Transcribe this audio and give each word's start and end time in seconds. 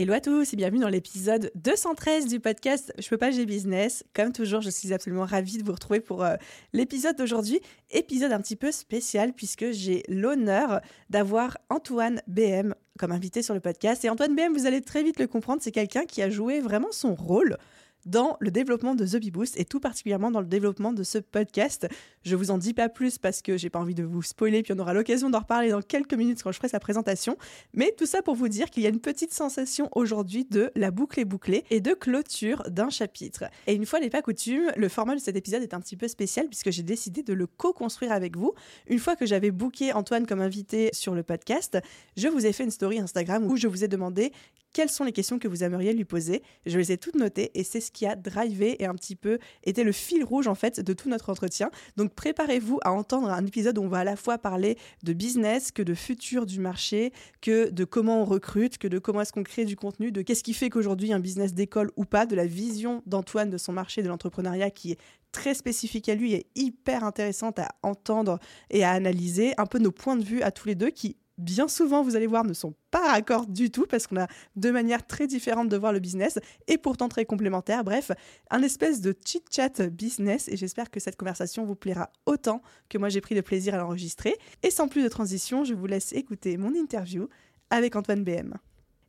Hello 0.00 0.12
à 0.12 0.20
tous 0.20 0.52
et 0.52 0.56
bienvenue 0.56 0.78
dans 0.78 0.88
l'épisode 0.88 1.50
213 1.56 2.28
du 2.28 2.38
podcast 2.38 2.92
Je 3.00 3.08
peux 3.08 3.16
pas, 3.16 3.32
j'ai 3.32 3.46
business. 3.46 4.04
Comme 4.14 4.32
toujours, 4.32 4.60
je 4.60 4.70
suis 4.70 4.92
absolument 4.94 5.24
ravie 5.24 5.58
de 5.58 5.64
vous 5.64 5.72
retrouver 5.72 5.98
pour 5.98 6.22
euh, 6.22 6.36
l'épisode 6.72 7.16
d'aujourd'hui. 7.16 7.60
Épisode 7.90 8.30
un 8.30 8.40
petit 8.40 8.54
peu 8.54 8.70
spécial 8.70 9.32
puisque 9.32 9.72
j'ai 9.72 10.04
l'honneur 10.06 10.80
d'avoir 11.10 11.58
Antoine 11.68 12.22
BM 12.28 12.76
comme 12.96 13.10
invité 13.10 13.42
sur 13.42 13.54
le 13.54 13.60
podcast. 13.60 14.04
Et 14.04 14.08
Antoine 14.08 14.36
BM, 14.36 14.52
vous 14.52 14.66
allez 14.66 14.82
très 14.82 15.02
vite 15.02 15.18
le 15.18 15.26
comprendre, 15.26 15.62
c'est 15.62 15.72
quelqu'un 15.72 16.04
qui 16.04 16.22
a 16.22 16.30
joué 16.30 16.60
vraiment 16.60 16.92
son 16.92 17.16
rôle 17.16 17.56
dans 18.06 18.36
le 18.40 18.50
développement 18.50 18.94
de 18.94 19.06
The 19.06 19.16
Bee 19.16 19.30
Boost 19.30 19.58
et 19.58 19.64
tout 19.64 19.80
particulièrement 19.80 20.30
dans 20.30 20.40
le 20.40 20.46
développement 20.46 20.92
de 20.92 21.02
ce 21.02 21.18
podcast. 21.18 21.88
Je 22.22 22.36
vous 22.36 22.50
en 22.50 22.58
dis 22.58 22.74
pas 22.74 22.88
plus 22.88 23.18
parce 23.18 23.42
que 23.42 23.56
j'ai 23.56 23.70
pas 23.70 23.78
envie 23.78 23.94
de 23.94 24.04
vous 24.04 24.22
spoiler, 24.22 24.62
puis 24.62 24.72
on 24.72 24.78
aura 24.78 24.94
l'occasion 24.94 25.30
d'en 25.30 25.40
reparler 25.40 25.70
dans 25.70 25.82
quelques 25.82 26.14
minutes 26.14 26.42
quand 26.42 26.52
je 26.52 26.56
ferai 26.56 26.68
sa 26.68 26.80
présentation. 26.80 27.36
Mais 27.74 27.94
tout 27.96 28.06
ça 28.06 28.22
pour 28.22 28.34
vous 28.34 28.48
dire 28.48 28.70
qu'il 28.70 28.82
y 28.82 28.86
a 28.86 28.90
une 28.90 29.00
petite 29.00 29.32
sensation 29.32 29.88
aujourd'hui 29.92 30.44
de 30.44 30.70
la 30.74 30.90
boucle 30.90 31.20
est 31.20 31.24
bouclée 31.24 31.64
et 31.70 31.80
de 31.80 31.92
clôture 31.92 32.62
d'un 32.68 32.90
chapitre. 32.90 33.44
Et 33.66 33.74
une 33.74 33.86
fois 33.86 34.00
n'est 34.00 34.10
pas 34.10 34.22
coutume, 34.22 34.72
le 34.76 34.88
format 34.88 35.14
de 35.14 35.20
cet 35.20 35.36
épisode 35.36 35.62
est 35.62 35.74
un 35.74 35.80
petit 35.80 35.96
peu 35.96 36.08
spécial 36.08 36.46
puisque 36.46 36.70
j'ai 36.70 36.82
décidé 36.82 37.22
de 37.22 37.32
le 37.32 37.46
co-construire 37.46 38.12
avec 38.12 38.36
vous. 38.36 38.54
Une 38.86 38.98
fois 38.98 39.16
que 39.16 39.26
j'avais 39.26 39.50
booké 39.50 39.92
Antoine 39.92 40.26
comme 40.26 40.40
invité 40.40 40.90
sur 40.92 41.14
le 41.14 41.22
podcast, 41.22 41.78
je 42.16 42.28
vous 42.28 42.46
ai 42.46 42.52
fait 42.52 42.64
une 42.64 42.70
story 42.70 42.98
Instagram 42.98 43.44
où 43.46 43.56
je 43.56 43.68
vous 43.68 43.84
ai 43.84 43.88
demandé 43.88 44.32
quelles 44.72 44.88
sont 44.88 45.04
les 45.04 45.12
questions 45.12 45.38
que 45.38 45.48
vous 45.48 45.64
aimeriez 45.64 45.92
lui 45.92 46.04
poser. 46.04 46.42
Je 46.66 46.78
les 46.78 46.92
ai 46.92 46.98
toutes 46.98 47.16
notées 47.16 47.50
et 47.54 47.64
c'est 47.64 47.80
ce 47.80 47.90
qui 47.90 48.06
a 48.06 48.16
drivé 48.16 48.82
et 48.82 48.86
un 48.86 48.94
petit 48.94 49.16
peu 49.16 49.38
été 49.64 49.84
le 49.84 49.92
fil 49.92 50.24
rouge 50.24 50.46
en 50.46 50.54
fait 50.54 50.80
de 50.80 50.92
tout 50.92 51.08
notre 51.08 51.30
entretien. 51.30 51.70
Donc 51.96 52.14
préparez-vous 52.14 52.78
à 52.82 52.92
entendre 52.92 53.28
un 53.28 53.44
épisode 53.46 53.78
où 53.78 53.82
on 53.82 53.88
va 53.88 53.98
à 53.98 54.04
la 54.04 54.16
fois 54.16 54.38
parler 54.38 54.76
de 55.02 55.12
business, 55.12 55.72
que 55.72 55.82
de 55.82 55.94
futur 55.94 56.46
du 56.46 56.60
marché, 56.60 57.12
que 57.40 57.70
de 57.70 57.84
comment 57.84 58.22
on 58.22 58.24
recrute, 58.24 58.78
que 58.78 58.88
de 58.88 58.98
comment 58.98 59.20
est-ce 59.22 59.32
qu'on 59.32 59.42
crée 59.42 59.64
du 59.64 59.76
contenu, 59.76 60.12
de 60.12 60.22
qu'est-ce 60.22 60.42
qui 60.42 60.54
fait 60.54 60.70
qu'aujourd'hui 60.70 61.12
un 61.12 61.20
business 61.20 61.54
décolle 61.54 61.90
ou 61.96 62.04
pas, 62.04 62.26
de 62.26 62.36
la 62.36 62.46
vision 62.46 63.02
d'Antoine 63.06 63.50
de 63.50 63.58
son 63.58 63.72
marché 63.72 64.02
de 64.02 64.08
l'entrepreneuriat 64.08 64.70
qui 64.70 64.92
est 64.92 64.98
très 65.32 65.54
spécifique 65.54 66.08
à 66.08 66.14
lui 66.14 66.34
et 66.34 66.46
hyper 66.54 67.04
intéressante 67.04 67.58
à 67.58 67.68
entendre 67.82 68.38
et 68.70 68.84
à 68.84 68.92
analyser, 68.92 69.52
un 69.58 69.66
peu 69.66 69.78
nos 69.78 69.92
points 69.92 70.16
de 70.16 70.24
vue 70.24 70.42
à 70.42 70.50
tous 70.50 70.68
les 70.68 70.74
deux 70.74 70.90
qui 70.90 71.16
bien 71.38 71.68
souvent, 71.68 72.02
vous 72.02 72.16
allez 72.16 72.26
voir, 72.26 72.44
ne 72.44 72.52
sont 72.52 72.74
pas 72.90 73.12
raccords 73.12 73.46
du 73.46 73.70
tout 73.70 73.86
parce 73.88 74.06
qu'on 74.06 74.16
a 74.18 74.26
deux 74.56 74.72
manières 74.72 75.06
très 75.06 75.26
différentes 75.26 75.68
de 75.68 75.76
voir 75.76 75.92
le 75.92 76.00
business 76.00 76.38
et 76.66 76.76
pourtant 76.76 77.08
très 77.08 77.24
complémentaires. 77.24 77.84
Bref, 77.84 78.10
un 78.50 78.62
espèce 78.62 79.00
de 79.00 79.14
chit-chat 79.24 79.88
business 79.88 80.48
et 80.48 80.56
j'espère 80.56 80.90
que 80.90 81.00
cette 81.00 81.16
conversation 81.16 81.64
vous 81.64 81.76
plaira 81.76 82.10
autant 82.26 82.60
que 82.88 82.98
moi 82.98 83.08
j'ai 83.08 83.20
pris 83.20 83.34
de 83.34 83.40
plaisir 83.40 83.74
à 83.74 83.78
l'enregistrer. 83.78 84.36
Et 84.62 84.70
sans 84.70 84.88
plus 84.88 85.02
de 85.02 85.08
transition, 85.08 85.64
je 85.64 85.74
vous 85.74 85.86
laisse 85.86 86.12
écouter 86.12 86.56
mon 86.56 86.74
interview 86.74 87.28
avec 87.70 87.96
Antoine 87.96 88.24
BM. 88.24 88.54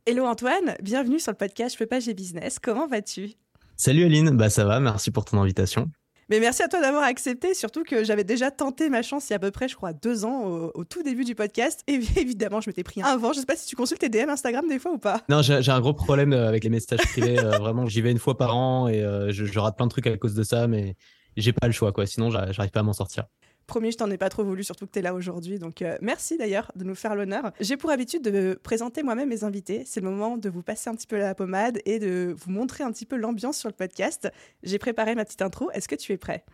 Hello 0.06 0.24
Antoine, 0.24 0.76
bienvenue 0.82 1.18
sur 1.18 1.32
le 1.32 1.36
podcast 1.36 1.74
Je 1.74 1.78
peux 1.78 1.86
pas, 1.86 2.00
business. 2.00 2.58
Comment 2.58 2.86
vas-tu? 2.86 3.34
Salut 3.76 4.04
Aline, 4.04 4.30
bah 4.30 4.50
ça 4.50 4.64
va, 4.64 4.80
merci 4.80 5.10
pour 5.10 5.24
ton 5.24 5.40
invitation. 5.40 5.90
Mais 6.30 6.38
merci 6.38 6.62
à 6.62 6.68
toi 6.68 6.80
d'avoir 6.80 7.02
accepté, 7.02 7.54
surtout 7.54 7.82
que 7.82 8.04
j'avais 8.04 8.22
déjà 8.22 8.52
tenté 8.52 8.88
ma 8.88 9.02
chance 9.02 9.28
il 9.28 9.32
y 9.32 9.34
a 9.34 9.36
à 9.36 9.38
peu 9.40 9.50
près, 9.50 9.66
je 9.66 9.74
crois, 9.74 9.92
deux 9.92 10.24
ans 10.24 10.70
au, 10.74 10.84
tout 10.84 11.02
début 11.02 11.24
du 11.24 11.34
podcast. 11.34 11.82
Et 11.88 11.94
évidemment, 12.16 12.60
je 12.60 12.70
m'étais 12.70 12.84
pris 12.84 13.02
un 13.02 13.16
vent. 13.16 13.32
Je 13.32 13.40
sais 13.40 13.46
pas 13.46 13.56
si 13.56 13.66
tu 13.66 13.74
consultes 13.74 14.00
tes 14.00 14.08
DM 14.08 14.30
Instagram 14.30 14.68
des 14.68 14.78
fois 14.78 14.92
ou 14.92 14.98
pas. 14.98 15.22
Non, 15.28 15.42
j'ai 15.42 15.70
un 15.70 15.80
gros 15.80 15.92
problème 15.92 16.32
euh, 16.32 16.46
avec 16.46 16.62
les 16.62 16.70
messages 16.70 17.00
privés. 17.00 17.36
Euh, 17.40 17.50
vraiment, 17.58 17.86
j'y 17.86 18.00
vais 18.00 18.12
une 18.12 18.20
fois 18.20 18.38
par 18.38 18.56
an 18.56 18.86
et 18.86 19.02
euh, 19.02 19.32
je, 19.32 19.44
je, 19.44 19.58
rate 19.58 19.76
plein 19.76 19.86
de 19.86 19.90
trucs 19.90 20.06
à 20.06 20.16
cause 20.16 20.34
de 20.34 20.44
ça, 20.44 20.68
mais 20.68 20.94
j'ai 21.36 21.52
pas 21.52 21.66
le 21.66 21.72
choix, 21.72 21.90
quoi. 21.90 22.06
Sinon, 22.06 22.30
j'arrive 22.30 22.70
pas 22.70 22.80
à 22.80 22.84
m'en 22.84 22.92
sortir. 22.92 23.24
Promis, 23.70 23.92
je 23.92 23.98
t'en 23.98 24.10
ai 24.10 24.18
pas 24.18 24.28
trop 24.30 24.42
voulu, 24.42 24.64
surtout 24.64 24.84
que 24.84 24.90
tu 24.90 24.98
es 24.98 25.02
là 25.02 25.14
aujourd'hui. 25.14 25.60
Donc, 25.60 25.80
euh, 25.80 25.96
merci 26.02 26.36
d'ailleurs 26.36 26.72
de 26.74 26.82
nous 26.82 26.96
faire 26.96 27.14
l'honneur. 27.14 27.52
J'ai 27.60 27.76
pour 27.76 27.90
habitude 27.90 28.20
de 28.20 28.58
présenter 28.60 29.04
moi-même 29.04 29.28
mes 29.28 29.44
invités. 29.44 29.84
C'est 29.86 30.00
le 30.00 30.10
moment 30.10 30.36
de 30.36 30.48
vous 30.50 30.64
passer 30.64 30.90
un 30.90 30.96
petit 30.96 31.06
peu 31.06 31.16
la 31.16 31.36
pommade 31.36 31.78
et 31.84 32.00
de 32.00 32.34
vous 32.36 32.50
montrer 32.50 32.82
un 32.82 32.90
petit 32.90 33.06
peu 33.06 33.14
l'ambiance 33.14 33.58
sur 33.58 33.68
le 33.68 33.74
podcast. 33.76 34.28
J'ai 34.64 34.80
préparé 34.80 35.14
ma 35.14 35.24
petite 35.24 35.40
intro. 35.40 35.70
Est-ce 35.70 35.86
que 35.86 35.94
tu 35.94 36.10
es 36.10 36.16
prêt? 36.16 36.44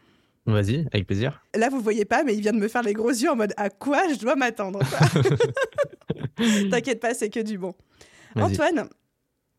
Vas-y, 0.44 0.86
avec 0.92 1.06
plaisir. 1.06 1.42
Là, 1.54 1.70
vous 1.70 1.80
voyez 1.80 2.04
pas, 2.04 2.22
mais 2.22 2.34
il 2.34 2.42
vient 2.42 2.52
de 2.52 2.58
me 2.58 2.68
faire 2.68 2.82
les 2.82 2.92
gros 2.92 3.08
yeux 3.08 3.30
en 3.30 3.36
mode 3.36 3.54
à 3.56 3.70
quoi 3.70 4.02
je 4.12 4.18
dois 4.18 4.36
m'attendre. 4.36 4.80
T'inquiète 6.70 7.00
pas, 7.00 7.14
c'est 7.14 7.30
que 7.30 7.40
du 7.40 7.56
bon. 7.56 7.74
Antoine, 8.34 8.90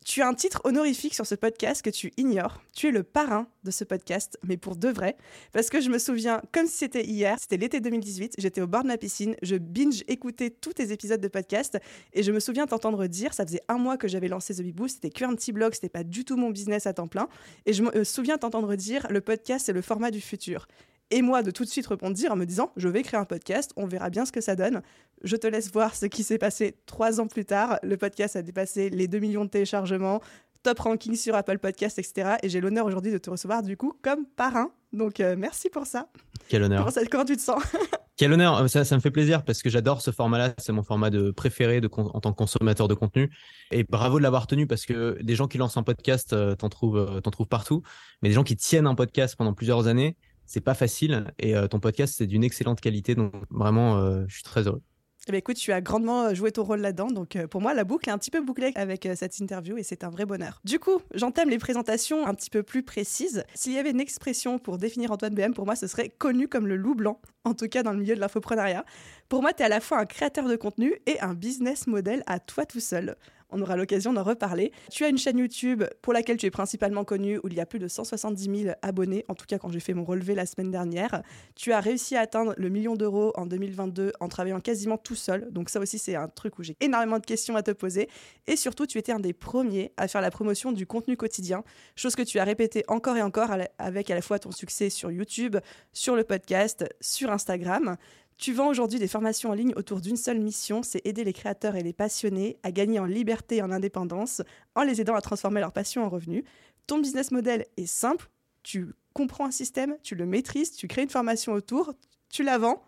tu 0.07 0.21
as 0.21 0.27
un 0.27 0.33
titre 0.33 0.61
honorifique 0.63 1.13
sur 1.13 1.27
ce 1.27 1.35
podcast 1.35 1.81
que 1.81 1.89
tu 1.89 2.13
ignores. 2.15 2.61
Tu 2.73 2.87
es 2.87 2.91
le 2.91 3.03
parrain 3.03 3.45
de 3.65 3.71
ce 3.71 3.83
podcast, 3.83 4.39
mais 4.41 4.55
pour 4.55 4.77
de 4.77 4.87
vrai. 4.87 5.17
Parce 5.51 5.69
que 5.69 5.81
je 5.81 5.89
me 5.89 5.99
souviens, 5.99 6.41
comme 6.53 6.65
si 6.65 6.77
c'était 6.77 7.03
hier, 7.03 7.37
c'était 7.37 7.57
l'été 7.57 7.81
2018, 7.81 8.35
j'étais 8.37 8.61
au 8.61 8.67
bord 8.67 8.83
de 8.83 8.87
ma 8.87 8.97
piscine, 8.97 9.35
je 9.41 9.57
binge 9.57 10.05
écoutais 10.07 10.49
tous 10.49 10.71
tes 10.71 10.93
épisodes 10.93 11.19
de 11.19 11.27
podcast, 11.27 11.77
et 12.13 12.23
je 12.23 12.31
me 12.31 12.39
souviens 12.39 12.67
t'entendre 12.67 13.05
dire, 13.07 13.33
ça 13.33 13.45
faisait 13.45 13.63
un 13.67 13.77
mois 13.77 13.97
que 13.97 14.07
j'avais 14.07 14.29
lancé 14.29 14.55
The 14.55 14.61
Big 14.61 14.77
c'était 14.87 15.09
qu'un 15.09 15.35
petit 15.35 15.51
blog, 15.51 15.73
c'était 15.73 15.89
pas 15.89 16.05
du 16.05 16.23
tout 16.23 16.37
mon 16.37 16.51
business 16.51 16.87
à 16.87 16.93
temps 16.93 17.09
plein, 17.09 17.27
et 17.65 17.73
je 17.73 17.83
me 17.83 17.93
euh, 17.97 18.03
souviens 18.05 18.37
t'entendre 18.37 18.75
dire, 18.75 19.07
le 19.09 19.19
podcast 19.19 19.65
c'est 19.65 19.73
le 19.73 19.81
format 19.81 20.09
du 20.09 20.21
futur 20.21 20.67
et 21.11 21.21
moi 21.21 21.43
de 21.43 21.51
tout 21.51 21.63
de 21.63 21.69
suite 21.69 21.87
répondre 21.87 22.17
en 22.29 22.35
me 22.35 22.45
disant 22.45 22.71
je 22.75 22.87
vais 22.87 23.01
créer 23.03 23.19
un 23.19 23.25
podcast, 23.25 23.71
on 23.75 23.85
verra 23.85 24.09
bien 24.09 24.25
ce 24.25 24.31
que 24.31 24.41
ça 24.41 24.55
donne. 24.55 24.81
Je 25.23 25.35
te 25.35 25.47
laisse 25.47 25.71
voir 25.71 25.95
ce 25.95 26.05
qui 26.05 26.23
s'est 26.23 26.37
passé 26.37 26.75
trois 26.85 27.19
ans 27.19 27.27
plus 27.27 27.45
tard. 27.45 27.79
Le 27.83 27.97
podcast 27.97 28.35
a 28.35 28.41
dépassé 28.41 28.89
les 28.89 29.07
2 29.07 29.19
millions 29.19 29.45
de 29.45 29.49
téléchargements, 29.49 30.21
top 30.63 30.79
ranking 30.79 31.15
sur 31.15 31.35
Apple 31.35 31.59
Podcast, 31.59 31.97
etc. 31.97 32.35
Et 32.43 32.49
j'ai 32.49 32.61
l'honneur 32.61 32.85
aujourd'hui 32.85 33.11
de 33.11 33.17
te 33.17 33.29
recevoir 33.29 33.63
du 33.63 33.77
coup 33.77 33.93
comme 34.01 34.25
parrain. 34.25 34.71
Donc 34.93 35.19
euh, 35.19 35.35
merci 35.37 35.69
pour 35.69 35.85
ça. 35.85 36.07
Quel 36.49 36.63
honneur. 36.63 36.89
Comment, 37.09 37.25
tu 37.25 37.35
te 37.35 37.41
sens? 37.41 37.61
Quel 38.17 38.33
honneur, 38.33 38.57
euh, 38.57 38.67
ça, 38.67 38.83
ça, 38.83 38.95
me 38.95 39.01
fait 39.01 39.11
plaisir 39.11 39.43
parce 39.43 39.61
que 39.61 39.69
j'adore 39.69 40.01
ce 40.01 40.11
format-là, 40.11 40.53
c'est 40.57 40.71
mon 40.71 40.83
format 40.83 41.09
de 41.09 41.31
préféré 41.31 41.81
de 41.81 41.89
en 41.93 42.19
tant 42.19 42.31
que 42.31 42.37
consommateur 42.37 42.87
de 42.87 42.93
contenu. 42.93 43.31
Et 43.71 43.83
bravo 43.83 44.17
de 44.17 44.23
l'avoir 44.23 44.47
tenu 44.47 44.65
parce 44.65 44.85
que 44.85 45.17
des 45.21 45.35
gens 45.35 45.47
qui 45.47 45.57
lancent 45.57 45.77
un 45.77 45.83
podcast, 45.83 46.33
euh, 46.33 46.55
t'en 46.55 46.69
trouves, 46.69 47.21
t'en 47.21 47.31
trouves 47.31 47.47
partout, 47.47 47.83
mais 48.21 48.29
des 48.29 48.35
gens 48.35 48.43
qui 48.43 48.55
tiennent 48.55 48.87
un 48.87 48.95
podcast 48.95 49.35
pendant 49.35 49.53
plusieurs 49.53 49.87
années, 49.87 50.15
c'est 50.47 50.61
pas 50.61 50.73
facile. 50.73 51.25
Et 51.37 51.55
euh, 51.55 51.67
ton 51.67 51.79
podcast, 51.79 52.15
c'est 52.17 52.25
d'une 52.25 52.43
excellente 52.43 52.81
qualité. 52.81 53.13
Donc 53.13 53.33
vraiment, 53.51 53.97
euh, 53.97 54.23
je 54.27 54.35
suis 54.35 54.43
très 54.43 54.65
heureux. 54.65 54.81
Eh 55.27 55.31
bien, 55.31 55.39
écoute, 55.39 55.57
tu 55.57 55.73
as 55.73 55.81
grandement 55.81 56.23
euh, 56.23 56.33
joué 56.33 56.53
ton 56.53 56.63
rôle 56.63 56.79
là-dedans. 56.79 57.07
Donc, 57.07 57.37
pour 57.47 57.59
moi, 57.59 57.73
la 57.73 57.83
boucle 57.83 58.07
est 58.07 58.13
un 58.13 58.17
petit 58.17 58.31
peu 58.31 58.39
bouclée 58.39 58.71
avec 58.75 59.09
cette 59.15 59.39
interview 59.39 59.77
et 59.77 59.83
c'est 59.83 60.05
un 60.05 60.09
vrai 60.09 60.25
bonheur. 60.25 60.61
Du 60.63 60.79
coup, 60.79 61.01
j'entame 61.13 61.49
les 61.49 61.57
présentations 61.57 62.25
un 62.25 62.33
petit 62.33 62.49
peu 62.49 62.63
plus 62.63 62.81
précises. 62.81 63.43
S'il 63.53 63.73
y 63.73 63.77
avait 63.77 63.91
une 63.91 63.99
expression 63.99 64.57
pour 64.57 64.77
définir 64.77 65.11
Antoine 65.11 65.35
BM, 65.35 65.53
pour 65.53 65.65
moi, 65.65 65.75
ce 65.75 65.85
serait 65.85 66.07
connu 66.07 66.47
comme 66.47 66.65
le 66.65 66.77
loup 66.77 66.95
blanc, 66.95 67.19
en 67.43 67.53
tout 67.53 67.67
cas 67.67 67.83
dans 67.83 67.91
le 67.91 67.99
milieu 67.99 68.15
de 68.15 68.21
l'infoprenariat. 68.21 68.85
Pour 69.27 69.41
moi, 69.41 69.51
tu 69.51 69.63
es 69.63 69.65
à 69.65 69.69
la 69.69 69.81
fois 69.81 69.99
un 69.99 70.05
créateur 70.05 70.47
de 70.47 70.55
contenu 70.55 70.95
et 71.07 71.19
un 71.19 71.33
business 71.33 71.87
model 71.87 72.23
à 72.25 72.39
toi 72.39 72.65
tout 72.65 72.79
seul. 72.79 73.17
On 73.49 73.61
aura 73.61 73.75
l'occasion 73.75 74.13
d'en 74.13 74.23
reparler. 74.23 74.71
Tu 74.91 75.05
as 75.05 75.09
une 75.09 75.17
chaîne 75.17 75.37
YouTube 75.37 75.83
pour 76.01 76.13
laquelle 76.13 76.37
tu 76.37 76.45
es 76.45 76.51
principalement 76.51 77.03
connu, 77.03 77.37
où 77.43 77.47
il 77.47 77.53
y 77.53 77.59
a 77.59 77.65
plus 77.65 77.79
de 77.79 77.87
170 77.87 78.63
000 78.63 78.75
abonnés, 78.81 79.23
en 79.27 79.35
tout 79.35 79.45
cas 79.45 79.57
quand 79.57 79.71
j'ai 79.71 79.79
fait 79.79 79.93
mon 79.93 80.03
relevé 80.03 80.35
la 80.35 80.45
semaine 80.45 80.71
dernière. 80.71 81.21
Tu 81.55 81.71
as 81.71 81.79
réussi 81.79 82.15
à 82.15 82.21
atteindre 82.21 82.53
le 82.57 82.69
million 82.69 82.95
d'euros 82.95 83.31
en 83.35 83.45
2022 83.45 84.11
en 84.19 84.27
travaillant 84.27 84.59
quasiment 84.59 84.97
tout 84.97 85.15
seul. 85.15 85.51
Donc 85.51 85.69
ça 85.69 85.79
aussi, 85.79 85.97
c'est 85.97 86.15
un 86.15 86.27
truc 86.27 86.59
où 86.59 86.63
j'ai 86.63 86.75
énormément 86.81 87.19
de 87.19 87.25
questions 87.25 87.55
à 87.55 87.63
te 87.63 87.71
poser. 87.71 88.09
Et 88.47 88.55
surtout, 88.55 88.85
tu 88.85 88.97
étais 88.97 89.11
un 89.11 89.19
des 89.19 89.33
premiers 89.33 89.93
à 89.97 90.07
faire 90.07 90.21
la 90.21 90.31
promotion 90.31 90.71
du 90.71 90.85
contenu 90.85 91.15
quotidien, 91.15 91.63
chose 91.95 92.15
que 92.15 92.23
tu 92.23 92.39
as 92.39 92.43
répété 92.43 92.83
encore 92.87 93.17
et 93.17 93.21
encore 93.21 93.51
avec 93.77 94.09
à 94.09 94.15
la 94.15 94.21
fois 94.21 94.39
ton 94.39 94.51
succès 94.51 94.89
sur 94.89 95.11
YouTube, 95.11 95.57
sur 95.93 96.15
le 96.15 96.23
podcast, 96.23 96.85
sur 96.99 97.31
Instagram. 97.31 97.95
Tu 98.37 98.53
vends 98.53 98.67
aujourd'hui 98.67 98.99
des 98.99 99.07
formations 99.07 99.49
en 99.49 99.53
ligne 99.53 99.73
autour 99.75 99.99
d'une 99.99 100.15
seule 100.15 100.39
mission, 100.39 100.83
c'est 100.83 101.01
aider 101.05 101.23
les 101.23 101.33
créateurs 101.33 101.75
et 101.75 101.81
les 101.81 101.93
passionnés 101.93 102.57
à 102.61 102.71
gagner 102.71 102.99
en 102.99 103.05
liberté 103.05 103.57
et 103.57 103.61
en 103.63 103.71
indépendance 103.71 104.43
en 104.75 104.83
les 104.83 105.01
aidant 105.01 105.15
à 105.15 105.21
transformer 105.21 105.59
leur 105.59 105.71
passion 105.71 106.05
en 106.05 106.09
revenu. 106.09 106.43
Ton 106.85 106.99
business 106.99 107.31
model 107.31 107.65
est 107.77 107.87
simple, 107.87 108.29
tu 108.61 108.93
comprends 109.13 109.47
un 109.47 109.51
système, 109.51 109.95
tu 110.03 110.13
le 110.13 110.27
maîtrises, 110.27 110.71
tu 110.71 110.87
crées 110.87 111.01
une 111.01 111.09
formation 111.09 111.53
autour, 111.53 111.93
tu 112.29 112.43
la 112.43 112.59
vends 112.59 112.83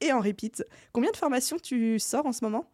et 0.00 0.12
en 0.12 0.20
repeat. 0.20 0.64
Combien 0.92 1.12
de 1.12 1.16
formations 1.16 1.58
tu 1.62 2.00
sors 2.00 2.26
en 2.26 2.32
ce 2.32 2.44
moment? 2.44 2.68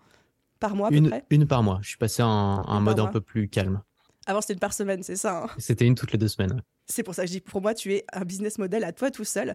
Par 0.60 0.74
mois 0.74 0.88
à 0.88 0.92
une, 0.92 1.04
peu 1.04 1.10
près? 1.10 1.24
Une 1.28 1.46
par 1.46 1.62
mois. 1.62 1.78
Je 1.82 1.88
suis 1.88 1.98
passé 1.98 2.22
un, 2.22 2.80
mode 2.80 3.00
un 3.00 3.08
peu 3.08 3.20
plus 3.20 3.48
calme. 3.48 3.82
Avant, 4.24 4.40
c'était 4.40 4.54
une 4.54 4.60
par 4.60 4.72
semaine, 4.72 5.02
c'est 5.02 5.16
ça 5.16 5.44
hein? 5.44 5.50
C'était 5.58 5.86
une 5.86 5.94
toutes 5.94 6.12
les 6.12 6.18
deux 6.18 6.28
semaines. 6.28 6.62
C'est 6.86 7.02
pour 7.02 7.14
ça 7.14 7.22
que 7.22 7.28
je 7.28 7.32
dis, 7.32 7.40
pour 7.40 7.60
moi, 7.60 7.74
tu 7.74 7.92
es 7.92 8.06
un 8.14 8.24
business 8.24 8.56
model 8.56 8.84
à 8.84 8.92
toi 8.92 9.10
tout 9.10 9.24
seul. 9.24 9.54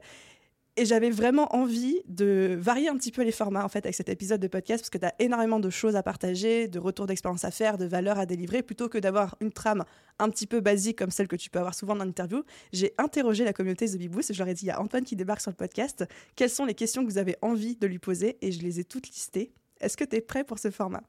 Et 0.79 0.85
j'avais 0.85 1.09
vraiment 1.09 1.53
envie 1.53 1.99
de 2.07 2.57
varier 2.57 2.87
un 2.87 2.95
petit 2.95 3.11
peu 3.11 3.21
les 3.21 3.33
formats 3.33 3.65
en 3.65 3.67
fait 3.67 3.85
avec 3.85 3.95
cet 3.95 4.07
épisode 4.07 4.39
de 4.39 4.47
podcast 4.47 4.81
parce 4.81 4.89
que 4.89 4.97
tu 4.97 5.05
as 5.05 5.13
énormément 5.19 5.59
de 5.59 5.69
choses 5.69 5.97
à 5.97 6.03
partager, 6.03 6.69
de 6.69 6.79
retours 6.79 7.05
d'expérience 7.05 7.43
à 7.43 7.51
faire, 7.51 7.77
de 7.77 7.83
valeurs 7.83 8.17
à 8.17 8.25
délivrer 8.25 8.63
plutôt 8.63 8.87
que 8.87 8.97
d'avoir 8.97 9.35
une 9.41 9.51
trame 9.51 9.83
un 10.19 10.29
petit 10.29 10.47
peu 10.47 10.61
basique 10.61 10.97
comme 10.97 11.11
celle 11.11 11.27
que 11.27 11.35
tu 11.35 11.49
peux 11.49 11.59
avoir 11.59 11.75
souvent 11.75 11.97
dans 11.97 12.05
l'interview. 12.05 12.43
J'ai 12.71 12.93
interrogé 12.97 13.43
la 13.43 13.51
communauté 13.51 13.89
The 13.89 13.97
Big 13.97 14.09
Boost 14.09 14.31
et 14.31 14.33
je 14.33 14.39
leur 14.39 14.47
ai 14.47 14.53
dit 14.53 14.63
il 14.63 14.67
y 14.69 14.71
a 14.71 14.79
Antoine 14.79 15.03
qui 15.03 15.17
débarque 15.17 15.41
sur 15.41 15.51
le 15.51 15.57
podcast. 15.57 16.05
Quelles 16.37 16.49
sont 16.49 16.63
les 16.63 16.75
questions 16.75 17.05
que 17.05 17.11
vous 17.11 17.17
avez 17.17 17.35
envie 17.41 17.75
de 17.75 17.85
lui 17.85 17.99
poser? 17.99 18.37
Et 18.41 18.53
je 18.53 18.61
les 18.61 18.79
ai 18.79 18.85
toutes 18.85 19.09
listées. 19.09 19.51
Est-ce 19.81 19.97
que 19.97 20.05
tu 20.05 20.15
es 20.15 20.21
prêt 20.21 20.45
pour 20.45 20.59
ce 20.59 20.71
format? 20.71 21.03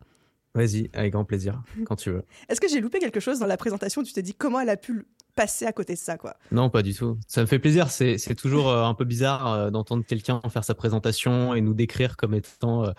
Vas-y, 0.54 0.90
avec 0.92 1.12
grand 1.12 1.24
plaisir, 1.24 1.62
quand 1.84 1.96
tu 1.96 2.10
veux. 2.10 2.24
Est-ce 2.48 2.60
que 2.60 2.68
j'ai 2.68 2.80
loupé 2.80 2.98
quelque 2.98 3.20
chose 3.20 3.38
dans 3.38 3.46
la 3.46 3.56
présentation? 3.56 4.02
Tu 4.02 4.12
t'es 4.12 4.22
dit 4.22 4.34
comment 4.34 4.60
elle 4.60 4.70
a 4.70 4.76
pu 4.76 5.06
passer 5.36 5.64
à 5.64 5.72
côté 5.72 5.94
de 5.94 5.98
ça, 5.98 6.18
quoi? 6.18 6.36
Non, 6.50 6.70
pas 6.70 6.82
du 6.82 6.92
tout. 6.92 7.18
Ça 7.28 7.40
me 7.40 7.46
fait 7.46 7.60
plaisir. 7.60 7.90
C'est 7.90 8.34
toujours 8.34 8.68
euh, 8.68 8.84
un 8.84 8.94
peu 8.94 9.04
bizarre 9.04 9.46
euh, 9.46 9.70
d'entendre 9.70 10.04
quelqu'un 10.04 10.40
faire 10.50 10.64
sa 10.64 10.74
présentation 10.74 11.54
et 11.54 11.60
nous 11.60 11.74
décrire 11.74 12.16
comme 12.16 12.34
étant 12.34 12.84
euh, 12.84 12.90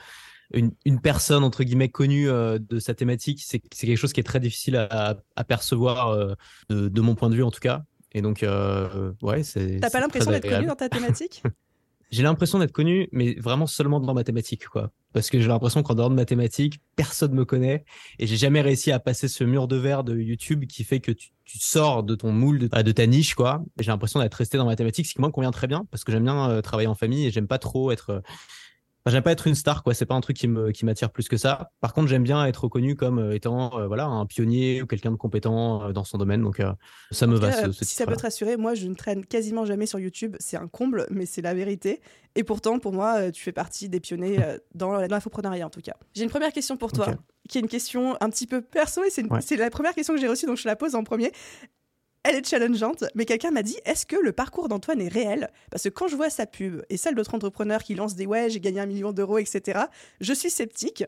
une, 0.53 0.71
une, 0.86 1.01
personne, 1.01 1.44
entre 1.44 1.63
guillemets, 1.63 1.89
connue 1.89 2.27
de 2.27 2.80
sa 2.80 2.94
thématique. 2.94 3.44
C'est 3.45 3.59
quelque 3.59 3.97
chose 3.97 4.13
qui 4.13 4.21
est 4.21 4.24
très 4.24 4.39
difficile 4.39 4.75
à, 4.77 5.18
à 5.36 5.44
percevoir 5.44 6.36
de, 6.69 6.89
de, 6.89 7.01
mon 7.01 7.15
point 7.15 7.30
de 7.30 7.36
vue, 7.36 7.44
en 7.44 7.51
tout 7.51 7.59
cas. 7.59 7.83
Et 8.13 8.21
donc, 8.21 8.45
ouais, 9.21 9.44
c'est. 9.44 9.80
T'as 9.80 9.89
pas 9.89 10.01
l'impression 10.01 10.31
d'être 10.31 10.50
connu 10.50 10.65
dans 10.65 10.75
ta 10.75 10.89
thématique? 10.89 11.44
j'ai 12.12 12.24
l'impression 12.24 12.60
d'être 12.60 12.74
connu, 12.74 13.08
mais 13.12 13.36
vraiment 13.36 13.68
seulement 13.68 14.00
dans 14.00 14.13
mathématiques, 14.13 14.68
quoi. 14.68 14.92
Parce 15.13 15.30
que 15.30 15.40
j'ai 15.40 15.48
l'impression 15.48 15.81
qu'en 15.84 15.96
dehors 15.96 16.10
de 16.10 16.16
mathématiques, 16.16 16.81
personne 16.96 17.34
me 17.34 17.46
connaît 17.46 17.84
et 18.19 18.28
j'ai 18.28 18.38
jamais 18.38 18.62
réussi 18.62 18.92
à 18.92 19.00
passer 19.00 19.28
ce 19.28 19.44
mur 19.44 19.68
de 19.68 19.75
verre 19.75 20.04
de 20.04 20.18
YouTube 20.18 20.66
qui 20.66 20.84
fait 20.84 21.00
que 21.00 21.12
tu, 21.12 21.31
sors 21.46 22.04
de 22.04 22.16
ton 22.16 22.31
moule, 22.31 22.60
de, 22.60 22.92
ta 22.92 23.08
niche, 23.08 23.36
quoi. 23.36 23.62
J'ai 23.80 23.92
l'impression 23.92 24.22
d'être 24.22 24.36
resté 24.36 24.58
dans 24.58 24.66
mathématiques, 24.66 25.08
ce 25.08 25.13
qui 25.13 25.19
moi 25.19 25.31
convient 25.31 25.52
très 25.52 25.68
bien 25.68 25.86
parce 25.92 26.06
que 26.06 26.12
j'aime 26.13 26.24
bien 26.24 26.50
euh, 26.50 26.62
travailler 26.62 26.88
en 26.88 26.96
famille 26.96 27.25
et 27.25 27.31
j'aime 27.31 27.48
pas 27.48 27.60
trop 27.60 27.92
être 27.92 28.10
euh, 28.12 28.19
j'aime 29.07 29.24
pas 29.24 29.31
être 29.31 29.48
une 29.48 29.56
star, 29.56 29.83
quoi. 29.83 29.94
C'est 29.94 30.06
pas 30.06 30.13
un 30.13 30.21
truc 30.21 30.38
qui 30.38 30.48
me 30.48 30.71
qui 30.71 30.86
m'attire 30.86 31.12
plus 31.12 31.27
que 31.27 31.38
ça. 31.38 31.71
Par 31.80 31.94
contre, 31.94 32.07
j'aime 32.07 32.24
bien 32.24 32.45
être 32.45 32.63
reconnu 32.63 32.95
comme 32.95 33.19
euh, 33.19 33.36
étant 33.36 33.77
euh, 33.80 33.88
voilà 33.88 34.06
un 34.06 34.25
pionnier 34.25 34.81
ou 34.81 34.86
quelqu'un 34.86 35.12
de 35.12 35.15
compétent 35.15 35.83
euh, 35.83 35.92
dans 35.92 36.03
son 36.03 36.18
domaine. 36.18 36.42
Donc 36.44 36.62
ça 37.12 37.27
me 37.27 37.36
va. 37.36 37.51
ce, 37.51 37.71
si 37.71 37.95
ça 37.95 38.06
peut 38.06 38.15
te 38.15 38.21
rassurer, 38.21 38.57
moi 38.57 38.75
je 38.75 38.88
ne 38.88 38.94
traîne 38.94 39.25
quasiment 39.25 39.65
jamais 39.65 39.86
sur 39.86 40.00
YouTube. 40.00 40.36
C'est 40.39 40.57
un 40.57 40.68
comble, 40.68 41.07
mais 41.09 41.25
c'est 41.25 41.42
la 41.42 41.53
vérité. 41.53 42.01
Et 42.36 42.44
pourtant, 42.44 42.80
pour 42.80 42.94
moi, 42.94 43.31
tu 43.31 43.44
fais 43.44 43.51
partie 43.51 43.89
des 43.89 44.00
pionniers 44.00 44.39
dans 44.75 44.98
l'infoprenariat 44.98 45.65
en 45.65 45.71
tout 45.71 45.81
cas. 45.81 45.95
J'ai 46.13 46.24
une 46.24 46.30
première 46.30 46.54
question 46.54 46.77
pour 46.77 46.92
toi. 46.92 47.07
qui 47.50 47.57
est 47.57 47.62
une 47.62 47.68
question 47.68 48.15
un 48.21 48.30
petit 48.30 48.47
peu 48.47 48.62
perso 48.62 49.04
et 49.04 49.09
c'est 49.09 49.57
la 49.57 49.69
première 49.69 49.94
question 49.94 50.13
que 50.13 50.21
j'ai 50.21 50.27
reçue 50.27 50.45
donc 50.45 50.57
je 50.57 50.68
la 50.68 50.75
pose 50.75 50.95
en 50.95 51.04
premier. 51.04 51.31
Elle 52.23 52.35
est 52.35 52.47
challengeante, 52.47 53.03
mais 53.15 53.25
quelqu'un 53.25 53.50
m'a 53.50 53.63
dit 53.63 53.77
est-ce 53.83 54.06
que 54.06 54.15
le 54.15 54.31
parcours 54.31 54.68
d'Antoine 54.68 55.01
est 55.01 55.07
réel? 55.07 55.50
Parce 55.71 55.83
que 55.83 55.89
quand 55.89 56.07
je 56.07 56.15
vois 56.15 56.29
sa 56.29 56.45
pub 56.45 56.83
et 56.89 56.97
celle 56.97 57.15
d'autres 57.15 57.33
entrepreneurs 57.33 57.81
qui 57.81 57.95
lancent 57.95 58.15
des 58.15 58.27
ouais, 58.27 58.50
j'ai 58.51 58.59
gagné 58.59 58.79
un 58.79 58.85
million 58.85 59.12
d'euros, 59.12 59.39
etc., 59.39 59.79
je 60.19 60.33
suis 60.33 60.51
sceptique. 60.51 61.03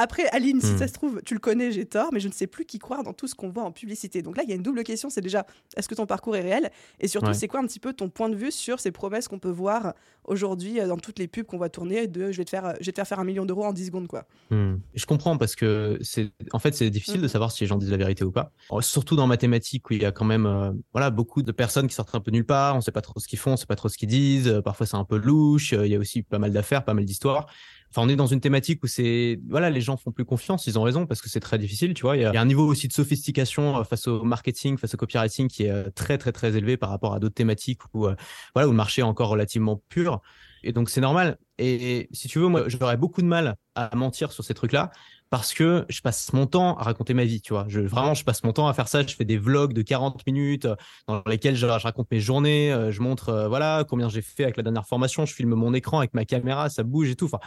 Après, 0.00 0.28
Aline, 0.28 0.60
si 0.60 0.74
hmm. 0.74 0.78
ça 0.78 0.86
se 0.86 0.92
trouve, 0.92 1.20
tu 1.24 1.34
le 1.34 1.40
connais, 1.40 1.72
j'ai 1.72 1.84
tort, 1.84 2.10
mais 2.12 2.20
je 2.20 2.28
ne 2.28 2.32
sais 2.32 2.46
plus 2.46 2.64
qui 2.64 2.78
croire 2.78 3.02
dans 3.02 3.12
tout 3.12 3.26
ce 3.26 3.34
qu'on 3.34 3.48
voit 3.50 3.64
en 3.64 3.72
publicité. 3.72 4.22
Donc 4.22 4.36
là, 4.36 4.44
il 4.44 4.48
y 4.48 4.52
a 4.52 4.54
une 4.54 4.62
double 4.62 4.84
question, 4.84 5.10
c'est 5.10 5.20
déjà, 5.20 5.44
est-ce 5.76 5.88
que 5.88 5.96
ton 5.96 6.06
parcours 6.06 6.36
est 6.36 6.40
réel? 6.40 6.70
Et 7.00 7.08
surtout, 7.08 7.32
c'est 7.34 7.48
quoi 7.48 7.58
un 7.58 7.66
petit 7.66 7.80
peu 7.80 7.92
ton 7.92 8.08
point 8.08 8.28
de 8.28 8.36
vue 8.36 8.52
sur 8.52 8.78
ces 8.78 8.92
promesses 8.92 9.26
qu'on 9.26 9.40
peut 9.40 9.50
voir 9.50 9.94
aujourd'hui 10.22 10.78
euh, 10.78 10.86
dans 10.86 10.98
toutes 10.98 11.18
les 11.18 11.26
pubs 11.26 11.44
qu'on 11.44 11.58
va 11.58 11.68
tourner 11.68 12.06
de 12.06 12.30
je 12.30 12.36
vais 12.36 12.44
te 12.44 12.50
faire, 12.50 12.74
je 12.78 12.86
vais 12.86 12.92
te 12.92 12.96
faire 12.96 13.08
faire 13.08 13.18
un 13.18 13.24
million 13.24 13.44
d'euros 13.44 13.64
en 13.64 13.72
10 13.72 13.86
secondes, 13.86 14.06
quoi? 14.06 14.24
Hmm. 14.50 14.76
Je 14.94 15.04
comprends 15.04 15.36
parce 15.36 15.56
que 15.56 15.98
c'est, 16.00 16.30
en 16.52 16.60
fait, 16.60 16.76
c'est 16.76 16.90
difficile 16.90 17.20
de 17.20 17.26
hmm. 17.26 17.30
savoir 17.30 17.50
si 17.50 17.64
les 17.64 17.66
gens 17.66 17.76
disent 17.76 17.90
la 17.90 17.96
vérité 17.96 18.22
ou 18.22 18.30
pas. 18.30 18.52
Surtout 18.80 19.16
dans 19.16 19.26
mathématiques 19.26 19.90
où 19.90 19.94
il 19.94 20.02
y 20.02 20.06
a 20.06 20.12
quand 20.12 20.24
même, 20.24 20.46
euh, 20.46 20.70
voilà, 20.92 21.10
beaucoup 21.10 21.42
de 21.42 21.50
personnes 21.50 21.88
qui 21.88 21.94
sortent 21.94 22.14
un 22.14 22.20
peu 22.20 22.30
nulle 22.30 22.46
part, 22.46 22.76
on 22.76 22.80
sait 22.80 22.92
pas 22.92 23.00
trop 23.00 23.18
ce 23.18 23.26
qu'ils 23.26 23.40
font, 23.40 23.52
on 23.52 23.56
sait 23.56 23.66
pas 23.66 23.74
trop 23.74 23.88
ce 23.88 23.98
qu'ils 23.98 24.08
disent, 24.08 24.46
euh, 24.46 24.62
parfois 24.62 24.86
c'est 24.86 24.96
un 24.96 25.04
peu 25.04 25.16
louche, 25.16 25.72
il 25.72 25.88
y 25.88 25.96
a 25.96 25.98
aussi 25.98 26.22
pas 26.22 26.38
mal 26.38 26.52
d'affaires, 26.52 26.84
pas 26.84 26.94
mal 26.94 27.04
d'histoires. 27.04 27.48
Enfin, 27.90 28.02
on 28.02 28.08
est 28.08 28.16
dans 28.16 28.26
une 28.26 28.40
thématique 28.40 28.82
où 28.84 28.86
c'est, 28.86 29.40
voilà, 29.48 29.70
les 29.70 29.80
gens 29.80 29.96
font 29.96 30.12
plus 30.12 30.24
confiance, 30.24 30.66
ils 30.66 30.78
ont 30.78 30.82
raison 30.82 31.06
parce 31.06 31.22
que 31.22 31.28
c'est 31.28 31.40
très 31.40 31.58
difficile, 31.58 31.94
tu 31.94 32.02
vois. 32.02 32.16
Il 32.16 32.22
y, 32.22 32.26
a, 32.26 32.40
un 32.40 32.44
niveau 32.44 32.66
aussi 32.66 32.86
de 32.86 32.92
sophistication 32.92 33.78
euh, 33.78 33.84
face 33.84 34.06
au 34.06 34.24
marketing, 34.24 34.76
face 34.76 34.94
au 34.94 34.96
copywriting 34.98 35.48
qui 35.48 35.64
est 35.64 35.70
euh, 35.70 35.90
très, 35.94 36.18
très, 36.18 36.32
très 36.32 36.54
élevé 36.56 36.76
par 36.76 36.90
rapport 36.90 37.14
à 37.14 37.18
d'autres 37.18 37.34
thématiques 37.34 37.80
où, 37.94 38.06
euh, 38.06 38.14
voilà, 38.54 38.68
où 38.68 38.72
le 38.72 38.76
marché 38.76 39.00
est 39.00 39.04
encore 39.04 39.30
relativement 39.30 39.82
pur. 39.88 40.20
Et 40.62 40.72
donc, 40.72 40.90
c'est 40.90 41.00
normal. 41.00 41.38
Et, 41.58 42.08
si 42.12 42.28
tu 42.28 42.38
veux, 42.38 42.48
moi, 42.48 42.64
j'aurais 42.66 42.96
beaucoup 42.96 43.22
de 43.22 43.26
mal 43.26 43.56
à 43.74 43.94
mentir 43.94 44.32
sur 44.32 44.44
ces 44.44 44.54
trucs-là 44.54 44.90
parce 45.30 45.52
que 45.52 45.84
je 45.88 46.00
passe 46.00 46.32
mon 46.32 46.46
temps 46.46 46.76
à 46.76 46.84
raconter 46.84 47.14
ma 47.14 47.24
vie, 47.24 47.40
tu 47.40 47.52
vois. 47.52 47.66
Je, 47.68 47.80
vraiment, 47.80 48.14
je 48.14 48.24
passe 48.24 48.42
mon 48.44 48.52
temps 48.52 48.68
à 48.68 48.74
faire 48.74 48.88
ça. 48.88 49.06
Je 49.06 49.14
fais 49.14 49.24
des 49.24 49.36
vlogs 49.36 49.72
de 49.72 49.82
40 49.82 50.26
minutes 50.26 50.66
dans 51.06 51.22
lesquels 51.26 51.56
je, 51.56 51.66
raconte 51.66 52.10
mes 52.10 52.20
journées. 52.20 52.88
Je 52.90 53.00
montre, 53.02 53.46
voilà, 53.48 53.84
combien 53.88 54.08
j'ai 54.08 54.22
fait 54.22 54.44
avec 54.44 54.56
la 54.56 54.62
dernière 54.62 54.86
formation. 54.86 55.26
Je 55.26 55.34
filme 55.34 55.54
mon 55.54 55.74
écran 55.74 55.98
avec 55.98 56.14
ma 56.14 56.24
caméra, 56.24 56.70
ça 56.70 56.82
bouge 56.82 57.10
et 57.10 57.16
tout. 57.16 57.26
Enfin, 57.26 57.40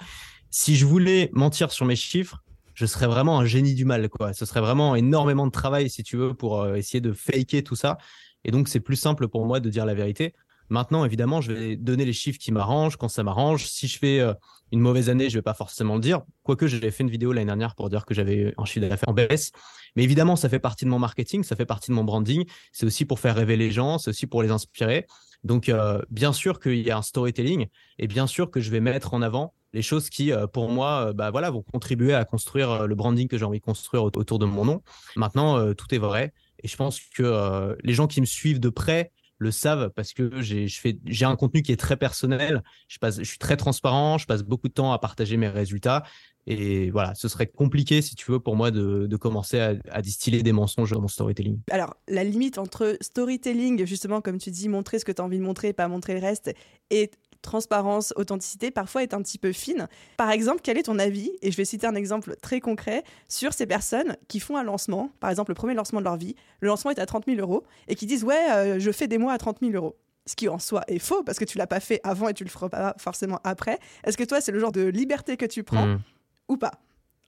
si 0.51 0.75
je 0.75 0.86
voulais 0.86 1.30
mentir 1.33 1.72
sur 1.72 1.86
mes 1.86 1.95
chiffres, 1.95 2.44
je 2.74 2.86
serais 2.86 3.07
vraiment 3.07 3.39
un 3.39 3.45
génie 3.45 3.74
du 3.74 3.86
mal, 3.86 4.10
quoi. 4.10 4.34
Ce 4.34 4.45
serait 4.45 4.62
vraiment 4.62 4.95
énormément 4.95 5.45
de 5.45 5.51
travail, 5.51 5.89
si 5.89 6.04
tu 6.04 6.18
veux, 6.18 6.34
pour 6.34 6.62
euh, 6.62 6.75
essayer 6.75 7.01
de 7.01 7.13
faker 7.13 7.63
tout 7.63 7.75
ça. 7.75 7.98
Et 8.44 8.51
donc, 8.51 8.68
c'est 8.68 8.80
plus 8.80 8.95
simple 8.95 9.27
pour 9.27 9.45
moi 9.45 9.60
de 9.60 9.69
dire 9.69 9.86
la 9.86 9.94
vérité. 9.94 10.34
Maintenant, 10.71 11.03
évidemment, 11.03 11.41
je 11.41 11.51
vais 11.51 11.75
donner 11.75 12.06
les 12.06 12.13
chiffres 12.13 12.39
qui 12.39 12.53
m'arrangent 12.53 12.95
quand 12.95 13.09
ça 13.09 13.23
m'arrange. 13.23 13.65
Si 13.65 13.89
je 13.89 14.00
fais 14.00 14.21
euh, 14.21 14.33
une 14.71 14.79
mauvaise 14.79 15.09
année, 15.09 15.29
je 15.29 15.38
vais 15.38 15.41
pas 15.41 15.53
forcément 15.53 15.95
le 15.95 16.00
dire. 16.00 16.21
Quoique, 16.44 16.65
j'avais 16.65 16.91
fait 16.91 17.03
une 17.03 17.09
vidéo 17.09 17.33
l'année 17.33 17.47
dernière 17.47 17.75
pour 17.75 17.89
dire 17.89 18.06
que 18.06 18.13
j'avais 18.13 18.53
un 18.57 18.63
chiffre 18.63 18.88
d'affaires 18.88 19.09
en 19.09 19.13
baisse. 19.13 19.51
Mais 19.97 20.03
évidemment, 20.03 20.38
ça 20.38 20.47
fait 20.47 20.59
partie 20.59 20.85
de 20.85 20.89
mon 20.89 20.97
marketing, 20.97 21.44
ça 21.44 21.57
fait 21.57 21.65
partie 21.65 21.91
de 21.91 21.95
mon 21.97 22.06
branding. 22.06 22.45
C'est 22.71 22.85
aussi 22.85 23.03
pour 23.03 23.19
faire 23.19 23.35
rêver 23.35 23.57
les 23.57 23.69
gens, 23.69 23.97
c'est 23.97 24.12
aussi 24.12 24.27
pour 24.27 24.44
les 24.44 24.50
inspirer. 24.50 25.07
Donc, 25.44 25.68
euh, 25.68 26.01
bien 26.09 26.31
sûr 26.31 26.57
qu'il 26.57 26.79
y 26.79 26.89
a 26.89 26.97
un 26.97 27.01
storytelling 27.01 27.67
et 28.00 28.07
bien 28.07 28.25
sûr 28.25 28.50
que 28.50 28.62
je 28.62 28.71
vais 28.71 28.79
mettre 28.79 29.13
en 29.13 29.21
avant 29.21 29.53
les 29.74 29.81
choses 29.81 30.09
qui, 30.09 30.31
euh, 30.31 30.47
pour 30.47 30.69
moi, 30.69 31.12
bah, 31.12 31.31
voilà, 31.31 31.50
vont 31.50 31.63
contribuer 31.63 32.13
à 32.13 32.24
construire 32.24 32.88
le 32.88 32.95
branding 32.95 33.27
que 33.27 33.38
j'ai 33.38 33.44
envie 33.44 33.59
de 33.59 33.65
construire 33.65 34.06
autour 34.06 34.39
de 34.39 34.45
mon 34.45 34.63
nom. 34.63 34.81
Maintenant, 35.17 35.74
tout 35.74 35.94
est 35.94 35.97
vrai. 35.97 36.31
Et 36.63 36.69
je 36.69 36.77
pense 36.77 37.01
que 37.01 37.75
les 37.83 37.94
gens 37.94 38.07
qui 38.07 38.21
me 38.21 38.25
suivent 38.25 38.62
de 38.62 38.69
près 38.69 39.12
le 39.41 39.49
savent 39.49 39.89
parce 39.95 40.13
que 40.13 40.39
j'ai 40.39 40.67
j'ai 40.67 41.25
un 41.25 41.35
contenu 41.35 41.63
qui 41.63 41.71
est 41.71 41.79
très 41.79 41.97
personnel. 41.97 42.61
Je, 42.88 42.99
passe, 42.99 43.17
je 43.17 43.23
suis 43.23 43.39
très 43.39 43.57
transparent, 43.57 44.19
je 44.19 44.27
passe 44.27 44.43
beaucoup 44.43 44.67
de 44.67 44.73
temps 44.73 44.93
à 44.93 44.99
partager 44.99 45.35
mes 45.35 45.47
résultats. 45.47 46.03
Et 46.45 46.91
voilà, 46.91 47.15
ce 47.15 47.27
serait 47.27 47.47
compliqué, 47.47 48.01
si 48.01 48.15
tu 48.15 48.31
veux, 48.31 48.39
pour 48.39 48.55
moi 48.55 48.69
de, 48.69 49.07
de 49.07 49.17
commencer 49.17 49.59
à, 49.59 50.01
distiller 50.01 50.43
des 50.43 50.51
mensonges 50.51 50.91
dans 50.91 51.01
mon 51.01 51.07
storytelling. 51.07 51.59
Alors, 51.69 51.95
la 52.07 52.23
limite 52.23 52.57
entre 52.57 52.97
storytelling, 53.01 53.85
justement, 53.85 54.21
comme 54.21 54.38
tu 54.38 54.51
dis, 54.51 54.69
montrer 54.69 54.99
ce 54.99 55.05
que 55.05 55.12
tu 55.12 55.21
as 55.21 55.25
envie 55.25 55.38
de 55.38 55.43
montrer, 55.43 55.74
pas 55.74 55.88
montrer 55.88 56.13
le 56.13 56.19
reste, 56.19 56.53
et 56.89 57.12
transparence, 57.41 58.13
authenticité, 58.15 58.71
parfois 58.71 59.03
est 59.03 59.13
un 59.13 59.21
petit 59.21 59.38
peu 59.38 59.51
fine. 59.51 59.88
Par 60.17 60.31
exemple, 60.31 60.62
quel 60.63 60.77
est 60.77 60.83
ton 60.83 61.00
avis, 61.00 61.31
et 61.41 61.51
je 61.51 61.57
vais 61.57 61.65
citer 61.65 61.88
un 61.88 61.95
exemple 61.95 62.36
très 62.41 62.60
concret, 62.60 63.03
sur 63.27 63.53
ces 63.53 63.65
personnes 63.65 64.15
qui 64.27 64.39
font 64.39 64.57
un 64.57 64.63
lancement, 64.63 65.12
par 65.19 65.29
exemple 65.29 65.51
le 65.51 65.55
premier 65.55 65.74
lancement 65.74 66.00
de 66.00 66.05
leur 66.05 66.17
vie, 66.17 66.36
le 66.60 66.67
lancement 66.67 66.91
est 66.91 67.00
à 67.00 67.05
30 67.05 67.25
000 67.25 67.39
euros, 67.39 67.63
et 67.88 67.95
qui 67.95 68.05
disent 68.05 68.24
ouais, 68.24 68.51
euh, 68.51 68.79
je 68.79 68.91
fais 68.91 69.07
des 69.07 69.17
mois 69.17 69.33
à 69.33 69.38
30 69.38 69.60
000 69.62 69.74
euros. 69.74 69.95
Ce 70.27 70.36
qui 70.36 70.48
en 70.48 70.60
soi 70.60 70.83
est 70.88 71.00
faux, 71.00 71.24
parce 71.24 71.39
que 71.39 71.45
tu 71.45 71.57
l'as 71.57 71.67
pas 71.67 71.79
fait 71.79 72.00
avant 72.03 72.27
et 72.27 72.33
tu 72.33 72.43
le 72.43 72.50
feras 72.50 72.69
pas 72.69 72.93
forcément 73.00 73.39
après. 73.43 73.79
Est-ce 74.03 74.17
que 74.17 74.24
toi, 74.24 74.39
c'est 74.39 74.51
le 74.51 74.60
genre 74.60 74.71
de 74.71 74.86
liberté 74.86 75.36
que 75.36 75.48
tu 75.48 75.63
prends 75.63 75.88
hmm. 75.88 76.00
ou 76.48 76.57
pas? 76.57 76.74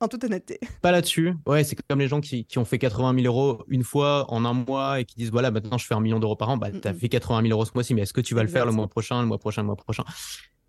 En 0.04 0.08
toute 0.08 0.24
honnêteté. 0.24 0.60
Pas 0.82 0.92
là-dessus. 0.92 1.34
Ouais, 1.48 1.64
c'est 1.64 1.76
comme 1.88 2.00
les 2.00 2.08
gens 2.08 2.22
qui, 2.22 2.46
ont 2.58 2.66
fait 2.66 2.80
80 2.80 3.22
000 3.22 3.26
euros 3.26 3.64
une 3.68 3.84
fois 3.84 4.26
en 4.32 4.46
un 4.46 4.54
mois 4.54 5.00
et 5.00 5.06
qui 5.06 5.16
disent 5.16 5.32
voilà, 5.32 5.52
maintenant 5.52 5.78
je 5.78 5.86
fais 5.86 5.96
un 5.96 6.02
million 6.02 6.20
d'euros 6.20 6.36
par 6.36 6.50
an. 6.50 6.58
Bah, 6.58 6.70
tu 6.72 6.88
as 6.88 6.94
fait 6.94 7.10
80 7.10 7.42
000 7.42 7.52
euros 7.54 7.66
ce 7.66 7.72
mois-ci, 7.74 7.94
mais 7.94 8.02
est-ce 8.02 8.14
que 8.14 8.22
tu 8.22 8.36
vas 8.36 8.44
le 8.44 8.50
faire 8.50 8.66
le 8.66 8.72
mois 8.72 8.88
prochain, 8.88 9.22
le 9.22 9.28
mois 9.28 9.40
prochain, 9.40 9.62
le 9.62 9.68
mois 9.68 9.76
prochain? 9.76 10.04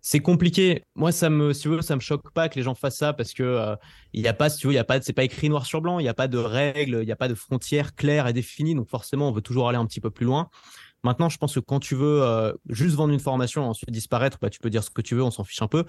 C'est 0.07 0.19
compliqué. 0.19 0.83
Moi, 0.95 1.11
ça 1.11 1.31
me, 1.31 1.51
si 1.51 1.63
tu 1.63 1.69
veux, 1.69 1.81
ça 1.81 1.95
me 1.95 1.99
choque 1.99 2.31
pas 2.31 2.47
que 2.47 2.55
les 2.55 2.61
gens 2.61 2.75
fassent 2.75 2.97
ça 2.97 3.13
parce 3.13 3.33
que 3.33 3.41
euh, 3.41 3.75
il 4.13 4.21
y 4.21 4.27
a 4.27 4.35
pas, 4.35 4.51
si 4.51 4.59
tu 4.59 4.67
veux, 4.67 4.73
il 4.73 4.75
y 4.75 4.79
a 4.79 4.83
pas, 4.83 5.01
c'est 5.01 5.13
pas 5.13 5.23
écrit 5.23 5.49
noir 5.49 5.65
sur 5.65 5.81
blanc, 5.81 5.97
il 5.97 6.05
y 6.05 6.07
a 6.07 6.13
pas 6.13 6.27
de 6.27 6.37
règles, 6.37 6.99
il 7.01 7.07
y 7.07 7.11
a 7.11 7.15
pas 7.15 7.27
de 7.27 7.33
frontières 7.33 7.95
claires 7.95 8.27
et 8.27 8.33
définies. 8.33 8.75
Donc 8.75 8.87
forcément, 8.87 9.29
on 9.29 9.31
veut 9.31 9.41
toujours 9.41 9.67
aller 9.67 9.79
un 9.79 9.85
petit 9.87 10.01
peu 10.01 10.11
plus 10.11 10.27
loin. 10.27 10.49
Maintenant, 11.05 11.29
je 11.29 11.37
pense 11.37 11.53
que 11.53 11.59
quand 11.59 11.79
tu 11.79 11.93
veux 11.93 12.23
euh, 12.23 12.51
juste 12.67 12.95
vendre 12.95 13.13
une 13.13 13.19
formation, 13.19 13.69
ensuite 13.69 13.91
disparaître, 13.91 14.39
bah, 14.41 14.49
tu 14.49 14.59
peux 14.59 14.71
dire 14.71 14.83
ce 14.83 14.89
que 14.89 15.03
tu 15.03 15.13
veux, 15.13 15.21
on 15.21 15.29
s'en 15.29 15.43
fiche 15.43 15.61
un 15.61 15.67
peu. 15.67 15.83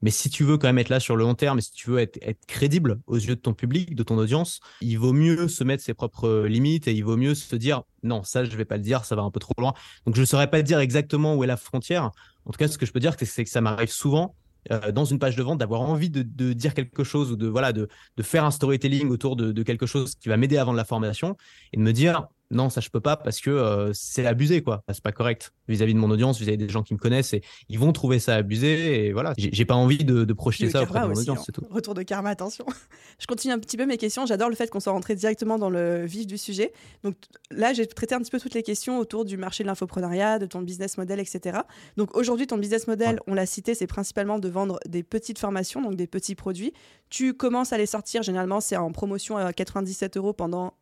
Mais 0.00 0.12
si 0.12 0.30
tu 0.30 0.44
veux 0.44 0.58
quand 0.58 0.68
même 0.68 0.78
être 0.78 0.90
là 0.90 1.00
sur 1.00 1.16
le 1.16 1.24
long 1.24 1.34
terme 1.34 1.58
et 1.58 1.60
si 1.60 1.72
tu 1.72 1.90
veux 1.90 1.98
être, 1.98 2.20
crédible 2.46 3.00
aux 3.08 3.16
yeux 3.16 3.34
de 3.34 3.40
ton 3.40 3.52
public, 3.52 3.96
de 3.96 4.02
ton 4.04 4.16
audience, 4.16 4.60
il 4.80 4.96
vaut 4.96 5.12
mieux 5.12 5.48
se 5.48 5.64
mettre 5.64 5.82
ses 5.82 5.92
propres 5.92 6.44
limites 6.46 6.86
et 6.86 6.92
il 6.92 7.02
vaut 7.02 7.16
mieux 7.16 7.34
se 7.34 7.56
dire 7.56 7.82
non, 8.04 8.22
ça, 8.22 8.44
je 8.44 8.56
vais 8.56 8.64
pas 8.64 8.76
le 8.76 8.82
dire, 8.84 9.04
ça 9.04 9.16
va 9.16 9.22
un 9.22 9.30
peu 9.32 9.40
trop 9.40 9.54
loin. 9.58 9.74
Donc, 10.06 10.14
je 10.14 10.20
ne 10.20 10.26
saurais 10.26 10.48
pas 10.48 10.62
dire 10.62 10.78
exactement 10.78 11.34
où 11.34 11.42
est 11.42 11.48
la 11.48 11.56
frontière. 11.56 12.12
En 12.46 12.52
tout 12.52 12.58
cas, 12.58 12.68
ce 12.68 12.78
que 12.78 12.86
je 12.86 12.92
peux 12.92 13.00
dire, 13.00 13.16
c'est 13.20 13.44
que 13.44 13.50
ça 13.50 13.60
m'arrive 13.60 13.90
souvent 13.90 14.36
euh, 14.70 14.92
dans 14.92 15.04
une 15.04 15.18
page 15.18 15.34
de 15.34 15.42
vente 15.42 15.58
d'avoir 15.58 15.80
envie 15.80 16.10
de, 16.10 16.22
de, 16.22 16.52
dire 16.52 16.74
quelque 16.74 17.02
chose 17.02 17.32
ou 17.32 17.36
de 17.36 17.48
voilà 17.48 17.72
de, 17.72 17.88
de 18.16 18.22
faire 18.22 18.44
un 18.44 18.50
storytelling 18.50 19.08
autour 19.08 19.34
de, 19.34 19.52
de 19.52 19.62
quelque 19.62 19.86
chose 19.86 20.14
qui 20.14 20.28
va 20.28 20.36
m'aider 20.36 20.58
à 20.58 20.64
vendre 20.64 20.76
la 20.76 20.84
formation 20.84 21.36
et 21.72 21.78
de 21.78 21.82
me 21.82 21.92
dire 21.92 22.28
non, 22.50 22.68
ça 22.68 22.80
je 22.80 22.90
peux 22.90 23.00
pas 23.00 23.16
parce 23.16 23.40
que 23.40 23.50
euh, 23.50 23.92
c'est 23.94 24.26
abusé 24.26 24.62
quoi. 24.62 24.82
C'est 24.88 25.02
pas 25.02 25.12
correct 25.12 25.52
vis-à-vis 25.68 25.94
de 25.94 25.98
mon 25.98 26.10
audience, 26.10 26.38
vis-à-vis 26.38 26.56
des 26.58 26.68
gens 26.68 26.82
qui 26.82 26.94
me 26.94 26.98
connaissent 26.98 27.32
et 27.32 27.42
ils 27.68 27.78
vont 27.78 27.92
trouver 27.92 28.18
ça 28.18 28.34
abusé 28.34 29.06
et 29.06 29.12
voilà. 29.12 29.34
J'ai 29.38 29.64
pas 29.64 29.74
envie 29.74 30.04
de, 30.04 30.24
de 30.24 30.32
projeter 30.32 30.68
ça 30.68 30.82
auprès 30.82 31.00
de 31.00 31.06
mon 31.06 31.14
audience, 31.14 31.38
hein. 31.38 31.42
c'est 31.46 31.52
tout. 31.52 31.62
Retour 31.70 31.94
de 31.94 32.02
karma, 32.02 32.30
attention. 32.30 32.66
je 33.18 33.26
continue 33.26 33.52
un 33.52 33.58
petit 33.58 33.76
peu 33.76 33.86
mes 33.86 33.98
questions. 33.98 34.26
J'adore 34.26 34.48
le 34.48 34.56
fait 34.56 34.68
qu'on 34.70 34.80
soit 34.80 34.92
rentré 34.92 35.14
directement 35.14 35.58
dans 35.58 35.70
le 35.70 36.04
vif 36.06 36.26
du 36.26 36.38
sujet. 36.38 36.72
Donc 37.04 37.16
là, 37.50 37.72
j'ai 37.72 37.86
traité 37.86 38.14
un 38.14 38.18
petit 38.18 38.30
peu 38.30 38.40
toutes 38.40 38.54
les 38.54 38.62
questions 38.62 38.98
autour 38.98 39.24
du 39.24 39.36
marché 39.36 39.62
de 39.62 39.68
l'infoprenariat, 39.68 40.38
de 40.38 40.46
ton 40.46 40.60
business 40.60 40.98
model, 40.98 41.20
etc. 41.20 41.60
Donc 41.96 42.16
aujourd'hui, 42.16 42.46
ton 42.46 42.58
business 42.58 42.88
model, 42.88 43.20
on 43.26 43.34
l'a 43.34 43.46
cité, 43.46 43.74
c'est 43.74 43.86
principalement 43.86 44.38
de 44.38 44.48
vendre 44.48 44.80
des 44.88 45.02
petites 45.02 45.38
formations, 45.38 45.82
donc 45.82 45.94
des 45.94 46.06
petits 46.06 46.34
produits. 46.34 46.72
Tu 47.10 47.34
commences 47.34 47.72
à 47.72 47.78
les 47.78 47.86
sortir, 47.86 48.22
généralement, 48.22 48.60
c'est 48.60 48.76
en 48.76 48.90
promotion 48.92 49.36
à 49.36 49.52
97 49.52 50.16
euros 50.16 50.32
pendant 50.32 50.74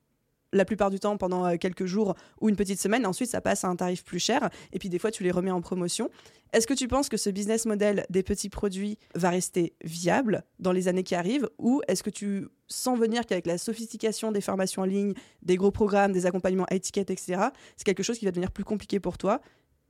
la 0.53 0.65
plupart 0.65 0.91
du 0.91 0.99
temps 0.99 1.17
pendant 1.17 1.47
euh, 1.47 1.57
quelques 1.57 1.87
jours 1.87 2.15
ou 2.41 2.49
une 2.49 2.57
petite 2.57 2.81
semaine. 2.81 3.07
Ensuite, 3.07 3.31
ça 3.31 3.41
passe 3.41 3.65
à 3.65 3.69
un 3.69 3.77
tarif 3.77 4.05
plus 4.05 4.19
cher. 4.19 4.51
Et 4.73 4.79
puis, 4.79 4.89
des 4.89 4.99
fois, 4.99 5.11
tu 5.11 5.23
les 5.23 5.31
remets 5.31 5.51
en 5.51 5.61
promotion. 5.61 6.11
Est-ce 6.53 6.67
que 6.67 6.75
tu 6.75 6.89
penses 6.89 7.09
que 7.09 7.19
ce 7.19 7.29
business 7.29 7.67
model 7.67 8.07
des 8.09 8.23
petits 8.23 8.49
produits 8.49 8.99
va 9.15 9.31
rester 9.31 9.75
viable 9.85 10.45
dans 10.59 10.73
les 10.73 10.89
années 10.89 11.03
qui 11.03 11.15
arrivent 11.15 11.49
Ou 11.59 11.83
est-ce 11.89 12.03
que 12.03 12.11
tu 12.11 12.49
sens 12.69 12.99
venir 12.99 13.27
qu'avec 13.27 13.47
la 13.47 13.59
sophistication 13.59 14.33
des 14.33 14.41
formations 14.41 14.83
en 14.83 14.87
ligne, 14.87 15.13
des 15.43 15.57
gros 15.57 15.71
programmes, 15.71 16.13
des 16.13 16.25
accompagnements 16.25 16.67
à 16.71 16.75
étiquette, 16.75 17.11
etc., 17.11 17.49
c'est 17.77 17.85
quelque 17.85 18.03
chose 18.03 18.19
qui 18.19 18.25
va 18.25 18.31
devenir 18.31 18.51
plus 18.51 18.65
compliqué 18.65 19.01
pour 19.01 19.19
toi 19.19 19.41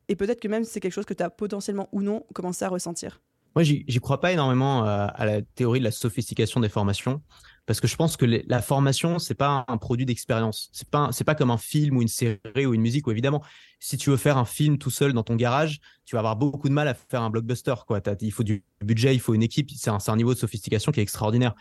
Et 0.08 0.16
peut-être 0.16 0.40
que 0.40 0.48
même 0.48 0.64
c'est 0.64 0.80
quelque 0.80 0.92
chose 0.92 1.04
que 1.04 1.14
tu 1.14 1.22
as 1.22 1.30
potentiellement 1.30 1.88
ou 1.92 2.02
non 2.02 2.24
commencé 2.34 2.64
à 2.64 2.68
ressentir? 2.68 3.20
Moi, 3.54 3.62
j'y 3.62 3.98
crois 4.00 4.20
pas 4.20 4.32
énormément 4.32 4.84
euh, 4.84 5.06
à 5.12 5.26
la 5.26 5.42
théorie 5.42 5.78
de 5.78 5.84
la 5.84 5.90
sophistication 5.90 6.60
des 6.60 6.68
formations 6.68 7.22
parce 7.68 7.80
que 7.80 7.86
je 7.86 7.96
pense 7.96 8.16
que 8.16 8.24
la 8.24 8.62
formation 8.62 9.18
c'est 9.18 9.34
pas 9.34 9.66
un 9.68 9.76
produit 9.76 10.06
d'expérience. 10.06 10.70
C'est 10.72 10.88
pas 10.88 11.10
c'est 11.12 11.24
pas 11.24 11.34
comme 11.34 11.50
un 11.50 11.58
film 11.58 11.98
ou 11.98 12.02
une 12.02 12.08
série 12.08 12.64
ou 12.64 12.72
une 12.72 12.80
musique 12.80 13.06
ou 13.06 13.10
évidemment 13.10 13.42
si 13.78 13.98
tu 13.98 14.08
veux 14.08 14.16
faire 14.16 14.38
un 14.38 14.46
film 14.46 14.78
tout 14.78 14.88
seul 14.88 15.12
dans 15.12 15.22
ton 15.22 15.36
garage 15.36 15.78
tu 16.06 16.16
vas 16.16 16.20
avoir 16.20 16.36
beaucoup 16.36 16.70
de 16.70 16.72
mal 16.72 16.88
à 16.88 16.94
faire 16.94 17.20
un 17.20 17.28
blockbuster 17.28 17.74
quoi. 17.86 18.00
Il 18.22 18.32
faut 18.32 18.42
du 18.42 18.64
budget 18.82 19.14
il 19.14 19.20
faut 19.20 19.34
une 19.34 19.42
équipe 19.42 19.70
c'est 19.76 19.90
un, 19.90 19.98
un 20.04 20.16
niveau 20.16 20.32
de 20.32 20.38
sophistication 20.38 20.92
qui 20.92 21.00
est 21.00 21.02
extraordinaire. 21.02 21.54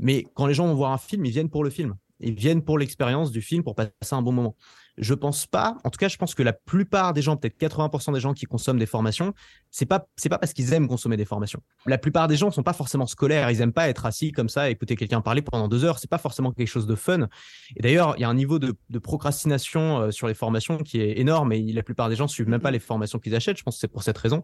Mais 0.00 0.26
quand 0.34 0.46
les 0.46 0.54
gens 0.54 0.66
vont 0.66 0.74
voir 0.74 0.90
un 0.90 0.98
film 0.98 1.24
ils 1.26 1.30
viennent 1.30 1.48
pour 1.48 1.62
le 1.62 1.70
film. 1.70 1.94
Ils 2.18 2.34
viennent 2.34 2.62
pour 2.62 2.76
l'expérience 2.76 3.30
du 3.30 3.40
film 3.40 3.62
pour 3.62 3.76
passer 3.76 3.92
un 4.10 4.22
bon 4.22 4.32
moment 4.32 4.56
je 4.98 5.14
pense 5.14 5.46
pas. 5.46 5.78
En 5.84 5.90
tout 5.90 5.96
cas, 5.96 6.08
je 6.08 6.16
pense 6.16 6.34
que 6.34 6.42
la 6.42 6.52
plupart 6.52 7.14
des 7.14 7.22
gens, 7.22 7.36
peut-être 7.36 7.58
80% 7.58 8.12
des 8.12 8.20
gens 8.20 8.34
qui 8.34 8.44
consomment 8.44 8.78
des 8.78 8.86
formations, 8.86 9.32
c'est 9.70 9.86
pas 9.86 10.06
c'est 10.16 10.28
pas 10.28 10.38
parce 10.38 10.52
qu'ils 10.52 10.72
aiment 10.74 10.86
consommer 10.86 11.16
des 11.16 11.24
formations. 11.24 11.62
La 11.86 11.96
plupart 11.98 12.28
des 12.28 12.36
gens 12.36 12.50
sont 12.50 12.62
pas 12.62 12.74
forcément 12.74 13.06
scolaires. 13.06 13.50
Ils 13.50 13.60
aiment 13.62 13.72
pas 13.72 13.88
être 13.88 14.04
assis 14.04 14.32
comme 14.32 14.48
ça, 14.48 14.68
écouter 14.68 14.96
quelqu'un 14.96 15.22
parler 15.22 15.40
pendant 15.40 15.68
deux 15.68 15.84
heures. 15.84 15.98
C'est 15.98 16.10
pas 16.10 16.18
forcément 16.18 16.52
quelque 16.52 16.68
chose 16.68 16.86
de 16.86 16.94
fun. 16.94 17.28
Et 17.76 17.82
d'ailleurs, 17.82 18.14
il 18.18 18.20
y 18.20 18.24
a 18.24 18.28
un 18.28 18.34
niveau 18.34 18.58
de, 18.58 18.76
procrastination 18.98 20.00
euh, 20.00 20.10
sur 20.10 20.28
les 20.28 20.34
formations 20.34 20.78
qui 20.78 21.00
est 21.00 21.18
énorme. 21.18 21.52
Et 21.52 21.72
la 21.72 21.82
plupart 21.82 22.08
des 22.08 22.16
gens 22.16 22.28
suivent 22.28 22.48
même 22.48 22.60
pas 22.60 22.70
les 22.70 22.78
formations 22.78 23.18
qu'ils 23.18 23.34
achètent. 23.34 23.56
Je 23.56 23.62
pense 23.62 23.76
que 23.76 23.80
c'est 23.80 23.88
pour 23.88 24.02
cette 24.02 24.18
raison. 24.18 24.42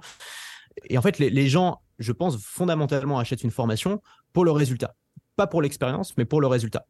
Et 0.84 0.96
en 0.96 1.02
fait, 1.02 1.18
les, 1.18 1.28
les 1.28 1.48
gens, 1.48 1.82
je 1.98 2.12
pense 2.12 2.38
fondamentalement 2.38 3.18
achètent 3.18 3.44
une 3.44 3.50
formation 3.50 4.00
pour 4.32 4.44
le 4.44 4.50
résultat, 4.50 4.94
pas 5.36 5.46
pour 5.46 5.60
l'expérience, 5.60 6.16
mais 6.16 6.24
pour 6.24 6.40
le 6.40 6.46
résultat. 6.46 6.86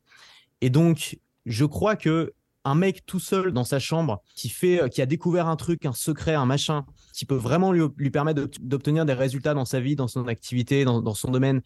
Et 0.60 0.70
donc, 0.70 1.18
je 1.46 1.64
crois 1.64 1.96
que 1.96 2.34
un 2.68 2.74
mec 2.74 3.06
tout 3.06 3.18
seul 3.18 3.52
dans 3.52 3.64
sa 3.64 3.78
chambre 3.78 4.22
qui 4.34 4.48
fait, 4.48 4.82
euh, 4.82 4.88
qui 4.88 5.00
a 5.02 5.06
découvert 5.06 5.48
un 5.48 5.56
truc, 5.56 5.86
un 5.86 5.92
secret, 5.92 6.34
un 6.34 6.46
machin, 6.46 6.84
qui 7.14 7.24
peut 7.24 7.34
vraiment 7.34 7.72
lui, 7.72 8.10
permettre 8.10 8.48
d'obtenir 8.60 9.04
des 9.06 9.14
résultats 9.14 9.54
dans 9.54 9.64
sa 9.64 9.80
vie, 9.80 9.96
dans 9.96 10.08
son 10.08 10.28
activité, 10.28 10.84
dans, 10.84 11.14
son 11.14 11.30
domaine, 11.30 11.62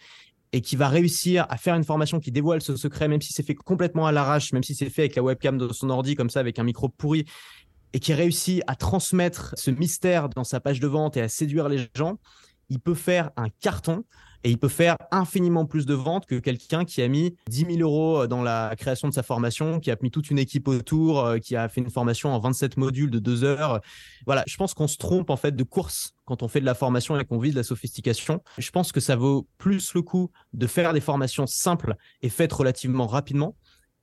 et 0.53 0.61
qui 0.61 0.77
va 0.77 0.89
réussir 0.89 1.47
à 1.49 1.57
faire 1.57 1.75
une 1.75 1.85
formation 1.85 2.21
qui 2.21 2.31
dévoile 2.31 2.63
ce 2.63 2.77
secret, 2.77 3.09
même 3.09 3.21
si 3.21 3.33
c'est 3.33 3.43
fait 3.43 3.55
complètement 3.55 4.07
à 4.07 4.13
l'arrache, 4.13 4.53
même 4.53 4.63
si 4.63 4.75
c'est 4.75 4.91
fait 4.91 5.03
avec 5.03 5.17
la 5.17 5.23
webcam 5.23 5.59
de 5.59 5.73
son 5.73 5.91
ordi 5.91 6.15
comme 6.15 6.31
ça, 6.31 6.41
avec 6.41 6.59
un 6.59 6.65
micro 6.65 6.89
pourri, 6.89 7.25
et 7.93 8.01
qui 8.01 8.15
réussit 8.15 8.63
à 8.67 8.77
transmettre 8.77 9.55
ce 9.57 9.71
mystère 9.71 10.29
dans 10.29 10.45
sa 10.45 10.61
page 10.61 10.81
de 10.81 10.87
vente 10.87 11.17
et 11.17 11.21
à 11.21 11.29
séduire 11.29 11.69
les 11.69 11.89
gens, 11.95 12.19
il 12.69 12.79
peut 12.81 12.95
faire 12.95 13.31
un 13.37 13.49
carton 13.61 14.05
et 14.45 14.51
il 14.51 14.59
peut 14.59 14.69
faire 14.69 14.97
infiniment 15.11 15.67
plus 15.67 15.87
de 15.87 15.95
ventes 15.95 16.27
que 16.27 16.37
quelqu'un 16.37 16.85
qui 16.85 17.03
a 17.03 17.09
mis 17.09 17.37
10 17.49 17.77
000 17.77 17.81
euros 17.81 18.27
dans 18.27 18.43
la 18.43 18.75
création 18.77 19.09
de 19.09 19.15
sa 19.15 19.23
formation, 19.23 19.79
qui 19.81 19.91
a 19.91 19.97
mis 20.03 20.11
toute 20.11 20.31
une 20.31 20.39
équipe 20.39 20.69
autour, 20.69 21.21
euh, 21.21 21.39
qui 21.39 21.57
a 21.57 21.69
fait 21.69 21.81
une 21.81 21.91
formation 21.91 22.35
en 22.35 22.41
27 22.41 22.77
modules 22.77 23.11
de 23.11 23.19
deux 23.19 23.45
heures. 23.45 23.81
Voilà, 24.27 24.43
je 24.47 24.57
pense 24.57 24.75
qu'on 24.75 24.89
se 24.89 24.97
trompe 24.97 25.31
en 25.31 25.37
fait 25.37 25.55
de 25.55 25.63
course 25.63 26.13
quand 26.25 26.43
on 26.43 26.49
fait 26.49 26.61
de 26.61 26.67
la 26.67 26.75
formation 26.75 27.19
et 27.19 27.25
qu'on 27.25 27.39
vise 27.39 27.55
la 27.55 27.63
sophistication. 27.63 28.43
Je 28.59 28.71
pense 28.71 28.93
que 28.93 29.01
ça 29.01 29.17
vaut 29.17 29.47
plus 29.59 29.95
le 29.95 30.03
coup 30.03 30.31
de 30.53 30.67
faire 30.67 30.93
des 30.93 31.01
formations 31.01 31.47
simples 31.47 31.95
et 32.21 32.29
faites 32.29 32.53
relativement 32.53 33.07
rapidement, 33.07 33.57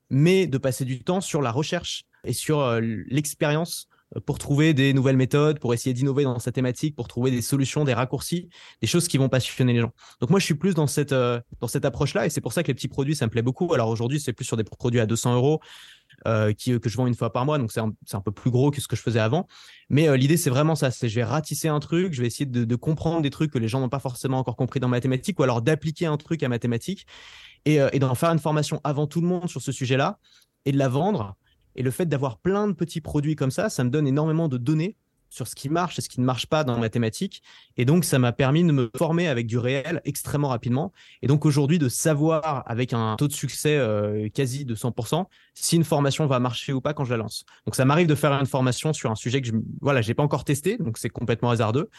mais 0.10 0.48
de 0.48 0.58
passer 0.58 0.86
du 0.86 1.04
temps 1.04 1.22
sur 1.22 1.42
la 1.42 1.52
recherche 1.52 2.04
et 2.24 2.34
sur 2.34 2.60
euh, 2.60 2.82
l'expérience 2.82 3.88
pour 4.26 4.40
trouver 4.40 4.74
des 4.74 4.94
nouvelles 4.94 5.18
méthodes, 5.18 5.60
pour 5.60 5.74
essayer 5.74 5.94
d'innover 5.94 6.24
dans 6.24 6.40
sa 6.40 6.52
thématique, 6.52 6.96
pour 6.96 7.08
trouver 7.08 7.30
des 7.30 7.42
solutions, 7.42 7.84
des 7.84 7.94
raccourcis, 7.94 8.50
des 8.82 8.88
choses 8.88 9.08
qui 9.08 9.18
vont 9.18 9.30
passionner 9.30 9.74
les 9.74 9.82
gens. 9.82 9.92
Donc 10.20 10.32
moi, 10.32 10.40
je 10.40 10.46
suis 10.46 10.56
plus 10.56 10.74
dans 10.74 10.88
cette, 10.88 11.12
euh, 11.12 11.40
cette 11.68 11.86
approche-là 11.86 12.26
et 12.26 12.30
c'est 12.30 12.42
pour 12.42 12.54
ça 12.54 12.64
que 12.64 12.68
les 12.70 12.74
petits 12.74 12.88
produits, 12.88 13.16
ça 13.16 13.26
me 13.26 13.32
plaît 13.32 13.44
beaucoup. 13.44 13.72
Alors 13.74 13.90
aujourd'hui, 13.90 14.20
c'est 14.20 14.34
plus 14.34 14.46
sur 14.46 14.58
des 14.58 14.64
produits 14.64 15.00
à 15.00 15.06
200 15.06 15.36
euros 15.36 15.60
euh, 16.26 16.54
que 16.54 16.90
je 16.90 16.98
vends 16.98 17.06
une 17.06 17.14
fois 17.14 17.32
par 17.32 17.46
mois, 17.46 17.60
donc 17.60 17.72
c'est 17.72 17.80
un, 17.80 17.94
un, 18.14 18.22
peu 18.22 18.32
plus 18.32 18.50
gros 18.50 18.72
que 18.72 18.82
ce 18.82 18.88
que 18.88 18.96
je 18.96 19.02
faisais 19.02 19.20
avant. 19.20 19.48
Mais 19.90 20.10
euh, 20.10 20.18
l'idée, 20.18 20.38
c'est 20.38 20.50
vraiment 20.50 20.76
ça, 20.76 20.90
c'est 20.90 21.08
je 21.08 21.16
vais 21.16 21.24
ratisser 21.24 21.68
un 21.68 21.80
truc, 21.80 22.14
je 22.14 22.22
vais 22.22 22.28
essayer 22.28 22.48
de, 22.48 22.66
de 22.66 22.76
comprendre 22.76 23.22
des 23.22 23.30
trucs 23.30 23.52
que 23.52 23.60
les 23.60 23.68
gens 23.68 23.80
n'ont 23.80 23.90
pas 23.90 24.00
forcément 24.00 24.40
encore 24.40 24.56
compris 24.56 24.80
dans 24.80 24.88
mathématiques 24.88 25.40
ou 25.40 25.44
alors 25.44 25.62
d'appliquer 25.62 26.08
un 26.08 26.18
truc 26.18 26.42
à 26.42 26.50
mathématiques 26.50 27.06
et, 27.66 27.78
et 27.94 28.00
d'en 28.00 28.16
faire 28.16 28.32
une 28.32 28.40
formation 28.40 28.82
avant 28.84 29.06
tout 29.06 29.22
le 29.22 29.28
monde 29.28 29.50
sur 29.50 29.62
ce 29.62 29.72
sujet-là 29.72 30.18
et 30.66 30.72
de 30.72 30.78
la 30.78 30.88
vendre 30.88 31.36
et 31.80 31.84
le 31.84 31.92
fait 31.92 32.06
d'avoir 32.06 32.38
plein 32.38 32.68
de 32.68 32.74
petits 32.74 33.00
produits 33.00 33.38
comme 33.38 33.52
ça, 33.52 33.70
ça 33.70 33.86
me 33.86 33.90
donne 33.90 34.06
énormément 34.06 34.50
de 34.50 34.58
données 34.58 34.98
sur 35.30 35.48
ce 35.48 35.56
qui 35.56 35.70
marche 35.70 35.98
et 35.98 36.02
ce 36.02 36.10
qui 36.10 36.20
ne 36.20 36.26
marche 36.26 36.48
pas 36.48 36.64
dans 36.64 36.78
la 36.78 36.90
thématique. 36.90 37.42
Et 37.78 37.86
donc, 37.86 38.04
ça 38.04 38.20
m'a 38.20 38.34
permis 38.34 38.64
de 38.64 38.72
me 38.72 38.90
former 38.98 39.28
avec 39.28 39.48
du 39.48 39.58
réel 39.58 40.02
extrêmement 40.04 40.50
rapidement. 40.50 40.92
Et 41.22 41.28
donc, 41.28 41.46
aujourd'hui, 41.46 41.80
de 41.80 41.88
savoir 41.88 42.64
avec 42.66 42.94
un 42.94 43.16
taux 43.16 43.28
de 43.28 43.34
succès 43.34 43.78
euh, 43.78 44.28
quasi 44.28 44.66
de 44.66 44.76
100% 44.76 45.26
si 45.54 45.78
une 45.78 45.84
formation 45.86 46.26
va 46.26 46.40
marcher 46.40 46.74
ou 46.74 46.82
pas 46.82 46.94
quand 46.94 47.06
je 47.06 47.12
la 47.12 47.18
lance. 47.18 47.46
Donc, 47.66 47.76
ça 47.76 47.86
m'arrive 47.86 48.08
de 48.08 48.16
faire 48.16 48.34
une 48.34 48.46
formation 48.46 48.92
sur 48.92 49.10
un 49.10 49.16
sujet 49.16 49.40
que 49.40 49.48
je 49.48 49.54
voilà, 49.80 50.02
pas 50.02 50.24
encore 50.24 50.44
testé, 50.44 50.78
donc 50.78 50.98
c'est 50.98 51.10
complètement 51.10 51.52
hasardeux. 51.52 51.90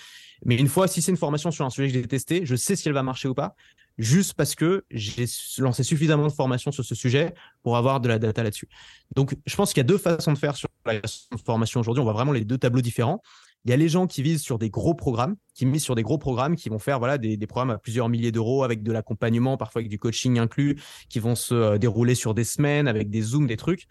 Mais 0.45 0.57
une 0.57 0.69
fois, 0.69 0.89
si 0.89 1.03
c'est 1.03 1.11
une 1.11 1.17
formation 1.17 1.51
sur 1.51 1.65
un 1.65 1.71
sujet 1.71 1.89
que 1.89 1.95
j'ai 1.95 2.07
testé, 2.07 2.43
je 2.45 2.57
sais 2.57 2.77
si 2.77 2.89
elle 2.89 2.95
va 2.95 3.03
marcher 3.03 3.29
ou 3.29 3.35
pas 3.35 3.55
juste 4.01 4.33
parce 4.35 4.55
que 4.55 4.85
j'ai 4.91 5.27
lancé 5.59 5.85
suffisamment 5.85 6.27
de 6.27 6.33
formations 6.33 6.73
sur 6.73 6.85
ce 6.85 6.95
sujet 6.95 7.35
pour 7.63 7.77
avoir 7.77 8.01
de 8.01 8.09
la 8.09 8.19
data 8.19 8.43
là-dessus. 8.43 8.69
Donc, 9.15 9.37
je 9.45 9.55
pense 9.57 9.73
qu'il 9.73 9.79
y 9.79 9.85
a 9.85 9.85
deux 9.85 9.99
façons 9.99 10.33
de 10.33 10.39
faire 10.39 10.57
sur 10.57 10.69
la 10.87 11.01
formation 11.45 11.81
aujourd'hui. 11.81 12.01
On 12.01 12.05
voit 12.05 12.15
vraiment 12.15 12.33
les 12.33 12.45
deux 12.45 12.59
tableaux 12.59 12.81
différents. 12.81 13.21
Il 13.67 13.71
y 13.71 13.75
a 13.75 13.77
les 13.77 13.91
gens 13.91 14.07
qui 14.07 14.23
visent 14.23 14.41
sur 14.41 14.59
des 14.59 14.71
gros 14.71 14.95
programmes, 14.95 15.37
qui 15.55 15.67
misent 15.67 15.83
sur 15.83 15.95
des 15.95 16.03
gros 16.03 16.17
programmes, 16.17 16.57
qui 16.57 16.71
vont 16.71 16.79
faire 16.79 16.99
voilà 16.99 17.19
des, 17.19 17.37
des 17.37 17.47
programmes 17.47 17.71
à 17.71 17.79
plusieurs 17.79 18.09
milliers 18.09 18.33
d'euros 18.33 18.65
avec 18.65 18.83
de 18.83 18.91
l'accompagnement, 18.91 19.59
parfois 19.59 19.81
avec 19.81 19.91
du 19.91 19.99
coaching 19.99 20.39
inclus, 20.39 20.81
qui 21.11 21.19
vont 21.19 21.35
se 21.35 21.55
euh, 21.55 21.79
dérouler 21.79 22.15
sur 22.15 22.33
des 22.33 22.45
semaines 22.45 22.89
avec 22.89 23.11
des 23.11 23.21
zooms, 23.21 23.47
des 23.47 23.59
trucs. 23.59 23.87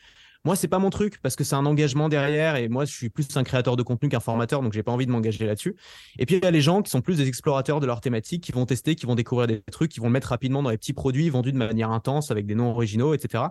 Moi, 0.46 0.56
c'est 0.56 0.70
pas 0.70 0.80
mon 0.80 0.90
truc 0.90 1.20
parce 1.22 1.36
que 1.36 1.44
c'est 1.44 1.56
un 1.56 1.66
engagement 1.66 2.08
derrière 2.08 2.56
et 2.56 2.70
moi, 2.70 2.86
je 2.86 2.94
suis 2.94 3.10
plus 3.10 3.28
un 3.36 3.44
créateur 3.44 3.76
de 3.76 3.84
contenu 3.84 4.08
qu'un 4.08 4.22
formateur, 4.22 4.62
donc 4.62 4.72
j'ai 4.72 4.84
pas 4.84 4.92
envie 4.92 5.06
de 5.06 5.12
m'engager 5.12 5.46
là-dessus. 5.46 5.76
Et 6.18 6.26
puis, 6.26 6.38
il 6.38 6.44
y 6.44 6.48
a 6.48 6.52
les 6.52 6.62
gens 6.62 6.82
qui 6.82 6.90
sont 6.90 7.02
plus 7.02 7.18
des 7.18 7.28
explorateurs 7.28 7.82
de 7.82 7.86
leur 7.86 8.00
thématique, 8.00 8.42
qui 8.44 8.54
vont 8.54 8.66
tester, 8.66 8.96
qui 8.96 9.06
vont 9.06 9.16
découvrir 9.16 9.48
des 9.48 9.62
trucs, 9.62 9.92
qui 9.92 10.00
vont 10.00 10.08
le 10.08 10.14
mettre 10.14 10.30
rapidement 10.30 10.64
dans 10.64 10.70
les 10.70 10.78
petits 10.78 10.94
produits 10.94 11.30
vendus 11.30 11.52
de 11.52 11.58
manière 11.58 11.92
intense 11.92 12.32
avec 12.32 12.46
des 12.46 12.56
noms 12.56 12.70
originaux, 12.72 13.14
etc. 13.14 13.44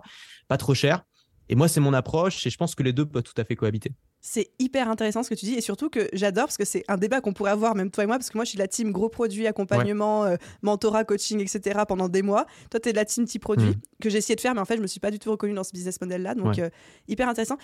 Pas 0.47 0.57
trop 0.57 0.73
cher. 0.73 1.03
Et 1.49 1.55
moi, 1.55 1.67
c'est 1.67 1.79
mon 1.79 1.93
approche 1.93 2.45
et 2.45 2.49
je 2.49 2.57
pense 2.57 2.75
que 2.75 2.83
les 2.83 2.93
deux 2.93 3.05
peuvent 3.05 3.23
tout 3.23 3.39
à 3.41 3.43
fait 3.43 3.55
cohabiter. 3.55 3.91
C'est 4.21 4.51
hyper 4.59 4.89
intéressant 4.89 5.23
ce 5.23 5.29
que 5.29 5.35
tu 5.35 5.45
dis 5.45 5.55
et 5.55 5.61
surtout 5.61 5.89
que 5.89 6.07
j'adore 6.13 6.45
parce 6.45 6.57
que 6.57 6.65
c'est 6.65 6.83
un 6.87 6.97
débat 6.97 7.21
qu'on 7.21 7.33
pourrait 7.33 7.51
avoir 7.51 7.73
même 7.73 7.89
toi 7.89 8.03
et 8.03 8.07
moi 8.07 8.17
parce 8.17 8.29
que 8.29 8.37
moi 8.37 8.45
je 8.45 8.49
suis 8.49 8.59
la 8.59 8.67
team 8.67 8.91
gros 8.91 9.09
produit, 9.09 9.47
accompagnement, 9.47 10.25
euh, 10.25 10.35
mentorat, 10.61 11.05
coaching, 11.05 11.39
etc. 11.39 11.81
pendant 11.87 12.07
des 12.07 12.21
mois. 12.21 12.45
Toi 12.69 12.79
tu 12.79 12.89
es 12.89 12.91
de 12.91 12.97
la 12.97 13.05
team 13.05 13.25
petit 13.25 13.39
produit 13.39 13.69
hmm. 13.69 13.81
que 14.01 14.09
j'ai 14.09 14.17
essayé 14.19 14.35
de 14.35 14.41
faire 14.41 14.53
mais 14.53 14.61
en 14.61 14.65
fait 14.65 14.75
je 14.75 14.81
me 14.81 14.87
suis 14.87 14.99
pas 14.99 15.09
du 15.09 15.19
tout 15.19 15.31
reconnue 15.31 15.53
dans 15.53 15.63
ce 15.63 15.71
business 15.71 15.99
model 16.01 16.21
là 16.21 16.35
donc 16.35 16.59
euh, 16.59 16.69
hyper 17.07 17.29
intéressant. 17.29 17.57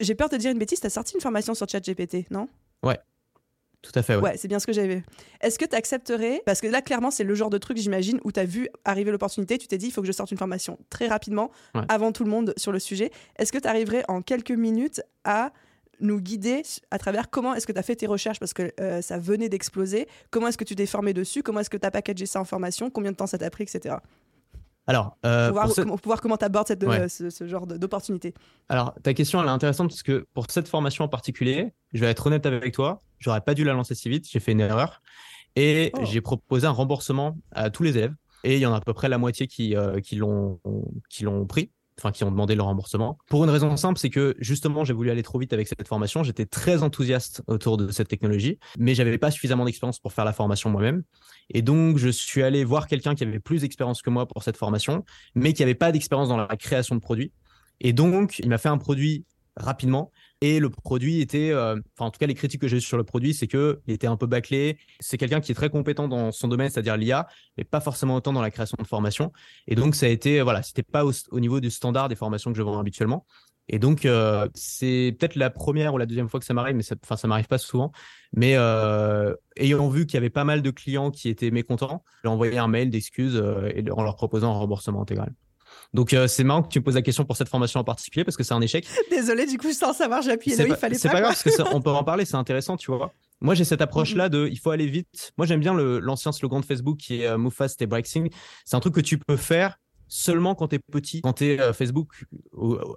J'ai 0.00 0.14
peur 0.14 0.28
de 0.28 0.36
dire 0.36 0.50
une 0.50 0.58
bêtise, 0.58 0.80
tu 0.80 0.86
as 0.86 0.90
sorti 0.90 1.14
une 1.14 1.20
formation 1.20 1.54
sur 1.54 1.68
ChatGPT, 1.68 2.30
non? 2.30 2.48
Ouais. 2.82 2.98
Tout 3.82 3.92
à 3.96 4.02
fait, 4.02 4.16
ouais. 4.16 4.36
c'est 4.36 4.46
bien 4.46 4.60
ce 4.60 4.66
que 4.66 4.72
j'avais. 4.72 5.02
Est-ce 5.40 5.58
que 5.58 5.64
tu 5.64 5.74
accepterais, 5.74 6.40
parce 6.46 6.60
que 6.60 6.68
là, 6.68 6.82
clairement, 6.82 7.10
c'est 7.10 7.24
le 7.24 7.34
genre 7.34 7.50
de 7.50 7.58
truc, 7.58 7.78
j'imagine, 7.78 8.20
où 8.22 8.30
tu 8.30 8.38
as 8.38 8.44
vu 8.44 8.68
arriver 8.84 9.10
l'opportunité, 9.10 9.58
tu 9.58 9.66
t'es 9.66 9.76
dit, 9.76 9.86
il 9.86 9.92
faut 9.92 10.02
que 10.02 10.06
je 10.06 10.12
sorte 10.12 10.30
une 10.30 10.38
formation 10.38 10.78
très 10.88 11.08
rapidement, 11.08 11.50
avant 11.88 12.12
tout 12.12 12.22
le 12.24 12.30
monde, 12.30 12.54
sur 12.56 12.70
le 12.70 12.78
sujet. 12.78 13.10
Est-ce 13.36 13.52
que 13.52 13.58
tu 13.58 13.66
arriverais 13.66 14.04
en 14.06 14.22
quelques 14.22 14.52
minutes 14.52 15.02
à 15.24 15.52
nous 16.00 16.20
guider 16.20 16.62
à 16.90 16.98
travers 16.98 17.30
comment 17.30 17.54
est-ce 17.54 17.66
que 17.66 17.72
tu 17.72 17.78
as 17.78 17.82
fait 17.82 17.96
tes 17.96 18.06
recherches? 18.06 18.38
Parce 18.38 18.52
que 18.52 18.72
euh, 18.80 19.02
ça 19.02 19.18
venait 19.18 19.48
d'exploser, 19.48 20.06
comment 20.30 20.48
est-ce 20.48 20.58
que 20.58 20.64
tu 20.64 20.76
t'es 20.76 20.86
formé 20.86 21.12
dessus, 21.12 21.42
comment 21.42 21.60
est-ce 21.60 21.70
que 21.70 21.76
tu 21.76 21.86
as 21.86 21.90
packagé 21.90 22.26
ça 22.26 22.40
en 22.40 22.44
formation, 22.44 22.90
combien 22.90 23.10
de 23.10 23.16
temps 23.16 23.26
ça 23.26 23.38
t'a 23.38 23.50
pris, 23.50 23.64
etc. 23.64 23.96
Alors, 24.86 25.16
euh, 25.24 25.52
pour, 25.52 25.98
voir, 26.04 26.20
comment 26.20 26.36
tu 26.36 26.44
abordes 26.44 26.66
cette, 26.66 26.82
euh, 26.82 27.08
ce, 27.08 27.46
genre 27.46 27.68
d'opportunité. 27.68 28.34
Alors, 28.68 28.94
ta 29.02 29.14
question, 29.14 29.40
elle 29.40 29.46
est 29.46 29.50
intéressante 29.50 29.90
parce 29.90 30.02
que 30.02 30.26
pour 30.34 30.46
cette 30.50 30.68
formation 30.68 31.04
en 31.04 31.08
particulier, 31.08 31.72
je 31.92 32.00
vais 32.00 32.10
être 32.10 32.26
honnête 32.26 32.46
avec 32.46 32.74
toi, 32.74 33.02
j'aurais 33.22 33.40
pas 33.40 33.54
dû 33.54 33.64
la 33.64 33.72
lancer 33.72 33.94
si 33.94 34.08
vite, 34.08 34.28
j'ai 34.28 34.40
fait 34.40 34.52
une 34.52 34.60
erreur. 34.60 35.02
Et 35.56 35.92
oh. 35.94 36.00
j'ai 36.04 36.20
proposé 36.20 36.66
un 36.66 36.70
remboursement 36.70 37.38
à 37.52 37.70
tous 37.70 37.82
les 37.82 37.96
élèves. 37.96 38.14
Et 38.44 38.54
il 38.56 38.60
y 38.60 38.66
en 38.66 38.72
a 38.72 38.78
à 38.78 38.80
peu 38.80 38.92
près 38.92 39.08
la 39.08 39.18
moitié 39.18 39.46
qui, 39.46 39.76
euh, 39.76 40.00
qui 40.00 40.16
l'ont 40.16 40.58
pris. 41.46 41.70
enfin 41.98 42.10
qui 42.10 42.24
ont 42.24 42.30
demandé 42.30 42.56
le 42.56 42.62
remboursement. 42.62 43.18
Pour 43.28 43.44
une 43.44 43.50
raison 43.50 43.76
simple, 43.76 44.00
c'est 44.00 44.10
que 44.10 44.34
justement, 44.38 44.84
j'ai 44.84 44.94
voulu 44.94 45.10
aller 45.10 45.22
trop 45.22 45.38
vite 45.38 45.52
avec 45.52 45.68
cette 45.68 45.86
formation. 45.86 46.24
J'étais 46.24 46.46
très 46.46 46.82
enthousiaste 46.82 47.42
autour 47.46 47.76
de 47.76 47.92
cette 47.92 48.08
technologie, 48.08 48.58
mais 48.78 48.94
j'avais 48.94 49.16
pas 49.18 49.30
suffisamment 49.30 49.64
d'expérience 49.64 50.00
pour 50.00 50.12
faire 50.12 50.24
la 50.24 50.32
formation 50.32 50.70
moi-même. 50.70 51.04
Et 51.50 51.62
donc, 51.62 51.98
je 51.98 52.08
suis 52.08 52.42
allé 52.42 52.64
voir 52.64 52.88
quelqu'un 52.88 53.14
qui 53.14 53.22
avait 53.22 53.38
plus 53.38 53.60
d'expérience 53.60 54.02
que 54.02 54.10
moi 54.10 54.26
pour 54.26 54.42
cette 54.42 54.56
formation, 54.56 55.04
mais 55.36 55.52
qui 55.52 55.62
avait 55.62 55.76
pas 55.76 55.92
d'expérience 55.92 56.28
dans 56.28 56.38
la 56.38 56.56
création 56.56 56.96
de 56.96 57.00
produits. 57.00 57.32
Et 57.80 57.92
donc, 57.92 58.38
il 58.40 58.48
m'a 58.48 58.58
fait 58.58 58.70
un 58.70 58.78
produit 58.78 59.24
rapidement. 59.56 60.10
Et 60.44 60.58
le 60.58 60.70
produit 60.70 61.20
était, 61.20 61.52
euh, 61.52 61.76
enfin 61.96 62.06
en 62.06 62.10
tout 62.10 62.18
cas 62.18 62.26
les 62.26 62.34
critiques 62.34 62.60
que 62.60 62.66
j'ai 62.66 62.80
sur 62.80 62.96
le 62.96 63.04
produit, 63.04 63.32
c'est 63.32 63.46
que 63.46 63.80
il 63.86 63.94
était 63.94 64.08
un 64.08 64.16
peu 64.16 64.26
bâclé. 64.26 64.76
C'est 64.98 65.16
quelqu'un 65.16 65.40
qui 65.40 65.52
est 65.52 65.54
très 65.54 65.70
compétent 65.70 66.08
dans 66.08 66.32
son 66.32 66.48
domaine, 66.48 66.68
c'est-à-dire 66.68 66.96
l'IA, 66.96 67.28
mais 67.56 67.62
pas 67.62 67.80
forcément 67.80 68.16
autant 68.16 68.32
dans 68.32 68.42
la 68.42 68.50
création 68.50 68.76
de 68.80 68.84
formation. 68.84 69.32
Et 69.68 69.76
donc 69.76 69.94
ça 69.94 70.06
a 70.06 70.08
été, 70.08 70.42
voilà, 70.42 70.64
c'était 70.64 70.82
pas 70.82 71.04
au, 71.04 71.38
niveau 71.38 71.60
du 71.60 71.70
standard 71.70 72.08
des 72.08 72.16
formations 72.16 72.50
que 72.50 72.58
je 72.58 72.62
vends 72.64 72.76
habituellement. 72.80 73.24
Et 73.68 73.78
donc 73.78 74.04
euh, 74.04 74.48
c'est 74.54 75.14
peut-être 75.16 75.36
la 75.36 75.48
première 75.48 75.94
ou 75.94 75.98
la 75.98 76.06
deuxième 76.06 76.28
fois 76.28 76.40
que 76.40 76.46
ça 76.46 76.54
m'arrive, 76.54 76.74
mais 76.74 76.82
ça, 76.82 76.96
enfin 77.04 77.16
ça 77.16 77.28
m'arrive 77.28 77.46
pas 77.46 77.58
souvent. 77.58 77.92
Mais 78.32 78.56
euh, 78.56 79.36
ayant 79.56 79.88
vu 79.90 80.06
qu'il 80.06 80.14
y 80.14 80.18
avait 80.18 80.28
pas 80.28 80.42
mal 80.42 80.60
de 80.60 80.70
clients 80.72 81.12
qui 81.12 81.28
étaient 81.28 81.52
mécontents, 81.52 82.02
j'ai 82.24 82.28
envoyé 82.28 82.58
un 82.58 82.66
mail 82.66 82.90
d'excuses 82.90 83.40
en 83.92 84.02
leur 84.02 84.16
proposant 84.16 84.52
un 84.52 84.58
remboursement 84.58 85.02
intégral. 85.02 85.32
Donc 85.94 86.14
euh, 86.14 86.26
c'est 86.26 86.44
marrant 86.44 86.62
que 86.62 86.68
tu 86.68 86.78
me 86.78 86.84
poses 86.84 86.94
la 86.94 87.02
question 87.02 87.24
pour 87.24 87.36
cette 87.36 87.48
formation 87.48 87.80
en 87.80 87.84
particulier 87.84 88.24
parce 88.24 88.36
que 88.36 88.44
c'est 88.44 88.54
un 88.54 88.60
échec. 88.60 88.86
Désolé, 89.10 89.46
du 89.46 89.58
coup, 89.58 89.72
sans 89.72 89.92
savoir, 89.92 90.22
j'ai 90.22 90.32
appuyé 90.32 90.56
là 90.56 90.64
il 90.66 90.74
fallait 90.76 90.94
pas. 90.94 90.98
C'est 90.98 91.08
pas 91.10 91.20
grave 91.20 91.34
parce 91.34 91.42
que 91.42 91.62
on 91.74 91.80
peut 91.80 91.90
en 91.90 92.04
parler, 92.04 92.24
c'est 92.24 92.36
intéressant, 92.36 92.76
tu 92.76 92.90
vois. 92.90 93.12
Moi, 93.40 93.54
j'ai 93.54 93.64
cette 93.64 93.82
approche-là 93.82 94.28
de 94.28 94.48
il 94.50 94.58
faut 94.58 94.70
aller 94.70 94.86
vite. 94.86 95.32
Moi, 95.36 95.46
j'aime 95.46 95.60
bien 95.60 95.74
l'ancien 95.74 96.32
slogan 96.32 96.60
de 96.60 96.66
Facebook 96.66 96.98
qui 96.98 97.22
est 97.22 97.26
euh, 97.26 97.38
Move 97.38 97.52
fast 97.52 97.82
et 97.82 97.86
breaking. 97.86 98.30
C'est 98.64 98.76
un 98.76 98.80
truc 98.80 98.94
que 98.94 99.00
tu 99.00 99.18
peux 99.18 99.36
faire 99.36 99.78
seulement 100.06 100.54
quand 100.54 100.68
tu 100.68 100.76
es 100.76 100.78
petit. 100.78 101.22
Quand 101.22 101.32
tu 101.32 101.46
es 101.46 101.60
euh, 101.60 101.72
Facebook, 101.72 102.24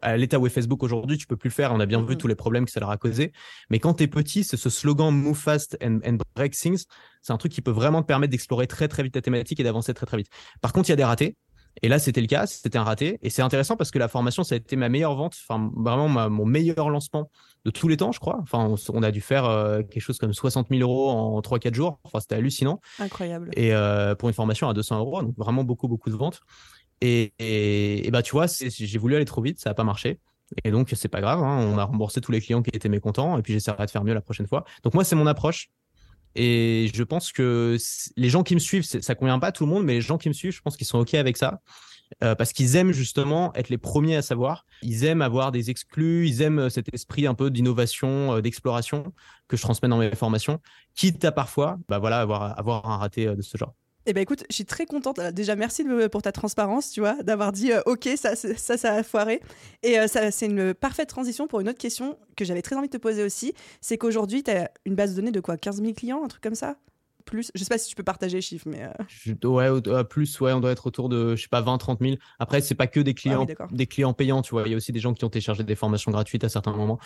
à 0.01 0.17
l'état 0.17 0.37
où 0.37 0.45
est 0.45 0.49
Facebook 0.49 0.83
aujourd'hui, 0.83 1.17
tu 1.17 1.27
peux 1.27 1.37
plus 1.37 1.49
le 1.49 1.53
faire. 1.53 1.73
On 1.73 1.79
a 1.79 1.85
bien 1.85 2.01
vu 2.03 2.15
tous 2.17 2.27
les 2.27 2.35
problèmes 2.35 2.65
que 2.65 2.71
ça 2.71 2.79
leur 2.79 2.91
a 2.91 2.97
causé. 2.97 3.31
Mais 3.69 3.79
quand 3.79 3.95
tu 3.95 4.03
es 4.03 4.07
petit, 4.07 4.43
c'est 4.43 4.57
ce 4.57 4.69
slogan 4.69 5.11
Move 5.15 5.37
fast 5.37 5.77
and, 5.81 5.99
and 6.05 6.17
break 6.35 6.53
things. 6.53 6.83
C'est 7.21 7.33
un 7.33 7.37
truc 7.37 7.51
qui 7.51 7.61
peut 7.61 7.71
vraiment 7.71 8.01
te 8.01 8.07
permettre 8.07 8.31
d'explorer 8.31 8.67
très 8.67 8.87
très 8.87 9.01
vite 9.01 9.13
ta 9.13 9.21
thématique 9.21 9.59
et 9.59 9.63
d'avancer 9.63 9.93
très 9.93 10.05
très 10.05 10.17
vite. 10.17 10.29
Par 10.61 10.73
contre, 10.73 10.89
il 10.89 10.91
y 10.91 10.93
a 10.93 10.97
des 10.97 11.03
ratés. 11.03 11.35
Et 11.81 11.89
là, 11.89 11.99
c'était 11.99 12.21
le 12.21 12.27
cas, 12.27 12.47
c'était 12.47 12.77
un 12.77 12.83
raté. 12.83 13.19
Et 13.21 13.29
c'est 13.29 13.41
intéressant 13.41 13.75
parce 13.75 13.91
que 13.91 13.99
la 13.99 14.07
formation, 14.07 14.43
ça 14.43 14.55
a 14.55 14.57
été 14.57 14.75
ma 14.75 14.89
meilleure 14.89 15.15
vente, 15.15 15.35
enfin 15.47 15.71
vraiment 15.75 16.29
mon 16.29 16.45
meilleur 16.45 16.89
lancement 16.89 17.29
de 17.65 17.71
tous 17.71 17.87
les 17.87 17.97
temps, 17.97 18.11
je 18.11 18.19
crois. 18.19 18.39
Enfin, 18.41 18.75
on, 18.93 19.03
a 19.03 19.11
dû 19.11 19.21
faire 19.21 19.45
euh, 19.45 19.81
quelque 19.81 20.01
chose 20.01 20.19
comme 20.19 20.33
60 20.33 20.67
000 20.69 20.81
euros 20.81 21.09
en 21.09 21.39
3-4 21.41 21.73
jours. 21.73 21.99
Enfin, 22.03 22.19
c'était 22.19 22.35
hallucinant. 22.35 22.79
Incroyable. 22.99 23.49
Et 23.55 23.73
euh, 23.73 24.15
pour 24.15 24.29
une 24.29 24.35
formation 24.35 24.69
à 24.69 24.73
200 24.73 24.99
euros, 24.99 25.21
donc 25.21 25.35
vraiment 25.35 25.63
beaucoup, 25.63 25.87
beaucoup 25.87 26.09
de 26.09 26.15
ventes. 26.15 26.41
Et, 27.01 27.33
et, 27.39 28.09
bah, 28.11 28.21
tu 28.21 28.31
vois, 28.31 28.45
j'ai 28.47 28.97
voulu 28.97 29.15
aller 29.15 29.25
trop 29.25 29.41
vite, 29.41 29.59
ça 29.59 29.71
n'a 29.71 29.73
pas 29.73 29.83
marché. 29.83 30.19
Et 30.63 30.71
donc, 30.71 30.91
c'est 30.95 31.07
pas 31.09 31.21
grave, 31.21 31.43
hein, 31.43 31.67
on 31.73 31.77
a 31.77 31.83
remboursé 31.83 32.21
tous 32.21 32.31
les 32.31 32.39
clients 32.39 32.61
qui 32.61 32.69
étaient 32.71 32.87
mécontents, 32.87 33.37
et 33.37 33.41
puis 33.41 33.51
j'essaierai 33.53 33.85
de 33.85 33.91
faire 33.91 34.03
mieux 34.03 34.13
la 34.13 34.21
prochaine 34.21 34.47
fois. 34.47 34.63
Donc, 34.83 34.93
moi, 34.93 35.03
c'est 35.03 35.15
mon 35.15 35.27
approche. 35.27 35.69
Et 36.35 36.91
je 36.93 37.03
pense 37.03 37.31
que 37.31 37.77
les 38.17 38.29
gens 38.29 38.43
qui 38.43 38.55
me 38.55 38.59
suivent, 38.59 38.83
ça 38.83 39.15
convient 39.15 39.39
pas 39.39 39.47
à 39.47 39.51
tout 39.51 39.65
le 39.65 39.71
monde, 39.71 39.85
mais 39.85 39.93
les 39.93 40.01
gens 40.01 40.17
qui 40.17 40.27
me 40.27 40.33
suivent, 40.33 40.53
je 40.53 40.61
pense 40.61 40.77
qu'ils 40.77 40.87
sont 40.87 40.99
OK 40.99 41.13
avec 41.13 41.37
ça. 41.37 41.61
Euh, 42.23 42.35
parce 42.35 42.53
qu'ils 42.53 42.75
aiment 42.75 42.91
justement 42.91 43.53
être 43.55 43.69
les 43.69 43.77
premiers 43.77 44.15
à 44.15 44.21
savoir. 44.21 44.65
Ils 44.83 45.05
aiment 45.05 45.21
avoir 45.21 45.51
des 45.51 45.69
exclus, 45.69 46.27
ils 46.27 46.41
aiment 46.41 46.69
cet 46.69 46.93
esprit 46.93 47.25
un 47.25 47.33
peu 47.33 47.49
d'innovation, 47.49 48.35
euh, 48.35 48.41
d'exploration 48.41 49.11
que 49.47 49.57
je 49.57 49.61
transmets 49.61 49.89
dans 49.89 49.97
mes 49.97 50.13
formations, 50.15 50.59
quitte 50.93 51.25
à 51.25 51.31
parfois 51.31 51.77
bah 51.89 51.99
voilà, 51.99 52.19
avoir, 52.19 52.57
avoir 52.59 52.89
un 52.89 52.97
raté 52.97 53.27
euh, 53.27 53.35
de 53.35 53.41
ce 53.41 53.57
genre. 53.57 53.73
Eh 54.07 54.13
ben 54.13 54.21
écoute, 54.21 54.43
je 54.49 54.55
suis 54.55 54.65
très 54.65 54.85
contente. 54.85 55.19
Déjà, 55.33 55.55
merci 55.55 55.83
pour 56.11 56.21
ta 56.21 56.31
transparence, 56.31 56.91
tu 56.91 56.99
vois, 56.99 57.15
d'avoir 57.23 57.51
dit 57.51 57.71
OK, 57.87 58.07
ça, 58.15 58.35
ça, 58.35 58.77
ça 58.77 58.93
a 58.93 59.03
foiré. 59.03 59.41
Et 59.81 60.07
ça, 60.07 60.29
c'est 60.29 60.45
une 60.45 60.73
parfaite 60.75 61.09
transition 61.09 61.47
pour 61.47 61.59
une 61.59 61.69
autre 61.69 61.79
question 61.79 62.17
que 62.37 62.45
j'avais 62.45 62.61
très 62.61 62.75
envie 62.75 62.87
de 62.87 62.93
te 62.93 63.01
poser 63.01 63.23
aussi. 63.23 63.53
C'est 63.81 63.97
qu'aujourd'hui, 63.97 64.43
tu 64.43 64.51
as 64.51 64.69
une 64.85 64.93
base 64.95 65.11
de 65.11 65.15
données 65.15 65.31
de 65.31 65.39
quoi? 65.39 65.57
15 65.57 65.81
000 65.81 65.93
clients, 65.93 66.23
un 66.23 66.27
truc 66.27 66.43
comme 66.43 66.55
ça? 66.55 66.75
Plus 67.25 67.51
Je 67.55 67.63
sais 67.63 67.69
pas 67.69 67.77
si 67.77 67.89
tu 67.89 67.95
peux 67.95 68.03
partager 68.03 68.37
les 68.37 68.41
chiffres, 68.41 68.67
mais. 68.67 68.83
Euh... 68.83 69.47
Ouais, 69.47 69.67
euh, 69.87 70.03
plus, 70.03 70.39
ouais, 70.39 70.53
on 70.53 70.59
doit 70.59 70.71
être 70.71 70.87
autour 70.87 71.09
de, 71.09 71.35
je 71.35 71.41
sais 71.41 71.49
pas, 71.49 71.61
20, 71.61 71.77
30 71.77 71.99
000. 71.99 72.15
Après, 72.39 72.61
c'est 72.61 72.75
pas 72.75 72.87
que 72.87 72.99
des 72.99 73.13
clients, 73.13 73.45
ah 73.59 73.67
des 73.71 73.87
clients 73.87 74.13
payants, 74.13 74.41
tu 74.41 74.51
vois. 74.51 74.63
Il 74.65 74.71
y 74.71 74.73
a 74.73 74.77
aussi 74.77 74.91
des 74.91 74.99
gens 74.99 75.13
qui 75.13 75.25
ont 75.25 75.29
téléchargé 75.29 75.63
des 75.63 75.75
formations 75.75 76.11
gratuites 76.11 76.43
à 76.43 76.49
certains 76.49 76.71
moments. 76.71 76.99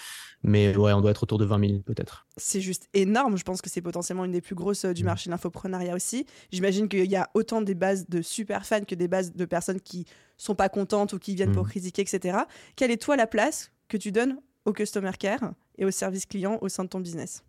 Mais 0.43 0.75
ouais, 0.75 0.93
on 0.93 1.01
doit 1.01 1.11
être 1.11 1.23
autour 1.23 1.37
de 1.37 1.45
20 1.45 1.67
000 1.67 1.79
peut-être. 1.79 2.27
C'est 2.37 2.61
juste 2.61 2.87
énorme. 2.93 3.37
Je 3.37 3.43
pense 3.43 3.61
que 3.61 3.69
c'est 3.69 3.81
potentiellement 3.81 4.25
une 4.25 4.31
des 4.31 4.41
plus 4.41 4.55
grosses 4.55 4.85
euh, 4.85 4.93
du 4.93 5.03
mm. 5.03 5.05
marché 5.05 5.29
de 5.29 5.31
l'infoprenariat 5.31 5.95
aussi. 5.95 6.25
J'imagine 6.51 6.87
qu'il 6.87 7.09
y 7.09 7.15
a 7.15 7.29
autant 7.33 7.61
des 7.61 7.75
bases 7.75 8.07
de 8.07 8.21
super 8.21 8.65
fans 8.65 8.83
que 8.83 8.95
des 8.95 9.07
bases 9.07 9.33
de 9.33 9.45
personnes 9.45 9.81
qui 9.81 10.05
sont 10.37 10.55
pas 10.55 10.69
contentes 10.69 11.13
ou 11.13 11.19
qui 11.19 11.35
viennent 11.35 11.51
pour 11.51 11.65
mm. 11.65 11.69
critiquer, 11.69 12.01
etc. 12.01 12.39
Quelle 12.75 12.91
est 12.91 13.01
toi 13.01 13.15
la 13.15 13.27
place 13.27 13.71
que 13.87 13.97
tu 13.97 14.11
donnes 14.11 14.37
au 14.65 14.73
customer 14.73 15.11
care 15.17 15.53
et 15.77 15.85
au 15.85 15.91
service 15.91 16.25
client 16.25 16.57
au 16.61 16.69
sein 16.69 16.83
de 16.83 16.89
ton 16.89 16.99
business? 16.99 17.43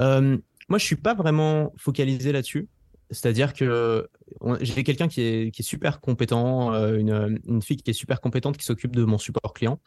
Euh, 0.00 0.38
moi, 0.68 0.78
je 0.78 0.84
suis 0.84 0.96
pas 0.96 1.14
vraiment 1.14 1.72
focalisé 1.76 2.32
là-dessus. 2.32 2.68
C'est-à-dire 3.10 3.52
que 3.52 4.08
j'ai 4.60 4.82
quelqu'un 4.82 5.06
qui 5.06 5.22
est, 5.22 5.62
super 5.62 6.00
compétent, 6.00 6.74
euh, 6.74 6.98
une, 6.98 7.40
une, 7.46 7.62
fille 7.62 7.76
qui 7.76 7.90
est 7.90 7.94
super 7.94 8.20
compétente, 8.20 8.56
qui 8.56 8.64
s'occupe 8.64 8.96
de 8.96 9.04
mon 9.04 9.18
support 9.18 9.54
client 9.54 9.78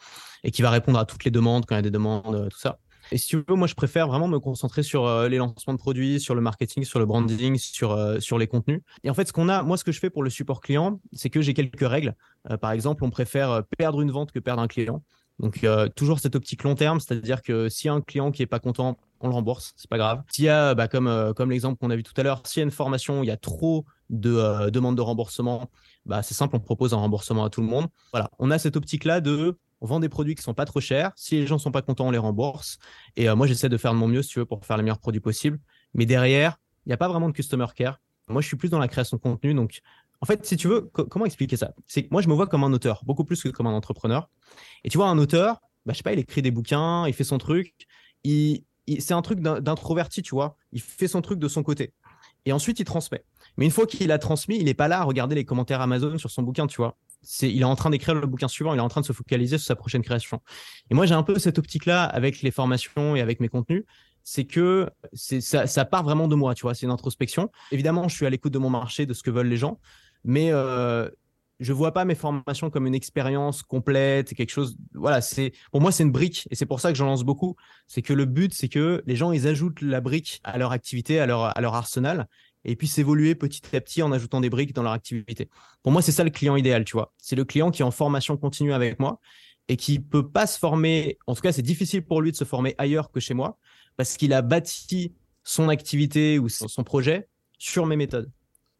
et 0.44 0.52
qui 0.52 0.62
va 0.62 0.70
répondre 0.70 0.98
à 0.98 1.06
toutes 1.06 1.26
les 1.26 1.32
demandes 1.32 1.65
quand 1.65 1.76
il 1.76 1.80
y 1.80 1.80
a 1.80 1.84
des 1.84 1.92
demandes, 1.92 2.34
euh, 2.34 2.48
tout 2.48 2.60
ça. 2.60 2.80
Et 3.12 3.18
si 3.18 3.28
tu 3.28 3.44
veux, 3.46 3.56
moi, 3.56 3.68
je 3.68 3.74
préfère 3.74 4.08
vraiment 4.08 4.28
me 4.30 4.39
concentrer 4.39 4.84
sur 4.84 5.06
euh, 5.06 5.28
les 5.28 5.38
lancements 5.38 5.74
de 5.74 5.80
produits, 5.80 6.22
sur 6.22 6.34
le 6.34 6.42
marketing, 6.42 6.86
sur 6.86 7.00
le 7.00 7.06
branding, 7.06 7.58
sur, 7.58 7.98
sur 8.22 8.38
les 8.38 8.48
contenus. 8.48 8.82
Et 9.04 9.10
en 9.10 9.13
fait, 9.13 9.28
ce 9.28 9.34
qu'on 9.34 9.50
a, 9.50 9.63
moi, 9.63 9.76
ce 9.76 9.84
que 9.84 9.92
je 9.92 10.00
fais 10.00 10.10
pour 10.10 10.24
le 10.24 10.30
support 10.30 10.62
client, 10.62 11.02
c'est 11.12 11.30
que 11.30 11.42
j'ai 11.42 11.54
quelques 11.54 11.88
règles. 11.88 12.15
par 12.62 12.72
exemple, 12.72 13.04
on 13.04 13.10
préfère 13.10 13.63
perdre 13.78 14.02
une 14.02 14.12
vente 14.12 14.32
que 14.32 14.39
perdre 14.39 14.62
un 14.62 14.68
client. 14.68 15.04
Donc, 15.39 15.65
toujours 15.95 16.19
cette 16.19 16.36
optique 16.36 16.63
long 16.63 16.75
terme, 16.75 16.99
c'est-à-dire 16.99 17.41
que 17.41 17.69
si 17.69 17.88
un 17.88 18.02
client 18.02 18.32
qui 18.32 18.41
est 18.41 18.47
pas 18.47 18.60
content, 18.60 18.97
on 19.21 19.28
le 19.28 19.34
rembourse, 19.34 19.73
c'est 19.75 19.89
pas 19.89 19.97
grave. 19.97 20.23
S'il 20.30 20.45
y 20.45 20.49
a, 20.49 20.75
bah, 20.75 20.88
comme, 20.88 21.08
euh, 21.08 21.34
comme 21.34 21.52
l'exemple 21.52 21.78
qu'on 21.78 21.89
a 21.89 21.95
vu 21.95 22.04
tout 22.04 22.13
à 22.17 22.23
l'heure, 22.23 22.41
s'il 22.45 22.62
y 22.62 22.63
a 22.63 22.65
une 22.65 22.71
formation, 22.71 23.23
il 23.23 23.28
y 23.28 23.32
a 23.32 23.38
trop 23.38 23.86
de 24.10 24.34
euh, 24.34 24.69
demandes 24.69 24.95
de 24.95 25.02
remboursement, 25.02 25.69
bah, 26.06 26.23
c'est 26.23 26.34
simple, 26.34 26.56
on 26.56 26.60
propose 26.60 26.93
un 26.93 26.97
remboursement 26.97 27.43
à 27.43 27.49
tout 27.49 27.62
le 27.62 27.67
monde. 27.67 27.88
Voilà, 28.12 28.30
on 28.39 28.52
a 28.52 28.58
cette 28.58 28.75
optique-là 28.75 29.21
de 29.21 29.58
on 29.82 29.86
vend 29.86 29.99
des 29.99 30.10
produits 30.10 30.36
qui 30.36 30.43
sont 30.43 30.54
pas 30.54 30.65
trop 30.65 30.82
chers. 30.82 31.12
Si 31.15 31.36
les 31.36 31.47
gens 31.47 31.58
sont 31.58 31.71
pas 31.71 31.82
contents, 31.82 32.08
on 32.08 32.12
les 32.12 32.17
rembourse. 32.17 32.80
Et 33.15 33.30
euh, 33.30 33.36
moi, 33.36 33.47
j'essaie 33.47 33.69
de 33.69 33.78
faire 33.78 33.93
de 33.93 33.97
mon 33.97 34.08
mieux, 34.08 34.21
si 34.21 34.32
tu 34.32 34.39
veux, 34.39 34.45
pour 34.45 34.65
faire 34.65 34.78
les 34.78 34.84
meilleurs 34.84 34.99
produits 34.99 35.21
possibles. 35.21 35.60
Mais 35.93 36.06
derrière, 36.06 36.58
il 36.86 36.89
n'y 36.89 36.93
a 36.93 36.97
pas 36.97 37.08
vraiment 37.08 37.30
de 37.30 37.34
customer 37.34 37.67
care. 37.75 37.99
Moi, 38.28 38.41
je 38.41 38.47
suis 38.47 38.58
plus 38.58 38.69
dans 38.69 38.80
la 38.80 38.88
création 38.88 39.17
de 39.17 39.21
contenu. 39.21 39.54
Donc, 39.54 39.80
en 40.21 40.25
fait, 40.25 40.45
si 40.45 40.58
tu 40.58 40.67
veux, 40.67 40.82
comment 40.82 41.25
expliquer 41.25 41.55
ça? 41.55 41.73
C'est 41.88 42.12
moi, 42.12 42.21
je 42.21 42.27
me 42.27 42.34
vois 42.34 42.47
comme 42.47 42.63
un 42.63 42.73
auteur, 42.73 43.03
beaucoup 43.05 43.23
plus 43.23 43.41
que 43.41 43.49
comme 43.49 43.67
un 43.67 43.73
entrepreneur. 43.73 44.29
Et 44.84 44.89
tu 44.89 44.97
vois, 44.97 45.08
un 45.08 45.17
auteur, 45.17 45.62
bah, 45.86 45.93
je 45.93 45.97
sais 45.97 46.03
pas, 46.03 46.13
il 46.13 46.19
écrit 46.19 46.41
des 46.41 46.51
bouquins, 46.51 47.08
il 47.08 47.13
fait 47.13 47.23
son 47.23 47.38
truc. 47.38 47.73
Il, 48.23 48.63
c'est 48.99 49.13
un 49.13 49.21
truc 49.21 49.39
d'introverti, 49.39 50.21
tu 50.21 50.36
vois. 50.36 50.58
Il 50.71 50.82
fait 50.82 51.08
son 51.08 51.21
truc 51.21 51.39
de 51.39 51.47
son 51.47 51.63
côté. 51.63 51.93
Et 52.45 52.51
ensuite, 52.51 52.79
il 52.79 52.86
transmet. 52.86 53.23
Mais 53.58 53.65
une 53.65 53.71
fois 53.71 53.86
qu'il 53.86 54.12
a 54.12 54.17
transmis, 54.17 54.58
il 54.58 54.65
n'est 54.65 54.73
pas 54.73 54.88
là 54.88 54.99
à 54.99 55.03
regarder 55.03 55.36
les 55.36 55.45
commentaires 55.45 55.82
Amazon 55.82 56.17
sur 56.17 56.32
son 56.32 56.43
bouquin, 56.43 56.67
tu 56.67 56.77
vois. 56.77 56.97
C'est, 57.21 57.51
il 57.51 57.62
est 57.62 57.65
en 57.65 57.75
train 57.75 57.89
d'écrire 57.89 58.15
le 58.15 58.25
bouquin 58.27 58.47
suivant, 58.47 58.73
il 58.73 58.77
est 58.77 58.82
en 58.82 58.88
train 58.88 59.01
de 59.01 59.05
se 59.05 59.12
focaliser 59.12 59.58
sur 59.58 59.67
sa 59.67 59.75
prochaine 59.75 60.01
création. 60.01 60.41
Et 60.89 60.95
moi, 60.95 61.05
j'ai 61.05 61.15
un 61.15 61.23
peu 61.23 61.38
cette 61.38 61.60
optique-là 61.60 62.03
avec 62.03 62.41
les 62.41 62.51
formations 62.51 63.15
et 63.15 63.21
avec 63.21 63.39
mes 63.39 63.49
contenus. 63.49 63.84
C'est 64.23 64.45
que 64.45 64.89
ça, 65.13 65.65
ça, 65.65 65.86
part 65.86 66.03
vraiment 66.03 66.27
de 66.27 66.36
moi, 66.36 66.53
tu 66.55 66.62
vois. 66.62 66.75
C'est 66.75 66.86
une 66.86 66.91
introspection. 66.91 67.49
Évidemment, 67.71 68.08
je 68.08 68.15
suis 68.15 68.25
à 68.25 68.29
l'écoute 68.29 68.53
de 68.53 68.60
mon 68.60 68.69
marché, 68.69 69.05
de 69.05 69.13
ce 69.13 69.23
que 69.23 69.32
veulent 69.32 69.47
les 69.47 69.58
gens. 69.58 69.79
Mais 70.23 70.51
euh, 70.51 71.10
je 71.60 71.73
vois 71.73 71.93
pas 71.93 72.05
mes 72.05 72.15
formations 72.15 72.69
comme 72.69 72.88
une 72.88 72.95
expérience 72.95 73.63
complète, 73.63 74.34
quelque 74.34 74.51
chose. 74.51 74.77
Voilà, 74.93 75.21
c'est 75.21 75.51
pour 75.71 75.82
moi 75.82 75.91
c'est 75.91 76.03
une 76.03 76.12
brique 76.12 76.47
et 76.51 76.55
c'est 76.55 76.65
pour 76.65 76.79
ça 76.79 76.91
que 76.91 76.97
j'en 76.97 77.05
lance 77.05 77.23
beaucoup. 77.23 77.55
C'est 77.88 78.01
que 78.01 78.13
le 78.13 78.25
but 78.25 78.53
c'est 78.53 78.69
que 78.69 79.03
les 79.05 79.15
gens 79.15 79.32
ils 79.32 79.47
ajoutent 79.47 79.82
la 79.82 80.01
brique 80.01 80.41
à 80.43 80.58
leur 80.58 80.71
activité, 80.71 81.19
à 81.19 81.25
leur 81.25 81.58
à 81.58 81.62
leur 81.62 81.75
arsenal 81.75 82.27
et 82.65 82.75
puis 82.75 82.88
s'évoluer 82.88 83.36
petit 83.36 83.75
à 83.75 83.82
petit 83.82 84.01
en 84.01 84.12
ajoutant 84.12 84.41
des 84.41 84.49
briques 84.49 84.73
dans 84.73 84.84
leur 84.84 84.91
activité. 84.93 85.49
Pour 85.84 85.91
moi 85.91 86.01
c'est 86.01 86.12
ça 86.12 86.23
le 86.23 86.29
client 86.29 86.55
idéal, 86.55 86.86
tu 86.86 86.93
vois. 86.93 87.13
C'est 87.17 87.36
le 87.36 87.45
client 87.45 87.71
qui 87.71 87.82
est 87.82 87.86
en 87.86 87.91
formation 87.91 88.38
continue 88.38 88.73
avec 88.73 88.99
moi 88.99 89.19
et 89.69 89.77
qui 89.77 89.99
peut 89.99 90.27
pas 90.27 90.47
se 90.47 90.58
former. 90.58 91.17
En 91.27 91.36
tout 91.36 91.41
cas, 91.41 91.53
c'est 91.53 91.62
difficile 91.62 92.03
pour 92.03 92.21
lui 92.21 92.32
de 92.32 92.36
se 92.36 92.43
former 92.43 92.75
ailleurs 92.77 93.12
que 93.12 93.19
chez 93.19 93.36
moi 93.36 93.58
parce 93.95 94.17
qu'il 94.17 94.34
a 94.34 94.41
bâti 94.41 95.13
son 95.43 95.69
activité 95.69 96.39
ou 96.39 96.49
son 96.49 96.84
projet 96.84 97.29
sur 97.58 97.86
mes 97.86 97.95
méthodes. 97.95 98.29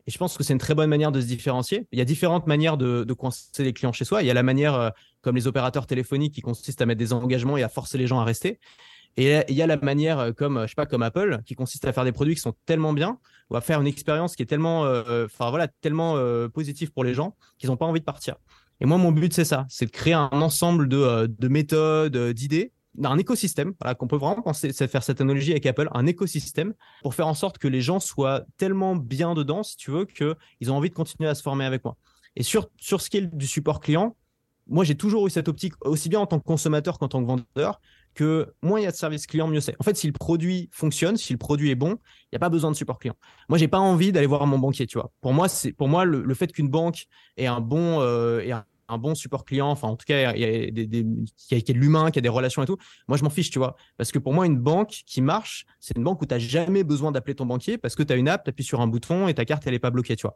Et 0.10 0.12
je 0.12 0.18
pense 0.18 0.36
que 0.36 0.44
c'est 0.44 0.54
une 0.54 0.60
très 0.60 0.74
bonne 0.74 0.90
manière 0.90 1.12
de 1.12 1.22
se 1.22 1.28
différencier. 1.28 1.86
Il 1.92 2.00
y 2.00 2.02
a 2.02 2.06
différentes 2.06 2.48
manières 2.48 2.78
de, 2.78 3.14
coincer 3.14 3.64
les 3.64 3.74
clients 3.74 3.94
chez 3.94 4.06
soi. 4.06 4.24
Il 4.24 4.26
y 4.26 4.32
a 4.32 4.34
la 4.34 4.42
manière, 4.42 4.74
euh, 4.74 4.90
comme 5.22 5.36
les 5.36 5.46
opérateurs 5.46 5.86
téléphoniques, 5.86 6.34
qui 6.34 6.42
consiste 6.42 6.82
à 6.82 6.88
mettre 6.88 6.98
des 6.98 7.14
engagements 7.14 7.58
et 7.58 7.62
à 7.62 7.70
forcer 7.70 8.00
les 8.00 8.08
gens 8.08 8.20
à 8.20 8.24
rester. 8.24 8.60
Et 9.18 9.38
il 9.50 9.56
y 9.56 9.62
a 9.62 9.68
la 9.68 9.78
manière, 9.78 10.18
euh, 10.18 10.32
comme 10.32 10.58
euh, 10.58 10.64
je 10.64 10.70
sais 10.70 10.76
pas, 10.76 10.88
comme 10.88 11.04
Apple, 11.04 11.42
qui 11.46 11.54
consiste 11.54 11.86
à 11.86 11.94
faire 11.94 12.06
des 12.06 12.12
produits 12.12 12.34
qui 12.34 12.42
sont 12.42 12.56
tellement 12.66 12.92
bien, 12.92 13.20
ou 13.52 13.56
à 13.56 13.62
faire 13.62 13.82
une 13.82 13.86
expérience 13.86 14.36
qui 14.36 14.42
est 14.42 14.48
tellement, 14.48 14.84
voilà, 15.40 15.68
tellement 15.68 16.18
positive 16.50 16.92
pour 16.92 17.04
les 17.04 17.14
gens 17.14 17.36
qu'ils 17.60 17.70
n'ont 17.70 17.78
pas 17.78 17.86
envie 17.86 18.00
de 18.00 18.06
partir. 18.06 18.36
Et 18.80 18.86
moi, 18.86 18.98
mon 18.98 19.12
but 19.12 19.32
c'est 19.32 19.46
ça, 19.46 19.68
c'est 19.70 19.86
de 19.86 19.92
créer 19.92 20.14
un 20.14 20.30
ensemble 20.32 20.88
de 20.88 21.48
méthodes, 21.48 22.18
d'idées 22.34 22.74
un 23.04 23.18
écosystème, 23.18 23.74
voilà, 23.80 23.96
qu'on 23.96 24.08
peut 24.08 24.18
vraiment 24.18 24.42
penser, 24.42 24.74
faire 24.74 25.04
cette 25.04 25.22
analogie 25.22 25.52
avec 25.52 25.66
Apple, 25.66 25.90
un 25.94 26.06
écosystème 26.06 26.74
pour 27.02 27.14
faire 27.14 27.28
en 27.28 27.34
sorte 27.34 27.58
que 27.58 27.68
les 27.68 27.82
gens 27.82 28.00
soient 28.00 28.46
tellement 28.58 28.96
bien 28.96 29.34
dedans, 29.34 29.64
si 29.64 29.78
tu 29.78 29.92
veux, 29.92 30.06
qu'ils 30.06 30.72
ont 30.72 30.76
envie 30.76 30.90
de 30.90 30.96
continuer 30.96 31.30
à 31.30 31.36
se 31.36 31.42
former 31.42 31.66
avec 31.66 31.84
moi. 31.84 31.98
Et 32.36 32.44
sur, 32.44 32.70
sur 32.78 33.02
ce 33.02 33.10
qui 33.10 33.18
est 33.18 33.36
du 33.36 33.48
support 33.48 33.80
client, 33.80 34.16
moi, 34.70 34.84
j'ai 34.84 34.96
toujours 34.96 35.26
eu 35.26 35.30
cette 35.30 35.48
optique, 35.48 35.74
aussi 35.82 36.10
bien 36.10 36.20
en 36.20 36.28
tant 36.28 36.40
que 36.40 36.46
consommateur 36.46 37.00
qu'en 37.00 37.08
tant 37.08 37.22
que 37.22 37.28
vendeur, 37.28 37.82
que 38.14 38.54
moins 38.62 38.80
il 38.80 38.84
y 38.84 38.86
a 38.86 38.92
de 38.92 38.96
service 38.96 39.26
client, 39.26 39.48
mieux 39.48 39.62
c'est. 39.62 39.76
En 39.80 39.84
fait, 39.84 39.98
si 39.98 40.06
le 40.06 40.14
produit 40.14 40.70
fonctionne, 40.72 41.18
si 41.18 41.34
le 41.34 41.40
produit 41.40 41.72
est 41.72 41.76
bon, 41.76 41.92
il 41.92 42.34
n'y 42.34 42.36
a 42.36 42.40
pas 42.40 42.50
besoin 42.50 42.70
de 42.70 42.76
support 42.76 43.00
client. 43.00 43.16
Moi, 43.50 43.58
j'ai 43.58 43.68
pas 43.68 43.80
envie 43.80 44.12
d'aller 44.12 44.28
voir 44.28 44.46
mon 44.46 44.60
banquier, 44.60 44.86
tu 44.86 44.98
vois. 44.98 45.12
Pour 45.22 45.34
moi, 45.34 45.48
c'est 45.48 45.72
pour 45.72 45.88
moi 45.88 46.06
le, 46.06 46.34
fait 46.34 46.52
qu'une 46.52 46.70
banque 46.70 47.06
ait 47.38 47.48
un 47.48 47.62
bon 47.62 48.02
euh, 48.02 48.64
bon 48.98 49.16
support 49.16 49.46
client, 49.46 49.70
enfin 49.70 49.88
en 49.88 49.96
tout 49.96 50.06
cas, 50.06 50.34
il 50.34 50.42
y 50.42 50.44
a, 50.44 50.72
des, 50.72 51.06
y 51.52 51.56
a, 51.56 51.60
de 51.60 51.74
l'humain, 51.74 52.12
qui 52.12 52.20
a 52.20 52.22
des 52.22 52.30
relations 52.30 52.64
et 52.64 52.66
tout. 52.66 52.78
Moi, 53.08 53.18
je 53.18 53.24
m'en 53.24 53.30
fiche, 53.30 53.50
tu 53.50 53.60
vois. 53.60 53.76
Parce 53.98 54.12
que 54.12 54.20
pour 54.20 54.34
moi, 54.34 54.46
une 54.46 54.58
banque 54.58 55.02
qui 55.06 55.22
marche, 55.22 55.66
c'est 55.80 55.96
une 55.98 56.04
banque 56.04 56.22
où 56.22 56.26
tu 56.26 56.34
n'as 56.34 56.40
jamais 56.40 56.84
besoin 56.84 57.12
d'appeler 57.12 57.36
ton 57.36 57.46
banquier 57.46 57.78
parce 57.78 57.96
que 57.96 58.04
tu 58.04 58.14
as 58.14 58.16
une 58.16 58.28
app, 58.28 58.44
tu 58.44 58.50
appuies 58.50 58.64
sur 58.64 58.82
un 58.82 58.88
bouton 58.88 59.28
et 59.28 59.34
ta 59.34 59.46
carte, 59.46 59.66
elle 59.68 59.74
n'est 59.74 59.80
pas 59.80 59.92
bloquée, 59.92 60.16
tu 60.16 60.24
vois. 60.24 60.36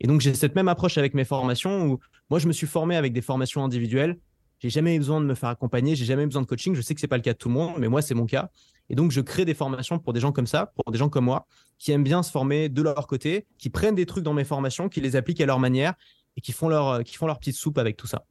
Et 0.00 0.06
donc, 0.06 0.20
j'ai 0.20 0.34
cette 0.34 0.54
même 0.54 0.68
approche 0.68 0.98
avec 0.98 1.14
mes 1.14 1.24
formations 1.24 1.86
où 1.86 1.98
moi, 2.30 2.38
je 2.38 2.48
me 2.48 2.52
suis 2.52 2.66
formé 2.66 2.96
avec 2.96 3.12
des 3.12 3.22
formations 3.22 3.64
individuelles 3.64 4.18
j'ai 4.64 4.70
jamais 4.70 4.94
eu 4.94 4.98
besoin 4.98 5.20
de 5.20 5.26
me 5.26 5.34
faire 5.34 5.50
accompagner, 5.50 5.94
j'ai 5.94 6.06
jamais 6.06 6.22
eu 6.22 6.26
besoin 6.26 6.40
de 6.40 6.46
coaching. 6.46 6.74
Je 6.74 6.80
sais 6.80 6.94
que 6.94 7.00
c'est 7.00 7.06
pas 7.06 7.18
le 7.18 7.22
cas 7.22 7.34
de 7.34 7.38
tout 7.38 7.48
le 7.48 7.54
monde, 7.54 7.74
mais 7.78 7.88
moi, 7.88 8.00
c'est 8.00 8.14
mon 8.14 8.24
cas. 8.24 8.48
Et 8.88 8.94
donc, 8.94 9.10
je 9.10 9.20
crée 9.20 9.44
des 9.44 9.52
formations 9.52 9.98
pour 9.98 10.14
des 10.14 10.20
gens 10.20 10.32
comme 10.32 10.46
ça, 10.46 10.72
pour 10.74 10.90
des 10.90 10.98
gens 10.98 11.10
comme 11.10 11.26
moi, 11.26 11.46
qui 11.78 11.92
aiment 11.92 12.02
bien 12.02 12.22
se 12.22 12.30
former 12.30 12.70
de 12.70 12.80
leur 12.80 13.06
côté, 13.06 13.46
qui 13.58 13.68
prennent 13.68 13.94
des 13.94 14.06
trucs 14.06 14.24
dans 14.24 14.32
mes 14.32 14.44
formations, 14.44 14.88
qui 14.88 15.02
les 15.02 15.16
appliquent 15.16 15.42
à 15.42 15.46
leur 15.46 15.58
manière 15.58 15.92
et 16.36 16.40
qui 16.40 16.52
font 16.52 16.68
leur, 16.68 17.04
qui 17.04 17.16
font 17.16 17.26
leur 17.26 17.38
petite 17.38 17.56
soupe 17.56 17.78
avec 17.78 17.96
tout 17.96 18.06
ça. 18.06 18.26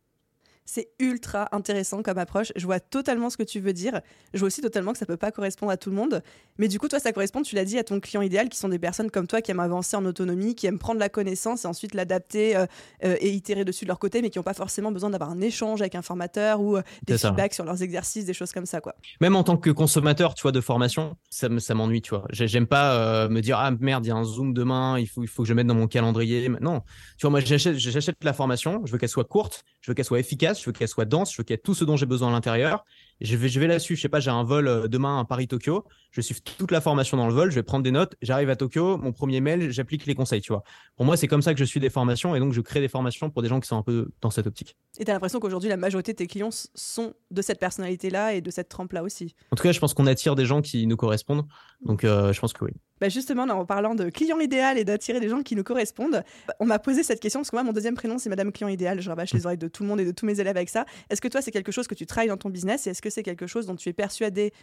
C'est 0.66 0.90
ultra 1.00 1.50
intéressant 1.52 2.02
comme 2.02 2.18
approche. 2.18 2.52
Je 2.56 2.66
vois 2.66 2.80
totalement 2.80 3.30
ce 3.30 3.38
que 3.38 3.44
tu 3.44 3.60
veux 3.60 3.74
dire. 3.74 4.02
Je 4.34 4.40
vois 4.40 4.48
aussi 4.48 4.62
totalement 4.62 4.94
que 4.94 4.98
ça 4.98 5.06
peut 5.06 5.18
pas 5.18 5.32
correspondre 5.32 5.72
à 5.72 5.78
tout 5.78 5.90
le 5.90 5.96
monde. 5.96 6.24
Mais 6.58 6.68
du 6.68 6.80
coup, 6.80 6.88
toi, 6.88 7.00
ça 7.00 7.12
correspond, 7.12 7.42
tu 7.42 7.56
l'as 7.56 7.66
dit, 7.66 7.78
à 7.78 7.84
ton 7.84 8.00
client 8.00 8.22
idéal, 8.22 8.50
qui 8.50 8.58
sont 8.58 8.70
des 8.70 8.80
personnes 8.80 9.10
comme 9.10 9.28
toi 9.28 9.42
qui 9.42 9.52
aiment 9.52 9.60
avancer 9.60 9.96
en 9.98 10.06
autonomie, 10.06 10.56
qui 10.56 10.68
aiment 10.68 10.80
prendre 10.80 11.00
la 11.00 11.10
connaissance 11.10 11.66
et 11.66 11.68
ensuite 11.68 11.96
l'adapter 11.96 12.56
euh, 12.56 12.66
euh, 13.04 13.16
et 13.20 13.32
itérer 13.32 13.66
dessus 13.66 13.86
de 13.86 13.90
leur 13.90 14.00
côté, 14.00 14.22
mais 14.22 14.30
qui 14.30 14.40
n'ont 14.40 14.44
pas 14.44 14.54
forcément 14.54 14.92
besoin 14.92 15.10
d'avoir 15.10 15.32
un 15.32 15.42
échange 15.42 15.82
avec 15.82 15.96
un 15.96 16.02
formateur 16.02 16.62
ou 16.62 16.78
euh, 16.78 16.82
des 17.06 17.18
feedbacks 17.18 17.54
sur 17.54 17.66
leurs 17.66 17.82
exercices, 17.82 18.26
des 18.26 18.34
choses 18.34 18.52
comme 18.52 18.66
ça, 18.66 18.82
quoi. 18.82 18.96
Même 19.22 19.36
en 19.36 19.44
tant 19.44 19.58
que 19.58 19.70
consommateur, 19.70 20.36
tu 20.36 20.44
vois, 20.44 20.52
de 20.52 20.62
formation, 20.62 21.18
ça 21.30 21.50
m'ennuie, 21.74 22.02
tu 22.02 22.12
vois. 22.12 22.26
J'aime 22.32 22.68
pas 22.68 23.28
me 23.28 23.42
dire 23.42 23.58
ah 23.58 23.72
merde, 23.72 24.06
il 24.06 24.10
y 24.10 24.12
a 24.12 24.16
un 24.16 24.24
zoom 24.24 24.54
demain, 24.54 25.00
il 25.00 25.08
faut, 25.08 25.24
il 25.24 25.28
faut 25.28 25.44
que 25.44 25.50
je 25.50 25.54
mette 25.54 25.68
dans 25.68 25.76
mon 25.76 25.88
calendrier. 25.88 26.50
Non, 26.62 26.82
tu 27.18 27.22
vois, 27.22 27.32
moi 27.32 27.40
j'achète 27.40 28.24
la 28.24 28.34
formation, 28.34 28.82
je 28.86 28.92
veux 28.92 28.98
qu'elle 28.98 29.10
soit 29.10 29.24
courte, 29.24 29.64
je 29.82 29.92
veux 29.92 29.96
qu'elle 29.96 30.06
soit 30.06 30.20
efficace, 30.20 30.53
je 30.62 30.66
veux 30.66 30.72
qu'elle 30.72 30.88
soit 30.88 31.06
dense 31.06 31.32
je 31.32 31.38
veux 31.38 31.44
qu'il 31.44 31.54
ait 31.54 31.58
tout 31.58 31.74
ce 31.74 31.86
dont 31.86 31.98
j'ai 31.98 32.06
besoin 32.06 32.30
à 32.30 32.32
l'intérieur. 32.32 32.86
Je 33.24 33.38
vais, 33.38 33.48
je 33.48 33.60
vais 33.60 33.68
là-dessus. 33.68 33.96
Je 33.96 34.02
sais 34.02 34.10
pas, 34.10 34.20
j'ai 34.20 34.30
un 34.30 34.44
vol 34.44 34.68
euh, 34.68 34.88
demain 34.90 35.20
à 35.20 35.24
Paris-Tokyo. 35.24 35.86
Je 36.12 36.20
suivre 36.20 36.42
toute 36.42 36.72
la 36.72 36.82
formation 36.82 37.16
dans 37.16 37.26
le 37.26 37.34
vol. 37.34 37.50
Je 37.52 37.56
vais 37.56 37.64
prendre 37.64 37.84
des 37.84 37.92
notes. 37.92 38.16
J'arrive 38.22 38.50
à 38.50 38.58
Tokyo. 38.58 38.98
Mon 38.98 39.14
premier 39.14 39.40
mail, 39.40 39.72
j'applique 39.72 40.06
les 40.06 40.14
conseils, 40.14 40.42
tu 40.42 40.52
vois. 40.52 40.64
Pour 40.98 41.06
moi, 41.06 41.16
c'est 41.16 41.28
comme 41.28 41.42
ça 41.42 41.54
que 41.54 41.60
je 41.60 41.64
suis 41.64 41.80
des 41.80 41.90
formations 41.90 42.36
et 42.36 42.40
donc 42.40 42.52
je 42.52 42.60
crée 42.60 42.82
des 42.82 42.90
formations 42.90 43.30
pour 43.30 43.42
des 43.42 43.48
gens 43.48 43.62
qui 43.62 43.68
sont 43.70 43.78
un 43.78 43.82
peu 43.82 44.10
dans 44.20 44.30
cette 44.30 44.46
optique. 44.46 44.76
Et 45.00 45.06
tu 45.06 45.10
as 45.10 45.14
l'impression 45.14 45.40
qu'aujourd'hui, 45.40 45.70
la 45.70 45.78
majorité 45.78 46.12
de 46.12 46.18
tes 46.18 46.28
clients 46.28 46.50
sont 46.76 47.14
de 47.32 47.42
cette 47.42 47.60
personnalité-là 47.60 48.34
et 48.34 48.42
de 48.42 48.52
cette 48.52 48.68
trempe-là 48.68 49.04
aussi. 49.04 49.36
En 49.52 49.56
tout 49.56 49.64
cas, 49.64 49.72
je 49.72 49.80
pense 49.80 49.94
qu'on 49.94 50.06
attire 50.06 50.36
des 50.36 50.46
gens 50.46 50.62
qui 50.62 50.86
nous 50.86 50.98
correspondent. 50.98 51.46
Donc, 51.86 52.04
euh, 52.04 52.34
je 52.34 52.40
pense 52.42 52.52
que 52.52 52.66
oui. 52.66 52.72
Bah 53.02 53.10
justement, 53.10 53.44
en 53.44 53.66
parlant 53.66 53.96
de 53.96 54.10
client 54.10 54.40
idéal 54.40 54.78
et 54.78 54.86
d'attirer 54.86 55.20
des 55.20 55.28
gens 55.28 55.42
qui 55.42 55.56
nous 55.56 55.64
correspondent, 55.64 56.24
on 56.60 56.66
m'a 56.66 56.80
posé 56.80 57.04
cette 57.04 57.20
question 57.20 57.42
parce 57.42 57.50
que 57.50 57.56
moi, 57.56 57.64
mon 57.64 57.74
deuxième 57.74 57.96
prénom, 57.96 58.18
c'est 58.18 58.30
Madame 58.30 58.52
Client 58.52 58.70
Idéal. 58.70 59.02
Je 59.02 59.10
rabâche 59.10 59.34
les 59.34 59.46
oreilles 59.46 59.58
de 59.58 59.68
tout 59.68 59.84
le 59.84 59.90
monde 59.90 60.00
et 60.00 60.06
de 60.06 60.12
tous 60.12 60.26
mes 60.26 60.40
élèves 60.40 60.56
avec 60.56 60.70
ça. 60.70 60.86
Est-ce 61.10 61.20
que 61.20 61.28
toi, 61.28 61.42
c'est 61.42 61.52
quelque 61.52 61.72
chose 61.72 61.88
que 61.88 61.96
tu 61.96 62.06
travailles 62.06 62.30
dans 62.30 62.38
ton 62.38 62.50
business 62.50 62.88
et 62.88 62.92
est-ce 62.92 63.02
que 63.02 63.10
c'est 63.14 63.24
quelque 63.24 63.48
chose 63.48 63.66
dont 63.66 63.76
tu 63.76 63.90
es 63.90 63.94
persuadé 63.94 64.54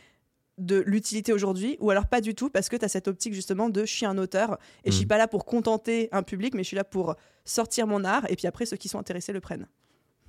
de 0.58 0.82
l'utilité 0.86 1.32
aujourd'hui 1.32 1.76
ou 1.80 1.90
alors 1.90 2.06
pas 2.06 2.20
du 2.20 2.34
tout 2.34 2.50
parce 2.50 2.68
que 2.68 2.76
tu 2.76 2.84
as 2.84 2.88
cette 2.88 3.08
optique 3.08 3.32
justement 3.32 3.70
de 3.70 3.80
je 3.86 3.92
suis 3.92 4.04
un 4.06 4.18
auteur 4.18 4.58
et 4.84 4.90
je 4.90 4.96
suis 4.96 5.06
hmm. 5.06 5.08
pas 5.08 5.18
là 5.18 5.26
pour 5.26 5.46
contenter 5.46 6.08
un 6.12 6.22
public 6.22 6.54
mais 6.54 6.62
je 6.62 6.68
suis 6.68 6.76
là 6.76 6.84
pour 6.84 7.16
sortir 7.44 7.86
mon 7.86 8.04
art 8.04 8.30
et 8.30 8.36
puis 8.36 8.46
après 8.46 8.66
ceux 8.66 8.76
qui 8.76 8.88
sont 8.88 8.98
intéressés 8.98 9.32
le 9.32 9.40
prennent. 9.40 9.66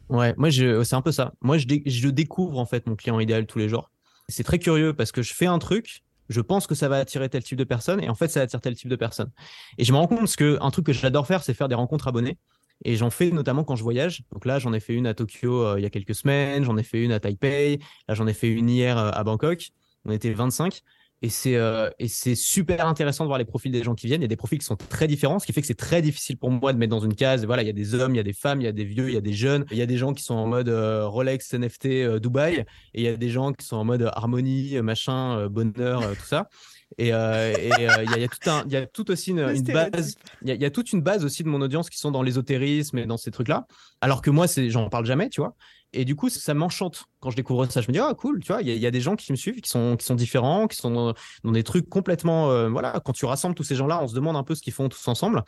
Ouais, 0.09 0.33
moi 0.37 0.49
c'est 0.51 0.95
un 0.95 1.01
peu 1.01 1.11
ça. 1.11 1.33
Moi 1.41 1.57
je, 1.57 1.65
je 1.85 2.07
découvre 2.09 2.59
en 2.59 2.65
fait 2.65 2.87
mon 2.87 2.95
client 2.95 3.19
idéal 3.19 3.45
tous 3.45 3.59
les 3.59 3.67
jours. 3.67 3.91
C'est 4.29 4.43
très 4.43 4.59
curieux 4.59 4.93
parce 4.93 5.11
que 5.11 5.21
je 5.21 5.33
fais 5.33 5.47
un 5.47 5.59
truc 5.59 6.03
je 6.31 6.41
pense 6.41 6.65
que 6.65 6.75
ça 6.75 6.87
va 6.87 6.97
attirer 6.97 7.29
tel 7.29 7.43
type 7.43 7.57
de 7.57 7.63
personne 7.63 8.01
et 8.01 8.09
en 8.09 8.15
fait 8.15 8.29
ça 8.29 8.41
attire 8.41 8.61
tel 8.61 8.75
type 8.75 8.89
de 8.89 8.95
personne. 8.95 9.31
Et 9.77 9.83
je 9.83 9.91
me 9.91 9.97
rends 9.97 10.07
compte 10.07 10.33
que 10.35 10.57
un 10.61 10.71
truc 10.71 10.85
que 10.85 10.93
j'adore 10.93 11.27
faire, 11.27 11.43
c'est 11.43 11.53
faire 11.53 11.67
des 11.67 11.75
rencontres 11.75 12.07
abonnés. 12.07 12.37
Et 12.83 12.95
j'en 12.95 13.09
fais 13.09 13.31
notamment 13.31 13.63
quand 13.63 13.75
je 13.75 13.83
voyage. 13.83 14.23
Donc 14.31 14.45
là, 14.45 14.59
j'en 14.59 14.73
ai 14.73 14.79
fait 14.79 14.93
une 14.93 15.07
à 15.07 15.13
Tokyo 15.13 15.65
euh, 15.65 15.79
il 15.79 15.83
y 15.83 15.85
a 15.85 15.89
quelques 15.89 16.15
semaines, 16.15 16.63
j'en 16.63 16.77
ai 16.77 16.83
fait 16.83 17.03
une 17.03 17.11
à 17.11 17.19
Taipei, 17.19 17.79
là 18.07 18.15
j'en 18.15 18.27
ai 18.27 18.33
fait 18.33 18.49
une 18.49 18.69
hier 18.69 18.97
euh, 18.97 19.11
à 19.13 19.23
Bangkok. 19.23 19.69
On 20.05 20.11
était 20.11 20.31
25. 20.31 20.81
Et 21.23 21.29
c'est 21.29 21.55
euh, 21.55 21.89
super 22.33 22.87
intéressant 22.87 23.25
de 23.25 23.27
voir 23.27 23.37
les 23.37 23.45
profils 23.45 23.71
des 23.71 23.83
gens 23.83 23.93
qui 23.93 24.07
viennent. 24.07 24.21
Il 24.21 24.23
y 24.23 24.25
a 24.25 24.27
des 24.27 24.35
profils 24.35 24.57
qui 24.57 24.65
sont 24.65 24.75
très 24.75 25.05
différents, 25.05 25.37
ce 25.37 25.45
qui 25.45 25.53
fait 25.53 25.61
que 25.61 25.67
c'est 25.67 25.75
très 25.75 26.01
difficile 26.01 26.35
pour 26.35 26.49
moi 26.49 26.73
de 26.73 26.79
mettre 26.79 26.89
dans 26.89 26.99
une 26.99 27.13
case. 27.13 27.45
Voilà, 27.45 27.61
il 27.61 27.67
y 27.67 27.69
a 27.69 27.73
des 27.73 27.93
hommes, 27.93 28.15
il 28.15 28.17
y 28.17 28.21
a 28.21 28.23
des 28.23 28.33
femmes, 28.33 28.59
il 28.59 28.63
y 28.63 28.67
a 28.67 28.71
des 28.71 28.85
vieux, 28.85 29.07
il 29.07 29.13
y 29.13 29.17
a 29.17 29.21
des 29.21 29.33
jeunes. 29.33 29.65
Il 29.69 29.77
y 29.77 29.83
a 29.83 29.85
des 29.85 29.97
gens 29.97 30.13
qui 30.13 30.23
sont 30.23 30.33
en 30.33 30.47
mode 30.47 30.69
euh, 30.69 31.07
Rolex, 31.07 31.53
NFT, 31.53 32.17
Dubaï, 32.19 32.65
et 32.95 33.01
il 33.01 33.03
y 33.03 33.07
a 33.07 33.17
des 33.17 33.29
gens 33.29 33.53
qui 33.53 33.65
sont 33.67 33.77
en 33.77 33.85
mode 33.85 34.09
harmonie, 34.13 34.81
machin, 34.81 35.47
bonheur, 35.47 36.01
tout 36.17 36.25
ça. 36.25 36.49
Et 36.97 37.07
il 37.07 37.09
y, 37.09 37.11
a, 37.13 38.27
tout 38.27 38.49
un, 38.49 38.63
il 38.65 38.71
y 38.71 38.75
a 38.75 38.85
tout 38.85 39.09
aussi 39.11 39.31
une, 39.31 39.61
base, 39.63 40.15
il 40.41 40.49
y, 40.49 40.51
a, 40.51 40.55
y, 40.55 40.65
a 40.65 40.69
toute 40.69 40.91
une 40.91 41.01
base 41.01 41.23
aussi 41.23 41.43
de 41.43 41.47
mon 41.47 41.61
audience 41.61 41.89
qui 41.89 41.97
sont 41.97 42.11
dans 42.11 42.21
l'ésotérisme 42.21 42.97
et 42.97 43.05
dans 43.05 43.17
ces 43.17 43.31
trucs-là. 43.31 43.65
Alors 44.01 44.21
que 44.21 44.29
moi, 44.29 44.47
c'est, 44.47 44.69
j'en 44.69 44.89
parle 44.89 45.05
jamais, 45.05 45.29
tu 45.29 45.41
vois. 45.41 45.55
Et 45.93 46.05
du 46.05 46.15
coup, 46.15 46.29
ça 46.29 46.53
m'enchante 46.53 47.05
quand 47.19 47.31
je 47.31 47.35
découvre 47.35 47.65
ça. 47.69 47.81
Je 47.81 47.87
me 47.87 47.93
dis, 47.93 47.99
ah, 47.99 48.13
cool, 48.17 48.39
tu 48.41 48.47
vois, 48.47 48.61
il 48.61 48.69
y, 48.69 48.85
a 48.85 48.91
des 48.91 49.01
gens 49.01 49.15
qui 49.15 49.31
me 49.31 49.37
suivent, 49.37 49.59
qui 49.59 49.69
sont, 49.69 49.97
qui 49.97 50.05
sont 50.05 50.15
différents, 50.15 50.67
qui 50.67 50.77
sont 50.77 51.13
dans, 51.43 51.51
des 51.51 51.63
trucs 51.63 51.89
complètement. 51.89 52.49
Euh, 52.49 52.69
voilà, 52.69 53.01
quand 53.03 53.11
tu 53.11 53.25
rassembles 53.25 53.55
tous 53.55 53.63
ces 53.63 53.75
gens-là, 53.75 53.99
on 54.01 54.07
se 54.07 54.15
demande 54.15 54.37
un 54.37 54.43
peu 54.43 54.55
ce 54.55 54.61
qu'ils 54.61 54.73
font 54.73 54.87
tous 54.87 55.05
ensemble. 55.07 55.43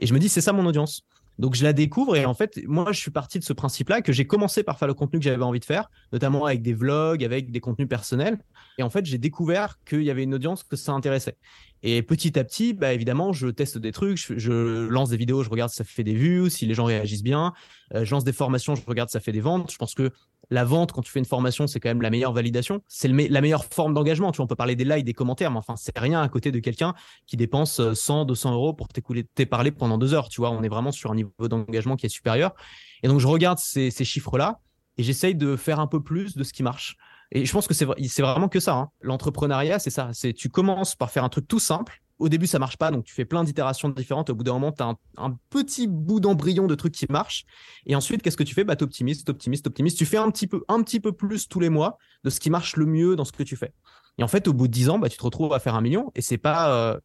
Et 0.00 0.06
je 0.06 0.14
me 0.14 0.18
dis, 0.18 0.28
c'est 0.28 0.40
ça 0.40 0.52
mon 0.52 0.66
audience. 0.66 1.02
Donc 1.38 1.54
je 1.54 1.64
la 1.64 1.72
découvre 1.72 2.16
et 2.16 2.24
en 2.24 2.34
fait, 2.34 2.60
moi, 2.66 2.92
je 2.92 3.00
suis 3.00 3.10
parti 3.10 3.38
de 3.38 3.44
ce 3.44 3.52
principe-là 3.52 4.02
que 4.02 4.12
j'ai 4.12 4.26
commencé 4.26 4.62
par 4.62 4.78
faire 4.78 4.88
le 4.88 4.94
contenu 4.94 5.18
que 5.18 5.24
j'avais 5.24 5.42
envie 5.42 5.60
de 5.60 5.64
faire, 5.64 5.90
notamment 6.12 6.44
avec 6.44 6.62
des 6.62 6.74
vlogs, 6.74 7.24
avec 7.24 7.50
des 7.50 7.60
contenus 7.60 7.88
personnels. 7.88 8.38
Et 8.78 8.82
en 8.82 8.90
fait, 8.90 9.04
j'ai 9.04 9.18
découvert 9.18 9.78
qu'il 9.84 10.02
y 10.02 10.10
avait 10.10 10.22
une 10.22 10.34
audience 10.34 10.62
que 10.62 10.76
ça 10.76 10.92
intéressait. 10.92 11.36
Et 11.82 12.02
petit 12.02 12.38
à 12.38 12.44
petit, 12.44 12.72
bah, 12.72 12.92
évidemment, 12.92 13.32
je 13.32 13.48
teste 13.48 13.78
des 13.78 13.92
trucs, 13.92 14.16
je, 14.16 14.86
lance 14.88 15.10
des 15.10 15.16
vidéos, 15.16 15.42
je 15.42 15.50
regarde 15.50 15.70
si 15.70 15.76
ça 15.76 15.84
fait 15.84 16.04
des 16.04 16.14
vues, 16.14 16.48
si 16.50 16.66
les 16.66 16.74
gens 16.74 16.84
réagissent 16.84 17.22
bien. 17.22 17.52
Euh, 17.94 18.04
je 18.04 18.10
lance 18.10 18.24
des 18.24 18.32
formations, 18.32 18.74
je 18.74 18.82
regarde 18.86 19.10
si 19.10 19.12
ça 19.14 19.20
fait 19.20 19.32
des 19.32 19.40
ventes. 19.40 19.70
Je 19.70 19.76
pense 19.76 19.94
que 19.94 20.10
la 20.50 20.64
vente, 20.64 20.92
quand 20.92 21.02
tu 21.02 21.10
fais 21.10 21.18
une 21.18 21.24
formation, 21.24 21.66
c'est 21.66 21.80
quand 21.80 21.88
même 21.88 22.02
la 22.02 22.10
meilleure 22.10 22.32
validation. 22.32 22.82
C'est 22.88 23.08
la 23.08 23.40
meilleure 23.40 23.64
forme 23.64 23.94
d'engagement. 23.94 24.32
Tu 24.32 24.36
vois, 24.36 24.44
on 24.44 24.48
peut 24.48 24.56
parler 24.56 24.76
des 24.76 24.84
likes, 24.84 25.04
des 25.04 25.14
commentaires, 25.14 25.50
mais 25.50 25.58
enfin, 25.58 25.76
c'est 25.76 25.96
rien 25.98 26.22
à 26.22 26.28
côté 26.28 26.52
de 26.52 26.58
quelqu'un 26.58 26.94
qui 27.26 27.36
dépense 27.36 27.92
100, 27.92 28.22
euh, 28.22 28.24
200 28.24 28.52
euros 28.52 28.72
pour 28.72 28.88
t'écouter 28.88 29.46
parler 29.46 29.70
pendant 29.70 29.98
deux 29.98 30.14
heures. 30.14 30.28
Tu 30.28 30.40
vois, 30.40 30.50
on 30.50 30.62
est 30.62 30.68
vraiment 30.68 30.92
sur 30.92 31.12
un 31.12 31.14
niveau 31.14 31.48
d'engagement 31.48 31.96
qui 31.96 32.06
est 32.06 32.10
supérieur. 32.10 32.54
Et 33.02 33.08
donc, 33.08 33.20
je 33.20 33.26
regarde 33.26 33.58
ces, 33.58 33.90
ces 33.90 34.04
chiffres-là 34.04 34.60
et 34.96 35.02
j'essaye 35.02 35.34
de 35.34 35.56
faire 35.56 35.80
un 35.80 35.86
peu 35.86 36.02
plus 36.02 36.36
de 36.36 36.44
ce 36.44 36.52
qui 36.52 36.62
marche. 36.62 36.96
Et 37.32 37.44
je 37.44 37.52
pense 37.52 37.66
que 37.66 37.74
c'est 37.74 38.22
vraiment 38.22 38.48
que 38.48 38.60
ça. 38.60 38.74
Hein. 38.74 38.90
L'entrepreneuriat, 39.00 39.78
c'est 39.78 39.90
ça. 39.90 40.10
C'est 40.12 40.32
tu 40.32 40.48
commences 40.48 40.94
par 40.94 41.10
faire 41.10 41.24
un 41.24 41.28
truc 41.28 41.48
tout 41.48 41.58
simple. 41.58 42.00
Au 42.18 42.28
début, 42.28 42.46
ça 42.46 42.60
marche 42.60 42.76
pas, 42.76 42.92
donc 42.92 43.04
tu 43.04 43.12
fais 43.12 43.24
plein 43.24 43.42
d'itérations 43.42 43.88
différentes. 43.88 44.30
Au 44.30 44.34
bout 44.34 44.44
d'un 44.44 44.52
moment, 44.52 44.70
tu 44.70 44.82
as 44.82 44.94
un, 45.16 45.38
petit 45.50 45.88
bout 45.88 46.20
d'embryon 46.20 46.66
de 46.66 46.74
trucs 46.76 46.94
qui 46.94 47.06
marchent. 47.08 47.44
Et 47.86 47.96
ensuite, 47.96 48.22
qu'est-ce 48.22 48.36
que 48.36 48.44
tu 48.44 48.54
fais? 48.54 48.62
Bah, 48.62 48.76
Tu 48.76 48.84
optimises, 48.84 49.24
tu 49.24 49.30
optimises, 49.30 49.62
tu 49.62 49.68
optimises. 49.68 49.94
Tu 49.94 50.06
fais 50.06 50.16
un 50.16 50.30
petit, 50.30 50.46
peu, 50.46 50.62
un 50.68 50.82
petit 50.82 51.00
peu 51.00 51.12
plus 51.12 51.48
tous 51.48 51.58
les 51.58 51.70
mois 51.70 51.98
de 52.22 52.30
ce 52.30 52.38
qui 52.38 52.50
marche 52.50 52.76
le 52.76 52.86
mieux 52.86 53.16
dans 53.16 53.24
ce 53.24 53.32
que 53.32 53.42
tu 53.42 53.56
fais. 53.56 53.72
Et 54.18 54.22
en 54.22 54.28
fait, 54.28 54.46
au 54.46 54.52
bout 54.52 54.68
de 54.68 54.72
10 54.72 54.90
ans, 54.90 54.98
bah, 54.98 55.08
tu 55.08 55.18
te 55.18 55.24
retrouves 55.24 55.52
à 55.52 55.58
faire 55.58 55.74
un 55.74 55.80
million. 55.80 56.12
Et 56.14 56.22
c'est 56.22 56.38
pas. 56.38 56.72
Euh, 56.72 57.00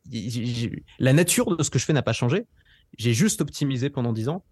la 0.99 1.13
nature 1.13 1.55
de 1.55 1.63
ce 1.63 1.71
que 1.71 1.79
je 1.79 1.85
fais 1.85 1.93
n'a 1.93 2.03
pas 2.03 2.13
changé. 2.13 2.45
J'ai 2.97 3.13
juste 3.13 3.41
optimisé 3.41 3.89
pendant 3.89 4.13
10 4.13 4.29
ans. 4.29 4.43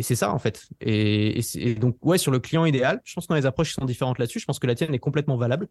Et 0.00 0.02
c'est 0.02 0.14
ça, 0.14 0.32
en 0.32 0.38
fait. 0.38 0.66
Et, 0.80 1.42
donc, 1.78 1.98
ouais, 2.00 2.16
sur 2.16 2.32
le 2.32 2.38
client 2.38 2.64
idéal, 2.64 3.02
je 3.04 3.12
pense 3.12 3.26
que 3.26 3.34
les 3.34 3.44
approches 3.44 3.74
sont 3.74 3.84
différentes 3.84 4.18
là-dessus. 4.18 4.40
Je 4.40 4.46
pense 4.46 4.58
que 4.58 4.66
la 4.66 4.74
tienne 4.74 4.94
est 4.94 4.98
complètement 4.98 5.36
valable. 5.36 5.68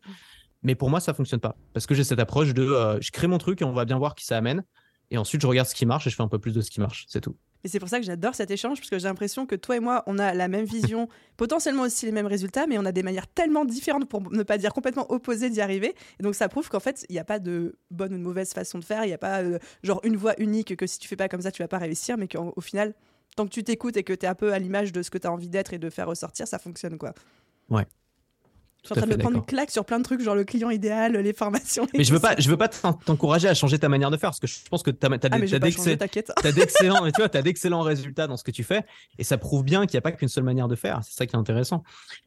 Mais 0.62 0.76
pour 0.76 0.92
moi, 0.92 1.00
ça 1.00 1.15
fonctionne 1.15 1.39
pas. 1.39 1.56
Parce 1.74 1.88
que 1.88 1.96
j'ai 1.96 2.04
cette 2.04 2.20
approche 2.20 2.54
de 2.54 2.62
euh, 2.62 3.02
je 3.02 3.10
crée 3.10 3.26
mon 3.26 3.39
truc 3.39 3.60
et 3.63 3.65
on 3.65 3.74
va 3.74 3.86
bien 3.86 3.98
voir 3.98 4.13
qui 4.13 4.26
ça 4.26 4.38
amène. 4.38 4.63
Et 5.10 5.18
ensuite, 5.18 5.42
je 5.42 5.48
regarde 5.48 5.68
ce 5.68 5.74
qui 5.74 5.88
marche 5.88 6.06
et 6.06 6.12
je 6.12 6.15
fais 6.15 6.22
un 6.22 6.28
peu 6.28 6.38
plus 6.38 6.54
de 6.54 6.62
ce 6.62 6.70
qui 6.70 6.80
marche. 6.80 7.06
C'est 7.08 7.22
tout. 7.22 7.36
Et 7.63 7.70
c'est 7.70 7.80
pour 7.80 7.89
ça 7.89 8.00
que 8.00 8.06
j'adore 8.06 8.36
cet 8.36 8.52
échange, 8.52 8.78
parce 8.78 8.92
que 8.92 9.00
j'ai 9.00 9.08
l'impression 9.08 9.48
que 9.48 9.56
toi 9.56 9.78
et 9.78 9.80
moi, 9.80 10.04
on 10.06 10.20
a 10.20 10.36
la 10.36 10.48
même 10.48 10.65
vision, 10.65 11.10
potentiellement 11.38 11.82
aussi 11.82 12.06
les 12.06 12.12
mêmes 12.12 12.28
résultats, 12.28 12.68
mais 12.68 12.78
on 12.78 12.86
a 12.86 12.92
des 12.92 13.02
manières 13.02 13.28
tellement 13.28 13.65
différentes, 13.65 14.08
pour 14.08 14.32
ne 14.32 14.44
pas 14.44 14.60
dire 14.60 14.74
complètement 14.76 15.12
opposées, 15.12 15.50
d'y 15.50 15.60
arriver. 15.60 15.96
Et 16.20 16.24
donc 16.24 16.36
ça 16.36 16.50
prouve 16.50 16.70
qu'en 16.70 16.80
fait, 16.80 17.04
il 17.10 17.13
n'y 17.13 17.20
a 17.20 17.26
pas 17.26 17.39
de 17.39 17.80
bonne 17.89 18.13
ou 18.13 18.18
de 18.18 18.22
mauvaise 18.22 18.54
façon 18.54 18.78
de 18.78 18.86
faire, 18.86 19.06
il 19.06 19.08
n'y 19.08 19.13
a 19.13 19.18
pas 19.18 19.42
euh, 19.42 19.58
genre 19.82 20.02
une 20.04 20.18
voie 20.18 20.39
unique 20.39 20.76
que 20.76 20.86
si 20.86 21.00
tu 21.00 21.08
fais 21.08 21.15
pas 21.15 21.28
comme 21.28 21.42
ça, 21.42 21.52
tu 21.52 21.63
vas 21.63 21.68
pas 21.68 21.80
réussir, 21.80 22.15
mais 22.15 22.28
qu'au 22.28 22.62
final, 22.62 22.94
tant 23.36 23.46
que 23.46 23.52
tu 23.52 23.63
t'écoutes 23.63 23.98
et 23.98 24.04
que 24.04 24.13
tu 24.13 24.26
es 24.26 24.30
un 24.30 24.36
peu 24.36 24.54
à 24.54 24.60
l'image 24.60 24.92
de 24.92 25.02
ce 25.02 25.10
que 25.10 25.18
tu 25.18 25.28
as 25.28 25.32
envie 25.32 25.50
d'être 25.50 25.74
et 25.74 25.80
de 25.80 25.89
faire 25.89 26.08
ressortir, 26.08 26.48
ça 26.48 26.60
fonctionne 26.60 26.98
quoi. 26.98 27.13
Ouais. 27.70 27.86
Je 28.82 28.88
suis 28.88 28.94
en 28.94 29.02
train 29.02 29.08
de 29.08 29.18
me 29.18 29.22
prendre 29.22 29.36
une 29.36 29.46
claque 29.46 29.72
sur 29.72 29.84
plein 29.84 30.00
de 30.00 30.04
trucs, 30.06 30.22
genre 30.22 30.36
le 30.36 30.46
client 30.46 30.70
idéal, 30.70 31.18
les 31.18 31.34
formations. 31.34 31.86
Mais 31.94 32.06
je 32.06 32.13
veux 32.13 32.20
pas, 32.20 32.36
je 32.38 32.50
veux 32.50 32.56
pas 32.56 32.70
t'encourager 32.70 33.50
à 33.50 33.54
changer 33.54 33.78
ta 33.78 33.89
manière 33.89 34.10
de 34.10 34.15
faire, 34.15 34.30
parce 34.30 34.39
que 34.39 34.48
je 34.48 34.56
pense 34.70 34.84
que 34.84 34.92
tu 34.92 35.06
as, 35.06 35.10
as 35.12 36.52
d'excellents, 36.54 37.06
tu 37.12 37.22
vois, 37.22 37.36
as 37.36 37.42
d'excellents 37.42 37.82
résultats 37.82 38.28
dans 38.28 38.38
ce 38.38 38.44
que 38.44 38.52
tu 38.52 38.63
fais, 38.63 38.86
et 39.18 39.26
ça 39.26 39.38
prouve 39.38 39.65
bien 39.65 39.86
qu'il 39.86 39.96
n'y 39.96 40.00
a 40.00 40.02
pas 40.02 40.13
qu'une 40.13 40.30
seule 40.30 40.46
manière 40.46 40.70
de 40.70 40.76
faire. 40.76 41.02
C'est 41.04 41.13
ça 41.13 41.26
qui 41.26 41.36
est 41.36 41.39
intéressant. 41.39 41.84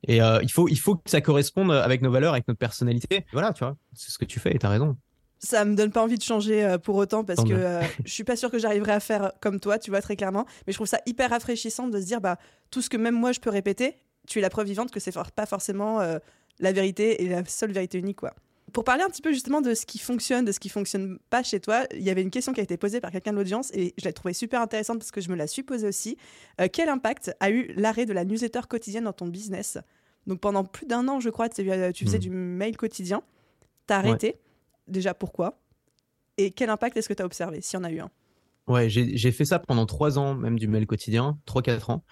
Et 0.07 0.21
euh, 0.21 0.41
il 0.43 0.53
faut, 0.53 0.69
il 0.69 0.79
faut 0.79 0.97
que 0.97 1.09
ça 1.09 1.23
corresponde 1.23 1.73
avec 1.73 2.03
nos 2.03 2.11
valeurs, 2.11 2.35
avec 2.35 2.47
notre 2.47 2.59
personnalité. 2.59 3.25
Voilà, 3.33 3.55
tu 3.55 3.61
vois, 3.61 3.79
c'est 3.95 4.11
ce 4.11 4.19
que 4.19 4.27
tu 4.27 4.38
fais, 4.38 4.55
et 4.55 4.59
tu 4.59 4.67
as 4.67 4.71
raison 4.71 4.99
ça 5.42 5.64
me 5.64 5.74
donne 5.74 5.90
pas 5.90 6.02
envie 6.02 6.18
de 6.18 6.22
changer 6.22 6.64
euh, 6.64 6.78
pour 6.78 6.96
autant 6.96 7.24
parce 7.24 7.42
que 7.42 7.52
euh, 7.52 7.83
je 8.05 8.12
suis 8.12 8.24
pas 8.24 8.37
sûre 8.37 8.50
que 8.50 8.59
j'arriverai 8.59 8.92
à 8.92 9.00
faire 9.00 9.33
comme 9.40 9.59
toi, 9.61 9.78
tu 9.78 9.90
vois 9.90 10.00
très 10.00 10.16
clairement. 10.16 10.46
Mais 10.66 10.72
je 10.72 10.78
trouve 10.78 10.87
ça 10.87 11.00
hyper 11.07 11.31
rafraîchissant 11.31 11.88
de 11.88 12.00
se 12.00 12.07
dire 12.07 12.20
bah 12.20 12.38
tout 12.70 12.81
ce 12.81 12.88
que 12.88 12.96
même 12.96 13.14
moi 13.14 13.33
je 13.33 13.40
peux 13.40 13.50
répéter, 13.50 13.96
tu 14.28 14.38
es 14.38 14.42
la 14.42 14.50
preuve 14.50 14.66
vivante 14.66 14.90
que 14.90 15.00
c'est 15.00 15.12
pas 15.35 15.46
forcément 15.46 16.00
euh, 16.00 16.18
la 16.61 16.72
vérité 16.72 17.24
et 17.24 17.28
la 17.28 17.44
seule 17.44 17.72
vérité 17.72 17.98
unique, 17.98 18.18
quoi. 18.18 18.35
Pour 18.72 18.85
parler 18.85 19.02
un 19.02 19.09
petit 19.09 19.20
peu 19.20 19.33
justement 19.33 19.61
de 19.61 19.74
ce 19.74 19.85
qui 19.85 19.98
fonctionne, 19.98 20.46
de 20.46 20.52
ce 20.52 20.59
qui 20.59 20.70
fonctionne 20.70 21.18
pas 21.28 21.42
chez 21.42 21.61
toi, 21.61 21.85
il 21.92 22.02
y 22.02 22.09
avait 22.09 22.22
une 22.22 22.31
question 22.31 22.55
qui 22.55 22.61
a 22.61 22.62
été 22.62 22.78
posée 22.78 23.00
par 23.00 23.11
quelqu'un 23.11 23.33
de 23.33 23.37
l'audience 23.37 23.70
et 23.74 23.92
je 23.98 24.05
l'ai 24.05 24.14
trouvée 24.14 24.33
super 24.33 24.62
intéressante 24.62 24.98
parce 24.98 25.11
que 25.11 25.20
je 25.20 25.28
me 25.28 25.35
la 25.35 25.46
suis 25.46 25.62
posée 25.62 25.87
aussi. 25.87 26.16
Euh, 26.59 26.68
quel 26.72 26.88
impact 26.88 27.33
a 27.40 27.50
eu 27.50 27.74
l'arrêt 27.76 28.07
de 28.07 28.14
la 28.14 28.24
newsletter 28.24 28.61
quotidienne 28.70 29.05
dans 29.05 29.12
ton 29.12 29.26
business? 29.26 29.76
Donc 30.26 30.40
pendant 30.40 30.64
plus 30.64 30.87
d'un 30.87 31.07
an, 31.09 31.20
je 31.20 31.28
crois, 31.28 31.50
tu 31.50 31.64
faisais 31.64 32.16
hmm. 32.16 32.20
du 32.20 32.31
mail 32.31 32.76
quotidien. 32.78 33.22
T'as 33.87 33.98
arrêté. 33.98 34.37
Déjà 34.88 35.14
pourquoi 35.14 35.61
Et 36.38 36.51
quel 36.51 36.71
impact 36.71 36.97
est-ce 36.97 37.09
que 37.09 37.14
tu 37.14 37.23
as 37.23 37.27
observé, 37.27 37.61
s'il 37.61 37.79
y 37.79 37.81
en 37.81 37.85
a 37.85 37.90
eu 37.90 38.01
un? 38.01 38.11
Ouais, 38.68 38.88
j'ai 38.88 39.33
fait 39.33 39.45
ça 39.45 39.59
pendant 39.59 39.87
trois 39.87 40.18
ans, 40.18 40.35
même 40.35 40.59
du 40.59 40.68
mail 40.68 40.87
quotidien, 40.87 41.38
trois, 41.47 41.62
quatre 41.62 41.90
ans. 41.90 42.05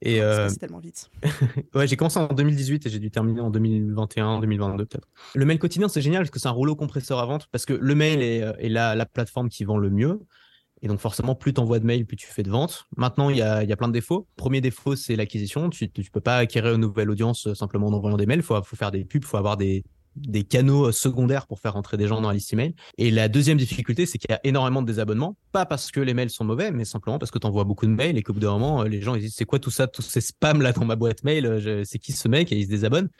Et 0.00 0.22
euh... 0.22 0.48
tellement 0.48 0.78
vite. 0.78 1.10
ouais, 1.74 1.88
j'ai 1.88 1.96
commencé 1.96 2.20
en 2.20 2.28
2018 2.28 2.86
et 2.86 2.90
j'ai 2.90 3.00
dû 3.00 3.10
terminer 3.10 3.40
en 3.40 3.50
2021, 3.50 4.38
2022 4.38 4.86
peut-être. 4.86 5.08
Le 5.34 5.44
mail 5.44 5.58
quotidien, 5.58 5.88
c'est 5.88 6.00
génial 6.00 6.22
parce 6.22 6.30
que 6.30 6.38
c'est 6.38 6.46
un 6.46 6.52
rouleau 6.52 6.76
compresseur 6.76 7.18
à 7.18 7.26
vente 7.26 7.48
parce 7.50 7.66
que 7.66 7.72
le 7.72 7.94
mail 7.96 8.22
est, 8.22 8.42
euh, 8.42 8.52
est 8.58 8.68
la, 8.68 8.94
la, 8.94 9.06
plateforme 9.06 9.48
qui 9.48 9.64
vend 9.64 9.76
le 9.76 9.90
mieux. 9.90 10.20
Et 10.82 10.86
donc 10.86 11.00
forcément, 11.00 11.34
plus 11.34 11.52
tu 11.52 11.60
envoies 11.60 11.80
de 11.80 11.84
mails, 11.84 12.06
plus 12.06 12.16
tu 12.16 12.28
fais 12.28 12.44
de 12.44 12.50
ventes. 12.50 12.86
Maintenant, 12.96 13.28
il 13.30 13.38
y 13.38 13.42
a, 13.42 13.64
y 13.64 13.72
a 13.72 13.76
plein 13.76 13.88
de 13.88 13.92
défauts. 13.92 14.28
Premier 14.36 14.60
défaut, 14.60 14.94
c'est 14.94 15.16
l'acquisition. 15.16 15.68
Tu 15.68 15.90
ne 15.96 16.02
peux 16.12 16.20
pas 16.20 16.36
acquérir 16.36 16.74
une 16.74 16.80
nouvelle 16.80 17.10
audience 17.10 17.48
euh, 17.48 17.54
simplement 17.54 17.88
en 17.88 17.92
envoyant 17.92 18.16
des 18.16 18.26
mails. 18.26 18.38
Il 18.38 18.44
faut, 18.44 18.62
faut 18.62 18.76
faire 18.76 18.92
des 18.92 19.04
pubs, 19.04 19.24
il 19.24 19.26
faut 19.26 19.36
avoir 19.36 19.56
des, 19.56 19.82
des 20.26 20.44
canaux 20.44 20.88
euh, 20.88 20.92
secondaires 20.92 21.46
pour 21.46 21.60
faire 21.60 21.74
rentrer 21.74 21.96
des 21.96 22.06
gens 22.06 22.20
dans 22.20 22.28
la 22.28 22.34
liste 22.34 22.52
email. 22.52 22.74
Et 22.96 23.10
la 23.10 23.28
deuxième 23.28 23.58
difficulté, 23.58 24.06
c'est 24.06 24.18
qu'il 24.18 24.30
y 24.30 24.34
a 24.34 24.40
énormément 24.44 24.82
de 24.82 24.86
désabonnements, 24.86 25.36
pas 25.52 25.66
parce 25.66 25.90
que 25.90 26.00
les 26.00 26.14
mails 26.14 26.30
sont 26.30 26.44
mauvais, 26.44 26.70
mais 26.70 26.84
simplement 26.84 27.18
parce 27.18 27.30
que 27.30 27.38
tu 27.38 27.46
envoies 27.46 27.64
beaucoup 27.64 27.86
de 27.86 27.92
mails 27.92 28.16
et 28.16 28.22
qu'au 28.22 28.32
bout 28.32 28.40
d'un 28.40 28.52
moment, 28.52 28.82
euh, 28.82 28.88
les 28.88 29.00
gens 29.00 29.14
ils 29.14 29.22
disent 29.22 29.34
c'est 29.36 29.44
quoi 29.44 29.58
tout 29.58 29.70
ça, 29.70 29.86
tous 29.86 30.02
ces 30.02 30.20
spams 30.20 30.62
là 30.62 30.72
dans 30.72 30.84
ma 30.84 30.96
boîte 30.96 31.24
mail, 31.24 31.46
euh, 31.46 31.82
c'est 31.84 31.98
qui 31.98 32.12
ce 32.12 32.28
mec? 32.28 32.52
Et 32.52 32.56
ils 32.56 32.64
se 32.64 32.70
désabonnent. 32.70 33.10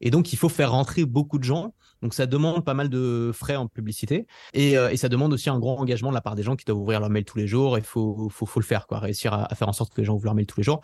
Et 0.00 0.10
donc 0.10 0.32
il 0.32 0.36
faut 0.36 0.48
faire 0.48 0.72
rentrer 0.72 1.04
beaucoup 1.04 1.38
de 1.38 1.44
gens. 1.44 1.74
Donc 2.02 2.14
ça 2.14 2.24
demande 2.26 2.64
pas 2.64 2.72
mal 2.72 2.88
de 2.88 3.30
frais 3.34 3.56
en 3.56 3.66
publicité 3.66 4.26
et, 4.54 4.74
ça 4.96 5.10
demande 5.10 5.34
aussi 5.34 5.50
un 5.50 5.58
grand 5.58 5.76
engagement 5.76 6.08
de 6.08 6.14
la 6.14 6.22
part 6.22 6.34
des 6.34 6.42
gens 6.42 6.56
qui 6.56 6.64
doivent 6.64 6.78
ouvrir 6.78 6.98
leur 6.98 7.10
mail 7.10 7.26
tous 7.26 7.36
les 7.36 7.46
jours. 7.46 7.76
Il 7.76 7.84
faut, 7.84 8.30
faut, 8.30 8.46
faut 8.46 8.60
le 8.60 8.64
faire, 8.64 8.86
quoi, 8.86 9.00
réussir 9.00 9.34
à, 9.34 9.52
à 9.52 9.54
faire 9.54 9.68
en 9.68 9.74
sorte 9.74 9.92
que 9.92 10.00
les 10.00 10.06
gens 10.06 10.14
ouvrent 10.14 10.24
leur 10.24 10.34
mail 10.34 10.46
tous 10.46 10.58
les 10.60 10.64
jours. 10.64 10.80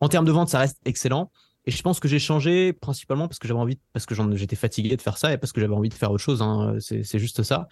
En 0.00 0.08
termes 0.08 0.24
de 0.24 0.32
vente, 0.32 0.48
ça 0.48 0.58
reste 0.58 0.78
excellent. 0.84 1.30
Et 1.66 1.72
je 1.72 1.82
pense 1.82 1.98
que 1.98 2.06
j'ai 2.06 2.20
changé 2.20 2.72
principalement 2.72 3.26
parce 3.26 3.40
que 3.40 3.48
j'avais 3.48 3.60
envie, 3.60 3.78
parce 3.92 4.06
que 4.06 4.14
j'étais 4.36 4.56
fatigué 4.56 4.96
de 4.96 5.02
faire 5.02 5.18
ça 5.18 5.32
et 5.32 5.38
parce 5.38 5.52
que 5.52 5.60
j'avais 5.60 5.74
envie 5.74 5.88
de 5.88 5.94
faire 5.94 6.12
autre 6.12 6.22
chose. 6.22 6.40
Hein. 6.40 6.76
C'est 6.80 7.18
juste 7.18 7.42
ça. 7.42 7.68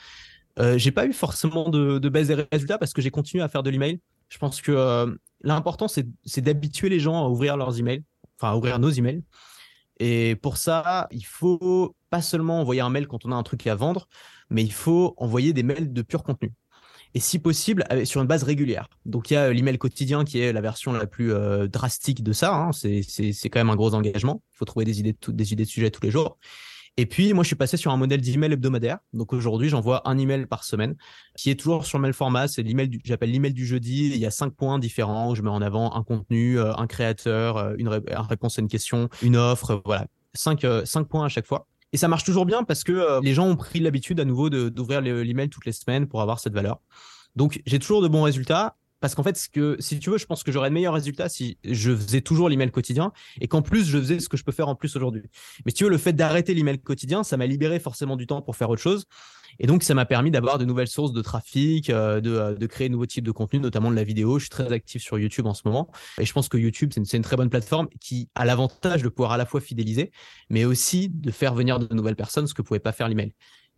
Euh, 0.59 0.78
j'ai 0.78 0.90
pas 0.90 1.07
eu 1.07 1.12
forcément 1.12 1.68
de, 1.68 2.09
baisse 2.09 2.28
des 2.28 2.46
résultats 2.50 2.78
parce 2.78 2.92
que 2.92 3.00
j'ai 3.00 3.11
continué 3.11 3.42
à 3.42 3.48
faire 3.48 3.62
de 3.62 3.70
l'email. 3.70 4.00
Je 4.28 4.38
pense 4.38 4.61
que 4.61 4.72
euh, 4.72 5.14
l'important 5.42 5.87
c'est 5.88 6.40
d'habituer 6.40 6.88
les 6.88 6.98
gens 6.98 7.24
à 7.24 7.28
ouvrir 7.28 7.57
leurs 7.57 7.78
emails, 7.78 8.02
enfin 8.37 8.52
à 8.52 8.57
ouvrir 8.57 8.78
nos 8.78 8.90
emails. 8.90 9.22
Et 10.00 10.35
pour 10.37 10.57
ça, 10.57 11.07
il 11.12 11.24
faut 11.24 11.94
pas 12.11 12.20
seulement 12.20 12.61
envoyer 12.61 12.80
un 12.80 12.90
mail 12.90 13.07
quand 13.07 13.24
on 13.24 13.30
a 13.30 13.37
un 13.37 13.42
truc 13.44 13.64
à 13.68 13.76
vendre, 13.76 14.09
mais 14.50 14.64
il 14.64 14.72
faut 14.72 15.14
envoyer 15.18 15.52
des 15.52 15.62
mails 15.62 15.92
de 15.92 16.02
pur 16.02 16.24
contenu 16.24 16.52
et 17.14 17.20
si 17.20 17.38
possible 17.38 17.85
sur 18.05 18.20
une 18.20 18.27
base 18.27 18.42
régulière. 18.42 18.88
Donc 19.07 19.31
il 19.31 19.35
y 19.35 19.37
a 19.37 19.53
l'email 19.53 19.79
quotidien 19.79 20.24
qui 20.24 20.40
est 20.40 20.53
la 20.53 20.61
version 20.61 20.92
la 20.92 21.07
plus 21.07 21.33
euh, 21.33 21.68
drastique 21.68 22.22
de 22.22 22.33
ça. 22.33 22.55
Hein. 22.55 22.70
C'est 22.72 23.48
quand 23.50 23.61
même 23.61 23.70
un 23.70 23.77
gros 23.77 23.94
engagement. 23.94 24.42
Il 24.55 24.59
faut 24.59 24.64
trouver 24.64 24.85
des 24.85 25.00
idées, 25.00 25.12
de, 25.12 25.33
des 25.33 25.53
idées 25.53 25.64
de 25.64 25.68
sujets 25.68 25.90
tous 25.90 26.03
les 26.03 26.11
jours. 26.11 26.38
Et 26.96 27.07
puis 27.07 27.33
moi 27.33 27.42
je 27.42 27.48
suis 27.48 27.57
passé 27.57 27.77
sur 27.77 27.92
un 27.92 27.96
modèle 27.96 28.20
d'email 28.20 28.53
hebdomadaire. 28.53 28.98
Donc 29.12 29.33
aujourd'hui 29.33 29.68
j'envoie 29.68 30.09
un 30.09 30.18
email 30.18 30.46
par 30.46 30.64
semaine 30.64 30.96
qui 31.37 31.50
est 31.50 31.59
toujours 31.59 31.87
sur 31.87 31.98
le 31.98 32.03
même 32.03 32.12
format. 32.12 32.48
C'est 32.48 32.62
l'email 32.62 32.90
j'appelle 33.05 33.31
l'email 33.31 33.53
du 33.53 33.66
jeudi. 33.66 34.11
Il 34.12 34.18
y 34.18 34.27
a 34.27 34.31
cinq 34.31 34.53
points 34.53 34.81
différents. 34.81 35.31
Où 35.31 35.35
je 35.37 35.42
mets 35.42 35.50
en 35.50 35.62
avant 35.62 35.94
un 35.94 36.03
contenu, 36.03 36.59
euh, 36.59 36.74
un 36.74 36.87
créateur, 36.88 37.57
euh, 37.59 37.74
une, 37.79 37.88
réponse 37.88 38.59
à 38.59 38.62
une 38.62 38.68
question, 38.68 39.09
une 39.22 39.37
offre. 39.37 39.83
Voilà, 39.85 40.07
cinq, 40.35 40.66
cinq 40.85 41.05
points 41.05 41.24
à 41.24 41.29
chaque 41.29 41.46
fois. 41.46 41.66
Et 41.94 41.96
ça 41.96 42.09
marche 42.09 42.24
toujours 42.24 42.44
bien 42.44 42.64
parce 42.64 42.83
que 42.83 42.90
euh, 42.90 43.20
les 43.22 43.35
gens 43.35 43.46
ont 43.46 43.54
pris 43.54 43.78
l'habitude 43.78 44.18
à 44.18 44.24
nouveau 44.24 44.50
d'ouvrir 44.50 45.00
l'email 45.00 45.48
toutes 45.48 45.64
les 45.64 45.70
semaines 45.70 46.09
pour 46.09 46.20
avoir 46.22 46.40
cette 46.40 46.52
valeur. 46.52 46.80
Donc 47.37 47.62
j'ai 47.66 47.78
toujours 47.78 48.02
de 48.02 48.09
bons 48.09 48.22
résultats 48.22 48.76
parce 48.98 49.14
qu'en 49.14 49.22
fait, 49.22 49.37
ce 49.37 49.48
que, 49.48 49.76
si 49.78 50.00
tu 50.00 50.11
veux, 50.11 50.18
je 50.18 50.26
pense 50.26 50.42
que 50.42 50.50
j'aurais 50.50 50.70
de 50.70 50.74
meilleurs 50.74 50.94
résultats 50.94 51.28
si 51.28 51.57
je 51.62 51.94
faisais 51.94 52.20
toujours 52.20 52.48
l'email 52.48 52.72
quotidien 52.72 53.12
et 53.40 53.46
qu'en 53.46 53.62
plus, 53.62 53.85
je 53.87 53.98
faisais 53.98 54.18
ce 54.18 54.28
que 54.28 54.37
je 54.37 54.42
peux 54.42 54.50
faire 54.50 54.66
en 54.66 54.74
plus 54.74 54.96
aujourd'hui. 54.96 55.22
Mais 55.64 55.70
si 55.70 55.76
tu 55.76 55.85
veux, 55.85 55.90
le 55.90 55.98
fait 55.98 56.14
d'arrêter 56.14 56.52
l'email 56.52 56.80
quotidien, 56.80 57.22
ça 57.22 57.37
m'a 57.37 57.46
libéré 57.46 57.78
forcément 57.78 58.16
du 58.16 58.26
temps 58.26 58.42
pour 58.42 58.57
faire 58.57 58.70
autre 58.70 58.83
chose. 58.83 59.07
Et 59.58 59.66
donc, 59.66 59.82
ça 59.82 59.94
m'a 59.94 60.04
permis 60.04 60.30
d'avoir 60.30 60.58
de 60.58 60.64
nouvelles 60.64 60.88
sources 60.88 61.12
de 61.12 61.22
trafic, 61.22 61.90
euh, 61.90 62.20
de, 62.20 62.30
euh, 62.30 62.54
de, 62.54 62.66
créer 62.66 62.88
de 62.88 62.92
nouveaux 62.92 63.06
types 63.06 63.24
de 63.24 63.30
contenu, 63.30 63.60
notamment 63.60 63.90
de 63.90 63.96
la 63.96 64.04
vidéo. 64.04 64.38
Je 64.38 64.44
suis 64.44 64.50
très 64.50 64.72
actif 64.72 65.02
sur 65.02 65.18
YouTube 65.18 65.46
en 65.46 65.54
ce 65.54 65.62
moment. 65.64 65.90
Et 66.18 66.24
je 66.24 66.32
pense 66.32 66.48
que 66.48 66.56
YouTube, 66.56 66.90
c'est 66.92 67.00
une, 67.00 67.06
une, 67.12 67.22
très 67.22 67.36
bonne 67.36 67.50
plateforme 67.50 67.88
qui 68.00 68.28
a 68.34 68.44
l'avantage 68.44 69.02
de 69.02 69.08
pouvoir 69.08 69.32
à 69.32 69.36
la 69.36 69.46
fois 69.46 69.60
fidéliser, 69.60 70.10
mais 70.50 70.64
aussi 70.64 71.08
de 71.08 71.30
faire 71.30 71.54
venir 71.54 71.78
de 71.78 71.94
nouvelles 71.94 72.16
personnes, 72.16 72.46
ce 72.46 72.54
que 72.54 72.62
pouvait 72.62 72.80
pas 72.80 72.92
faire 72.92 73.08
l'email. 73.08 73.32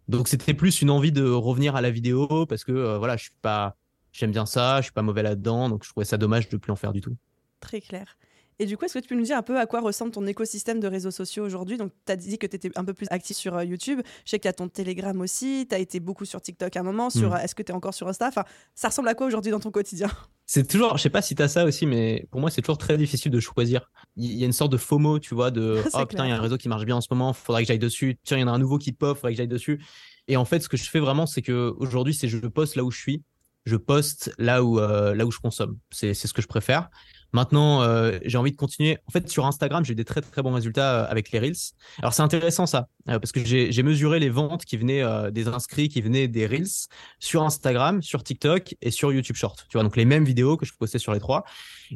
Donc, 0.09 0.29
c'était 0.29 0.55
plus 0.55 0.83
une 0.83 0.91
envie 0.91 1.13
de 1.13 1.29
revenir 1.29 1.75
à 1.77 1.81
la 1.81 1.91
vidéo 1.91 2.47
parce 2.47 2.65
que, 2.65 2.73
euh, 2.73 2.99
voilà, 2.99 3.17
je 3.17 3.25
suis 3.25 3.33
pas, 3.43 3.77
j'aime 4.13 4.31
bien 4.31 4.47
ça, 4.47 4.79
je 4.79 4.85
suis 4.85 4.93
pas 4.93 5.03
mauvais 5.03 5.23
là-dedans. 5.23 5.69
Donc, 5.69 5.85
je 5.85 5.91
trouvais 5.91 6.07
ça 6.07 6.17
dommage 6.17 6.49
de 6.49 6.57
plus 6.57 6.73
en 6.73 6.77
faire 6.77 6.93
du 6.93 7.01
tout. 7.01 7.17
Très 7.61 7.81
clair. 7.81 8.17
Et 8.59 8.65
du 8.65 8.77
coup, 8.77 8.87
est-ce 8.87 8.95
que 8.95 8.99
tu 9.01 9.09
peux 9.09 9.15
nous 9.15 9.25
dire 9.25 9.37
un 9.37 9.43
peu 9.43 9.59
à 9.59 9.67
quoi 9.67 9.81
ressemble 9.81 10.13
ton 10.13 10.27
écosystème 10.27 10.81
de 10.81 10.89
réseaux 10.89 11.11
sociaux 11.11 11.45
aujourd'hui? 11.45 11.77
Donc, 11.77 11.93
tu 12.07 12.13
as 12.13 12.17
dit 12.17 12.39
que 12.39 12.47
tu 12.47 12.57
étais 12.57 12.71
un 12.77 12.85
peu 12.85 12.95
plus 12.95 13.07
actif 13.11 13.37
sur 13.37 13.55
euh, 13.55 13.65
YouTube. 13.65 14.01
Je 14.25 14.31
sais 14.31 14.39
qu'il 14.39 14.49
y 14.49 14.49
a 14.49 14.55
ton 14.55 14.69
Telegram 14.69 15.21
aussi. 15.21 15.67
Tu 15.69 15.75
as 15.75 15.79
été 15.79 16.01
beaucoup 16.01 16.25
sur 16.25 16.41
TikTok 16.41 16.75
à 16.75 16.81
un 16.81 16.83
moment. 16.83 17.11
Sur, 17.11 17.33
mm. 17.33 17.41
Est-ce 17.43 17.55
que 17.55 17.63
tu 17.63 17.73
es 17.73 17.75
encore 17.75 17.93
sur 17.93 18.09
Insta? 18.09 18.29
Enfin, 18.29 18.45
Ça 18.75 18.89
ressemble 18.89 19.09
à 19.09 19.15
quoi 19.15 19.27
aujourd'hui 19.27 19.51
dans 19.51 19.61
ton 19.61 19.71
quotidien? 19.71 20.09
C'est 20.47 20.67
toujours, 20.67 20.97
je 20.97 21.03
sais 21.03 21.11
pas 21.11 21.23
si 21.23 21.35
tu 21.35 21.43
as 21.43 21.49
ça 21.49 21.65
aussi, 21.65 21.87
mais 21.87 22.29
pour 22.31 22.41
moi, 22.41 22.51
c'est 22.51 22.63
toujours 22.63 22.79
très 22.79 22.97
difficile 22.97 23.33
de 23.33 23.41
choisir. 23.41 23.91
Il 24.15 24.33
y 24.33 24.45
a 24.45 24.47
une 24.47 24.53
sorte 24.53 24.71
de 24.71 24.77
FOMO, 24.77 25.19
tu 25.19 25.35
vois, 25.35 25.51
de 25.51 25.83
oh 25.93 26.07
putain, 26.07 26.25
il 26.25 26.29
y 26.29 26.33
a 26.33 26.37
un 26.37 26.41
réseau 26.41 26.57
qui 26.57 26.69
marche 26.69 26.85
bien 26.85 26.95
en 26.95 27.01
ce 27.01 27.09
moment, 27.11 27.33
faudrait 27.33 27.63
que 27.63 27.67
j'aille 27.67 27.81
dessus. 27.81 28.17
Tiens, 28.23 28.37
il 28.37 28.43
y 28.43 28.45
en 28.45 28.47
a 28.47 28.53
un 28.53 28.59
nouveau 28.61 28.79
qui 28.79 28.93
pop, 28.93 29.17
faudrait 29.17 29.33
que 29.33 29.39
j'aille 29.39 29.49
dessus. 29.49 29.85
Et 30.29 30.37
en 30.37 30.45
fait, 30.45 30.61
ce 30.61 30.69
que 30.69 30.77
je 30.77 30.89
fais 30.89 31.01
vraiment, 31.01 31.27
c'est 31.27 31.43
que 31.43 31.75
aujourd'hui, 31.79 32.15
c'est 32.15 32.29
je 32.29 32.39
poste 32.47 32.77
là 32.77 32.85
où 32.85 32.93
je 32.93 32.99
suis 32.99 33.25
je 33.67 33.77
poste 33.77 34.33
là 34.39 34.63
où 34.63 34.79
euh, 34.79 35.15
là 35.15 35.27
où 35.27 35.31
je 35.31 35.41
consomme. 35.41 35.79
C'est 35.91 36.15
ce 36.15 36.33
que 36.33 36.41
je 36.41 36.47
préfère. 36.47 36.89
Maintenant, 37.33 37.83
euh, 37.83 38.19
j'ai 38.25 38.39
envie 38.39 38.53
de 38.53 38.57
continuer. 38.57 38.99
En 39.07 39.11
fait, 39.11 39.29
sur 39.29 39.47
Instagram, 39.47 39.85
j'ai 39.85 39.95
des 39.95 40.05
très 40.05 40.21
très 40.21 40.43
bons 40.43 40.53
résultats 40.53 41.05
euh, 41.05 41.11
avec 41.11 41.31
les 41.31 41.39
Reels. 41.39 41.73
Alors 41.99 42.15
c'est 42.15 42.23
intéressant 42.23 42.67
ça, 42.67 42.89
parce 43.07 43.33
que 43.33 43.45
j'ai 43.45 43.83
mesuré 43.83 44.19
les 44.19 44.31
ventes 44.31 44.65
qui 44.65 44.77
venaient 44.77 45.03
des 45.31 45.49
inscrits, 45.49 45.89
qui 45.89 46.01
venaient 46.01 46.29
des 46.29 46.47
Reels 46.47 46.89
sur 47.21 47.43
Instagram, 47.43 48.03
sur 48.03 48.23
TikTok 48.23 48.75
et 48.81 48.91
sur 48.91 49.13
YouTube 49.13 49.37
Short. 49.37 49.67
Tu 49.69 49.77
vois, 49.77 49.83
donc 49.83 49.97
les 49.97 50.05
mêmes 50.05 50.25
vidéos 50.25 50.57
que 50.57 50.67
je 50.67 50.73
postais 50.73 50.99
sur 50.99 51.13
les 51.13 51.21
trois. 51.21 51.45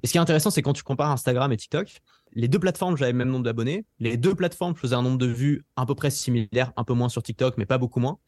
Et 0.02 0.06
ce 0.06 0.12
qui 0.12 0.18
est 0.18 0.20
intéressant, 0.20 0.50
c'est 0.50 0.62
quand 0.62 0.72
tu 0.72 0.82
compares 0.82 1.10
Instagram 1.10 1.52
et 1.52 1.56
TikTok, 1.56 2.00
les 2.32 2.48
deux 2.48 2.58
plateformes, 2.58 2.96
j'avais 2.96 3.12
le 3.12 3.18
même 3.18 3.30
nombre 3.30 3.44
d'abonnés. 3.44 3.84
Les 3.98 4.16
deux 4.16 4.34
plateformes 4.34 4.76
faisaient 4.76 4.94
un 4.94 5.02
nombre 5.02 5.18
de 5.18 5.26
vues 5.26 5.64
à 5.76 5.86
peu 5.86 5.94
près 5.94 6.10
similaire, 6.10 6.72
un 6.76 6.84
peu 6.84 6.94
moins 6.94 7.08
sur 7.08 7.22
TikTok, 7.22 7.56
mais 7.58 7.66
pas 7.66 7.78
beaucoup 7.78 8.00
moins. 8.00 8.18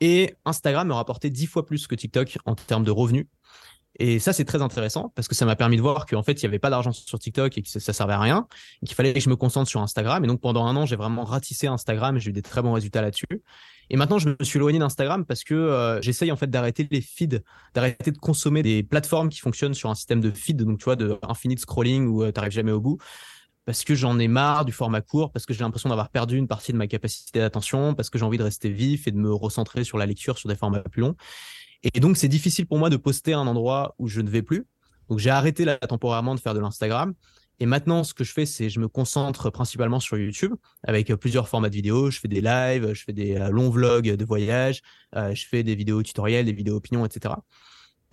Et 0.00 0.34
Instagram 0.44 0.88
me 0.88 0.94
rapportait 0.94 1.30
dix 1.30 1.46
fois 1.46 1.64
plus 1.64 1.86
que 1.86 1.94
TikTok 1.94 2.38
en 2.44 2.54
termes 2.54 2.84
de 2.84 2.90
revenus. 2.90 3.26
Et 3.98 4.18
ça, 4.18 4.32
c'est 4.32 4.44
très 4.44 4.62
intéressant 4.62 5.12
parce 5.14 5.28
que 5.28 5.34
ça 5.34 5.46
m'a 5.46 5.56
permis 5.56 5.76
de 5.76 5.82
voir 5.82 6.06
qu'en 6.06 6.22
fait, 6.22 6.42
il 6.42 6.44
n'y 6.44 6.48
avait 6.48 6.58
pas 6.58 6.70
d'argent 6.70 6.92
sur 6.92 7.18
TikTok 7.18 7.56
et 7.56 7.62
que 7.62 7.68
ça, 7.68 7.80
ça 7.80 7.92
servait 7.92 8.12
à 8.12 8.20
rien, 8.20 8.46
qu'il 8.84 8.94
fallait 8.94 9.14
que 9.14 9.20
je 9.20 9.30
me 9.30 9.36
concentre 9.36 9.68
sur 9.70 9.80
Instagram. 9.80 10.22
Et 10.24 10.26
donc, 10.26 10.40
pendant 10.40 10.66
un 10.66 10.76
an, 10.76 10.86
j'ai 10.86 10.96
vraiment 10.96 11.24
ratissé 11.24 11.66
Instagram 11.66 12.16
et 12.16 12.20
j'ai 12.20 12.30
eu 12.30 12.32
des 12.32 12.42
très 12.42 12.62
bons 12.62 12.72
résultats 12.72 13.02
là-dessus. 13.02 13.42
Et 13.88 13.96
maintenant, 13.96 14.18
je 14.18 14.28
me 14.28 14.36
suis 14.44 14.58
éloigné 14.58 14.78
d'Instagram 14.78 15.24
parce 15.24 15.44
que 15.44 15.54
euh, 15.54 16.02
j'essaye 16.02 16.32
en 16.32 16.36
fait 16.36 16.50
d'arrêter 16.50 16.88
les 16.90 17.00
feeds, 17.00 17.40
d'arrêter 17.74 18.10
de 18.10 18.18
consommer 18.18 18.62
des 18.62 18.82
plateformes 18.82 19.28
qui 19.28 19.38
fonctionnent 19.38 19.74
sur 19.74 19.90
un 19.90 19.94
système 19.94 20.20
de 20.20 20.30
feed, 20.30 20.62
donc 20.62 20.78
tu 20.78 20.84
vois, 20.84 20.96
de 20.96 21.18
infinite 21.22 21.60
scrolling 21.60 22.06
où 22.06 22.22
tu 22.22 22.28
euh, 22.28 22.32
t'arrives 22.32 22.52
jamais 22.52 22.72
au 22.72 22.80
bout 22.80 22.98
parce 23.66 23.82
que 23.84 23.96
j'en 23.96 24.18
ai 24.18 24.28
marre 24.28 24.64
du 24.64 24.72
format 24.72 25.00
court, 25.02 25.32
parce 25.32 25.44
que 25.44 25.52
j'ai 25.52 25.60
l'impression 25.60 25.88
d'avoir 25.88 26.08
perdu 26.08 26.38
une 26.38 26.46
partie 26.46 26.72
de 26.72 26.78
ma 26.78 26.86
capacité 26.86 27.40
d'attention, 27.40 27.94
parce 27.94 28.08
que 28.08 28.18
j'ai 28.18 28.24
envie 28.24 28.38
de 28.38 28.44
rester 28.44 28.70
vif 28.70 29.08
et 29.08 29.10
de 29.10 29.18
me 29.18 29.34
recentrer 29.34 29.82
sur 29.82 29.98
la 29.98 30.06
lecture 30.06 30.38
sur 30.38 30.48
des 30.48 30.54
formats 30.54 30.80
plus 30.80 31.02
longs. 31.02 31.16
Et 31.82 32.00
donc, 32.00 32.16
c'est 32.16 32.28
difficile 32.28 32.66
pour 32.66 32.78
moi 32.78 32.90
de 32.90 32.96
poster 32.96 33.32
à 33.32 33.38
un 33.38 33.46
endroit 33.46 33.96
où 33.98 34.06
je 34.06 34.20
ne 34.20 34.30
vais 34.30 34.42
plus. 34.42 34.66
Donc, 35.08 35.18
j'ai 35.18 35.30
arrêté 35.30 35.64
là 35.64 35.76
temporairement 35.78 36.36
de 36.36 36.40
faire 36.40 36.54
de 36.54 36.60
l'Instagram. 36.60 37.12
Et 37.58 37.66
maintenant, 37.66 38.04
ce 38.04 38.14
que 38.14 38.22
je 38.22 38.32
fais, 38.32 38.46
c'est 38.46 38.70
je 38.70 38.78
me 38.78 38.86
concentre 38.86 39.50
principalement 39.50 39.98
sur 39.98 40.16
YouTube 40.16 40.54
avec 40.84 41.12
plusieurs 41.14 41.48
formats 41.48 41.68
de 41.68 41.74
vidéos. 41.74 42.10
Je 42.10 42.20
fais 42.20 42.28
des 42.28 42.40
lives, 42.40 42.92
je 42.92 43.02
fais 43.02 43.12
des 43.12 43.36
euh, 43.36 43.48
longs 43.48 43.70
vlogs 43.70 44.14
de 44.14 44.24
voyage, 44.24 44.82
euh, 45.16 45.34
je 45.34 45.46
fais 45.46 45.64
des 45.64 45.74
vidéos 45.74 46.02
tutoriels, 46.02 46.44
des 46.44 46.52
vidéos 46.52 46.76
opinions, 46.76 47.04
etc. 47.04 47.34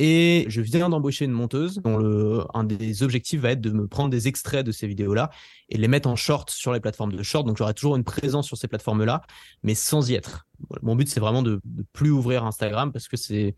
Et 0.06 0.44
je 0.50 0.60
viens 0.60 0.89
d'embaucher 0.89 1.24
une 1.24 1.32
monteuse 1.32 1.80
dont 1.82 1.96
le, 1.96 2.44
un 2.54 2.66
des 2.66 3.04
objectifs 3.04 3.39
va 3.39 3.52
être 3.52 3.62
de 3.62 3.70
me 3.70 3.88
prendre 3.88 4.10
des 4.10 4.28
extraits 4.28 4.66
de 4.66 4.74
ces 4.74 4.86
vidéos-là 4.86 5.30
et 5.70 5.78
les 5.78 5.88
mettre 5.88 6.10
en 6.10 6.18
short 6.18 6.50
sur 6.50 6.74
les 6.74 6.82
plateformes 6.82 7.13
de 7.13 7.24
short. 7.24 7.48
Donc 7.48 7.56
j'aurai 7.56 7.74
toujours 7.74 7.96
une 7.96 8.04
présence 8.04 8.46
sur 8.46 8.58
ces 8.58 8.68
plateformes-là, 8.68 9.22
mais 9.63 9.76
sans 9.76 10.10
y 10.10 10.16
être. 10.16 10.46
Mon 10.82 10.98
but, 10.98 11.08
c'est 11.08 11.22
vraiment 11.22 11.42
de, 11.42 11.62
de 11.63 11.86
plus 11.94 12.12
ouvrir 12.12 12.44
Instagram 12.44 12.92
parce 12.92 13.08
que 13.08 13.16
c'est, 13.16 13.56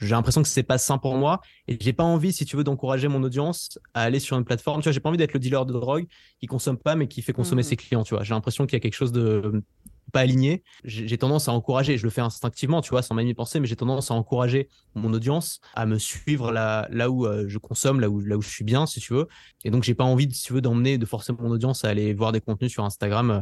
j'ai 0.00 0.10
l'impression 0.10 0.42
que 0.42 0.48
c'est 0.48 0.62
pas 0.62 0.76
sain 0.76 0.98
pour 0.98 1.16
moi 1.16 1.40
et 1.66 1.78
j'ai 1.80 1.94
pas 1.94 2.04
envie, 2.04 2.34
si 2.34 2.44
tu 2.44 2.58
veux, 2.58 2.64
d'encourager 2.64 3.08
mon 3.08 3.22
audience 3.22 3.78
à 3.94 4.02
aller 4.02 4.20
sur 4.20 4.36
une 4.36 4.44
plateforme. 4.44 4.82
Tu 4.82 4.84
vois, 4.90 4.92
j'ai 4.92 5.00
pas 5.00 5.08
envie 5.08 5.16
d'être 5.16 5.32
le 5.32 5.40
dealer 5.40 5.64
de 5.64 5.72
drogue 5.72 6.06
qui 6.40 6.46
consomme 6.46 6.76
pas 6.76 6.94
mais 6.94 7.08
qui 7.08 7.22
fait 7.22 7.32
consommer 7.32 7.62
mmh. 7.62 7.64
ses 7.64 7.76
clients. 7.76 8.02
Tu 8.02 8.14
vois, 8.14 8.22
j'ai 8.22 8.34
l'impression 8.34 8.66
qu'il 8.66 8.74
y 8.74 8.76
a 8.76 8.80
quelque 8.80 8.92
chose 8.92 9.12
de 9.12 9.62
pas 10.10 10.20
aligné, 10.20 10.62
j'ai 10.84 11.18
tendance 11.18 11.48
à 11.48 11.52
encourager, 11.52 11.96
je 11.98 12.04
le 12.04 12.10
fais 12.10 12.20
instinctivement, 12.20 12.80
tu 12.80 12.90
vois, 12.90 13.02
sans 13.02 13.14
même 13.14 13.26
y 13.26 13.34
penser, 13.34 13.60
mais 13.60 13.66
j'ai 13.66 13.76
tendance 13.76 14.10
à 14.10 14.14
encourager 14.14 14.68
mon 14.94 15.12
audience 15.12 15.60
à 15.74 15.86
me 15.86 15.98
suivre 15.98 16.52
là, 16.52 16.88
là 16.90 17.10
où 17.10 17.26
euh, 17.26 17.44
je 17.48 17.58
consomme, 17.58 18.00
là 18.00 18.10
où, 18.10 18.20
là 18.20 18.36
où 18.36 18.42
je 18.42 18.48
suis 18.48 18.64
bien, 18.64 18.86
si 18.86 19.00
tu 19.00 19.12
veux. 19.12 19.28
Et 19.64 19.70
donc, 19.70 19.82
j'ai 19.82 19.94
pas 19.94 20.04
envie, 20.04 20.32
si 20.32 20.44
tu 20.44 20.52
veux, 20.52 20.60
d'emmener, 20.60 20.98
de 20.98 21.06
forcer 21.06 21.32
mon 21.32 21.50
audience 21.50 21.84
à 21.84 21.88
aller 21.88 22.12
voir 22.14 22.32
des 22.32 22.40
contenus 22.40 22.72
sur 22.72 22.84
Instagram 22.84 23.30
euh, 23.30 23.40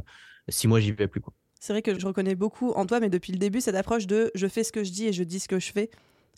si 0.48 0.68
moi 0.68 0.80
j'y 0.80 0.92
vais 0.92 1.08
plus. 1.08 1.20
C'est 1.60 1.72
vrai 1.72 1.82
que 1.82 1.98
je 1.98 2.06
reconnais 2.06 2.34
beaucoup 2.34 2.70
en 2.70 2.86
toi, 2.86 3.00
mais 3.00 3.10
depuis 3.10 3.32
le 3.32 3.38
début, 3.38 3.60
cette 3.60 3.74
approche 3.74 4.06
de 4.06 4.30
je 4.34 4.46
fais 4.46 4.64
ce 4.64 4.72
que 4.72 4.84
je 4.84 4.92
dis 4.92 5.06
et 5.06 5.12
je 5.12 5.24
dis 5.24 5.40
ce 5.40 5.48
que 5.48 5.58
je 5.58 5.72
fais. 5.72 5.90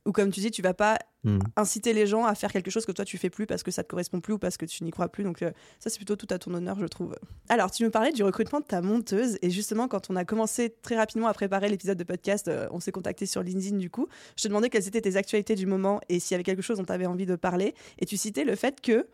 Ou 0.06 0.12
comme 0.12 0.30
tu 0.30 0.40
dis, 0.40 0.50
tu 0.50 0.62
vas 0.62 0.74
pas 0.74 0.98
hmm. 1.24 1.38
inciter 1.56 1.92
les 1.92 2.06
gens 2.06 2.24
à 2.24 2.34
faire 2.34 2.52
quelque 2.52 2.70
chose 2.70 2.86
que 2.86 2.92
toi 2.92 3.04
tu 3.04 3.18
fais 3.18 3.28
plus 3.30 3.46
parce 3.46 3.62
que 3.62 3.70
ça 3.70 3.82
te 3.82 3.88
correspond 3.88 4.20
plus 4.20 4.34
ou 4.34 4.38
parce 4.38 4.56
que 4.56 4.64
tu 4.64 4.82
n'y 4.84 4.90
crois 4.90 5.08
plus. 5.08 5.24
Donc 5.24 5.42
euh, 5.42 5.50
ça 5.78 5.90
c'est 5.90 5.98
plutôt 5.98 6.16
tout 6.16 6.26
à 6.30 6.38
ton 6.38 6.54
honneur, 6.54 6.78
je 6.80 6.86
trouve. 6.86 7.16
Alors 7.48 7.70
tu 7.70 7.84
me 7.84 7.90
parlais 7.90 8.12
du 8.12 8.22
recrutement 8.22 8.60
de 8.60 8.64
ta 8.64 8.80
monteuse 8.80 9.38
et 9.42 9.50
justement 9.50 9.88
quand 9.88 10.10
on 10.10 10.16
a 10.16 10.24
commencé 10.24 10.74
très 10.82 10.96
rapidement 10.96 11.26
à 11.26 11.34
préparer 11.34 11.68
l'épisode 11.68 11.98
de 11.98 12.04
podcast, 12.04 12.48
euh, 12.48 12.66
on 12.70 12.80
s'est 12.80 12.92
contacté 12.92 13.26
sur 13.26 13.42
LinkedIn 13.42 13.76
du 13.76 13.90
coup. 13.90 14.08
Je 14.36 14.42
te 14.44 14.48
demandais 14.48 14.70
quelles 14.70 14.88
étaient 14.88 15.02
tes 15.02 15.16
actualités 15.16 15.54
du 15.54 15.66
moment 15.66 16.00
et 16.08 16.18
s'il 16.18 16.32
y 16.32 16.36
avait 16.36 16.44
quelque 16.44 16.62
chose 16.62 16.78
dont 16.78 16.84
tu 16.84 16.92
avais 16.92 17.06
envie 17.06 17.26
de 17.26 17.36
parler. 17.36 17.74
Et 17.98 18.06
tu 18.06 18.16
citais 18.16 18.44
le 18.44 18.56
fait 18.56 18.80
que 18.80 19.06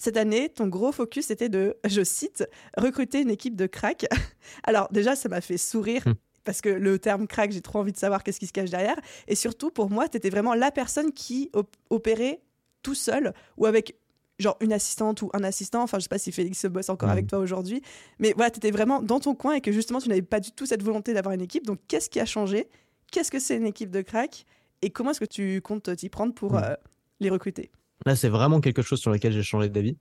cette 0.00 0.16
année, 0.16 0.48
ton 0.48 0.66
gros 0.66 0.92
focus 0.92 1.30
était 1.30 1.50
de, 1.50 1.76
je 1.84 2.02
cite, 2.02 2.48
recruter 2.76 3.20
une 3.20 3.28
équipe 3.28 3.54
de 3.54 3.66
crack. 3.66 4.06
Alors 4.64 4.88
déjà, 4.90 5.14
ça 5.14 5.28
m'a 5.28 5.42
fait 5.42 5.58
sourire. 5.58 6.04
Parce 6.50 6.62
que 6.62 6.68
le 6.68 6.98
terme 6.98 7.28
crack, 7.28 7.52
j'ai 7.52 7.60
trop 7.60 7.78
envie 7.78 7.92
de 7.92 7.96
savoir 7.96 8.24
qu'est-ce 8.24 8.40
qui 8.40 8.48
se 8.48 8.52
cache 8.52 8.70
derrière. 8.70 8.96
Et 9.28 9.36
surtout, 9.36 9.70
pour 9.70 9.88
moi, 9.88 10.08
tu 10.08 10.16
étais 10.16 10.30
vraiment 10.30 10.52
la 10.52 10.72
personne 10.72 11.12
qui 11.12 11.48
opérait 11.90 12.40
tout 12.82 12.96
seul 12.96 13.34
ou 13.56 13.66
avec 13.66 13.94
genre 14.40 14.56
une 14.60 14.72
assistante 14.72 15.22
ou 15.22 15.30
un 15.32 15.44
assistant. 15.44 15.80
Enfin, 15.84 16.00
je 16.00 16.02
sais 16.02 16.08
pas 16.08 16.18
si 16.18 16.32
Félix 16.32 16.58
se 16.58 16.66
bosse 16.66 16.88
encore 16.88 17.08
avec 17.08 17.26
hmm. 17.26 17.28
toi 17.28 17.38
aujourd'hui. 17.38 17.82
Mais 18.18 18.32
voilà, 18.34 18.50
tu 18.50 18.56
étais 18.56 18.72
vraiment 18.72 19.00
dans 19.00 19.20
ton 19.20 19.36
coin 19.36 19.54
et 19.54 19.60
que 19.60 19.70
justement, 19.70 20.00
tu 20.00 20.08
n'avais 20.08 20.22
pas 20.22 20.40
du 20.40 20.50
tout 20.50 20.66
cette 20.66 20.82
volonté 20.82 21.14
d'avoir 21.14 21.36
une 21.36 21.40
équipe. 21.40 21.64
Donc, 21.64 21.78
qu'est-ce 21.86 22.10
qui 22.10 22.18
a 22.18 22.26
changé? 22.26 22.68
Qu'est-ce 23.12 23.30
que 23.30 23.38
c'est 23.38 23.56
une 23.56 23.66
équipe 23.66 23.92
de 23.92 24.02
crack? 24.02 24.44
Et 24.82 24.90
comment 24.90 25.12
est-ce 25.12 25.20
que 25.20 25.24
tu 25.26 25.60
comptes 25.62 25.94
t'y 25.94 26.08
prendre 26.08 26.34
pour 26.34 26.54
hmm. 26.54 26.64
euh, 26.64 26.74
les 27.20 27.30
recruter? 27.30 27.70
Là, 28.06 28.16
c'est 28.16 28.28
vraiment 28.28 28.60
quelque 28.60 28.82
chose 28.82 28.98
sur 28.98 29.12
lequel 29.12 29.32
j'ai 29.32 29.44
changé 29.44 29.68
d'avis, 29.68 29.96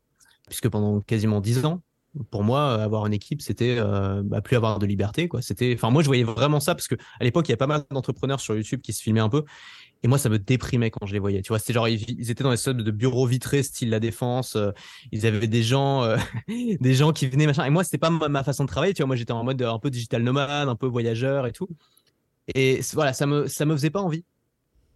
puisque 0.47 0.67
pendant 0.67 0.99
quasiment 1.01 1.41
dix 1.41 1.63
ans, 1.63 1.83
pour 2.31 2.43
moi, 2.43 2.81
avoir 2.81 3.05
une 3.05 3.13
équipe, 3.13 3.41
c'était 3.41 3.77
euh, 3.79 4.21
bah, 4.23 4.41
plus 4.41 4.55
avoir 4.55 4.79
de 4.79 4.85
liberté, 4.85 5.27
quoi. 5.27 5.41
Enfin, 5.73 5.89
moi, 5.91 6.01
je 6.01 6.07
voyais 6.07 6.23
vraiment 6.23 6.59
ça 6.59 6.75
parce 6.75 6.87
que 6.87 6.95
à 7.19 7.23
l'époque, 7.23 7.47
il 7.47 7.51
y 7.51 7.53
a 7.53 7.57
pas 7.57 7.67
mal 7.67 7.83
d'entrepreneurs 7.91 8.39
sur 8.39 8.55
YouTube 8.55 8.81
qui 8.81 8.93
se 8.93 9.01
filmaient 9.01 9.19
un 9.19 9.29
peu, 9.29 9.43
et 10.01 10.07
moi, 10.07 10.17
ça 10.17 10.29
me 10.29 10.39
déprimait 10.39 10.91
quand 10.91 11.05
je 11.05 11.13
les 11.13 11.19
voyais. 11.19 11.41
Tu 11.41 11.49
vois, 11.49 11.59
c'était 11.59 11.73
genre 11.73 11.87
ils, 11.87 12.31
étaient 12.31 12.43
dans 12.43 12.51
des 12.51 12.57
sortes 12.57 12.77
de 12.77 12.91
bureaux 12.91 13.25
vitrés, 13.25 13.63
style 13.63 13.89
la 13.89 13.99
défense. 13.99 14.55
Euh, 14.55 14.71
ils 15.11 15.25
avaient 15.25 15.47
des 15.47 15.63
gens, 15.63 16.03
euh, 16.03 16.17
des 16.47 16.93
gens 16.93 17.11
qui 17.11 17.27
venaient 17.27 17.47
machin. 17.47 17.65
Et 17.65 17.69
moi, 17.69 17.83
c'était 17.83 17.97
pas 17.97 18.09
ma, 18.09 18.43
façon 18.43 18.63
de 18.63 18.69
travailler. 18.69 18.93
Tu 18.93 19.01
vois, 19.01 19.07
moi, 19.07 19.15
j'étais 19.17 19.33
en 19.33 19.43
mode 19.43 19.61
un 19.61 19.79
peu 19.79 19.89
digital 19.89 20.23
nomade, 20.23 20.69
un 20.69 20.75
peu 20.75 20.87
voyageur 20.87 21.47
et 21.47 21.51
tout. 21.51 21.67
Et 22.55 22.79
voilà, 22.93 23.13
ça 23.13 23.25
me, 23.25 23.47
ça 23.47 23.65
me 23.65 23.75
faisait 23.75 23.89
pas 23.89 24.01
envie. 24.01 24.23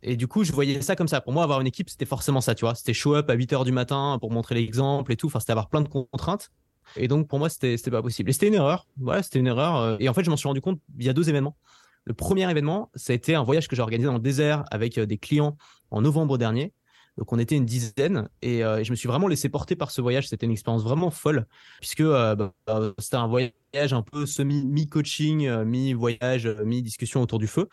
Et 0.03 0.15
du 0.17 0.27
coup, 0.27 0.43
je 0.43 0.51
voyais 0.51 0.81
ça 0.81 0.95
comme 0.95 1.07
ça. 1.07 1.21
Pour 1.21 1.33
moi, 1.33 1.43
avoir 1.43 1.61
une 1.61 1.67
équipe, 1.67 1.89
c'était 1.89 2.05
forcément 2.05 2.41
ça, 2.41 2.55
tu 2.55 2.65
vois. 2.65 2.75
C'était 2.75 2.93
show 2.93 3.15
up 3.15 3.29
à 3.29 3.33
8 3.33 3.53
heures 3.53 3.65
du 3.65 3.71
matin 3.71 4.17
pour 4.19 4.31
montrer 4.31 4.55
l'exemple 4.55 5.11
et 5.11 5.17
tout. 5.17 5.27
Enfin, 5.27 5.39
c'était 5.39 5.51
avoir 5.51 5.69
plein 5.69 5.81
de 5.81 5.87
contraintes. 5.87 6.49
Et 6.95 7.07
donc, 7.07 7.27
pour 7.27 7.39
moi, 7.39 7.49
c'était, 7.49 7.77
pas 7.91 8.01
possible. 8.01 8.29
Et 8.29 8.33
c'était 8.33 8.47
une 8.47 8.53
erreur. 8.55 8.87
Voilà, 8.97 9.23
c'était 9.23 9.39
une 9.39 9.47
erreur. 9.47 9.77
Euh. 9.77 9.97
Et 9.99 10.09
en 10.09 10.13
fait, 10.13 10.23
je 10.23 10.29
m'en 10.29 10.37
suis 10.37 10.47
rendu 10.47 10.61
compte 10.61 10.79
il 10.97 11.05
y 11.05 11.09
a 11.09 11.13
deux 11.13 11.29
événements. 11.29 11.57
Le 12.05 12.13
premier 12.13 12.49
événement, 12.49 12.89
ça 12.95 13.13
a 13.13 13.15
été 13.15 13.35
un 13.35 13.43
voyage 13.43 13.67
que 13.67 13.75
j'ai 13.75 13.81
organisé 13.81 14.07
dans 14.07 14.15
le 14.15 14.19
désert 14.19 14.65
avec 14.71 14.97
euh, 14.97 15.05
des 15.05 15.17
clients 15.17 15.57
en 15.91 16.01
novembre 16.01 16.37
dernier. 16.37 16.73
Donc 17.17 17.31
on 17.31 17.37
était 17.37 17.55
une 17.55 17.65
dizaine 17.65 18.27
et, 18.41 18.63
euh, 18.63 18.83
je 18.83 18.89
me 18.89 18.95
suis 18.95 19.07
vraiment 19.07 19.27
laissé 19.27 19.47
porter 19.47 19.75
par 19.75 19.91
ce 19.91 20.01
voyage. 20.01 20.27
C'était 20.27 20.47
une 20.47 20.51
expérience 20.51 20.83
vraiment 20.83 21.11
folle 21.11 21.45
puisque 21.79 22.01
bah, 22.01 22.53
c'était 22.97 23.17
un 23.17 23.27
voyage 23.27 23.53
un 23.93 24.01
peu 24.01 24.25
semi 24.25 24.65
mi-coaching, 24.65 25.63
mi-voyage, 25.63 26.47
mi-discussion 26.65 27.21
autour 27.21 27.37
du 27.37 27.45
feu. 27.45 27.69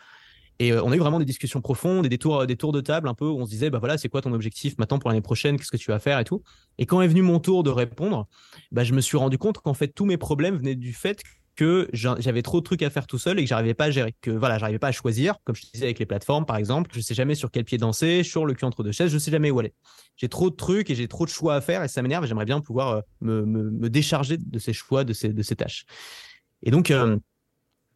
Et 0.61 0.71
euh, 0.73 0.83
on 0.83 0.91
a 0.91 0.95
eu 0.95 0.99
vraiment 0.99 1.17
des 1.17 1.25
discussions 1.25 1.59
profondes 1.59 2.05
et 2.05 2.09
des 2.09 2.19
tours, 2.19 2.45
des 2.45 2.55
tours 2.55 2.71
de 2.71 2.81
table 2.81 3.07
un 3.07 3.15
peu 3.15 3.25
où 3.25 3.35
on 3.39 3.45
se 3.45 3.49
disait, 3.49 3.71
bah 3.71 3.79
voilà, 3.79 3.97
c'est 3.97 4.09
quoi 4.09 4.21
ton 4.21 4.31
objectif 4.31 4.77
maintenant 4.77 4.99
pour 4.99 5.09
l'année 5.09 5.19
prochaine? 5.19 5.57
Qu'est-ce 5.57 5.71
que 5.71 5.77
tu 5.77 5.89
vas 5.89 5.97
faire 5.97 6.19
et 6.19 6.23
tout? 6.23 6.43
Et 6.77 6.85
quand 6.85 7.01
est 7.01 7.07
venu 7.07 7.23
mon 7.23 7.39
tour 7.39 7.63
de 7.63 7.71
répondre, 7.71 8.27
bah, 8.71 8.83
je 8.83 8.93
me 8.93 9.01
suis 9.01 9.17
rendu 9.17 9.39
compte 9.39 9.57
qu'en 9.57 9.73
fait, 9.73 9.87
tous 9.87 10.05
mes 10.05 10.17
problèmes 10.17 10.57
venaient 10.57 10.75
du 10.75 10.93
fait 10.93 11.23
que 11.55 11.89
j'avais 11.93 12.43
trop 12.43 12.59
de 12.59 12.63
trucs 12.63 12.83
à 12.83 12.91
faire 12.91 13.07
tout 13.07 13.17
seul 13.17 13.39
et 13.39 13.41
que 13.41 13.49
j'arrivais 13.49 13.73
pas 13.73 13.85
à 13.85 13.91
gérer, 13.91 14.13
que 14.21 14.29
voilà, 14.29 14.59
j'arrivais 14.59 14.77
pas 14.77 14.89
à 14.89 14.91
choisir, 14.91 15.37
comme 15.45 15.55
je 15.55 15.63
disais 15.73 15.85
avec 15.85 15.97
les 15.97 16.05
plateformes 16.05 16.45
par 16.45 16.57
exemple, 16.57 16.91
je 16.93 17.01
sais 17.01 17.13
jamais 17.13 17.35
sur 17.35 17.49
quel 17.49 17.65
pied 17.65 17.79
danser, 17.79 18.23
sur 18.23 18.45
le 18.45 18.53
cul 18.53 18.65
entre 18.65 18.83
deux 18.83 18.91
chaises, 18.91 19.11
je 19.11 19.17
sais 19.17 19.31
jamais 19.31 19.49
où 19.49 19.59
aller. 19.59 19.73
J'ai 20.15 20.29
trop 20.29 20.51
de 20.51 20.55
trucs 20.55 20.91
et 20.91 20.95
j'ai 20.95 21.07
trop 21.07 21.25
de 21.25 21.31
choix 21.31 21.55
à 21.55 21.61
faire 21.61 21.83
et 21.83 21.87
ça 21.87 22.03
m'énerve. 22.03 22.25
J'aimerais 22.27 22.45
bien 22.45 22.61
pouvoir 22.61 22.89
euh, 22.89 23.01
me, 23.21 23.43
me, 23.45 23.89
décharger 23.89 24.37
de 24.37 24.59
ces 24.59 24.73
choix, 24.73 25.03
de 25.03 25.13
ces, 25.13 25.29
de 25.29 25.41
ces 25.41 25.55
tâches. 25.55 25.85
Et 26.63 26.71
donc, 26.71 26.91
euh, 26.91 27.17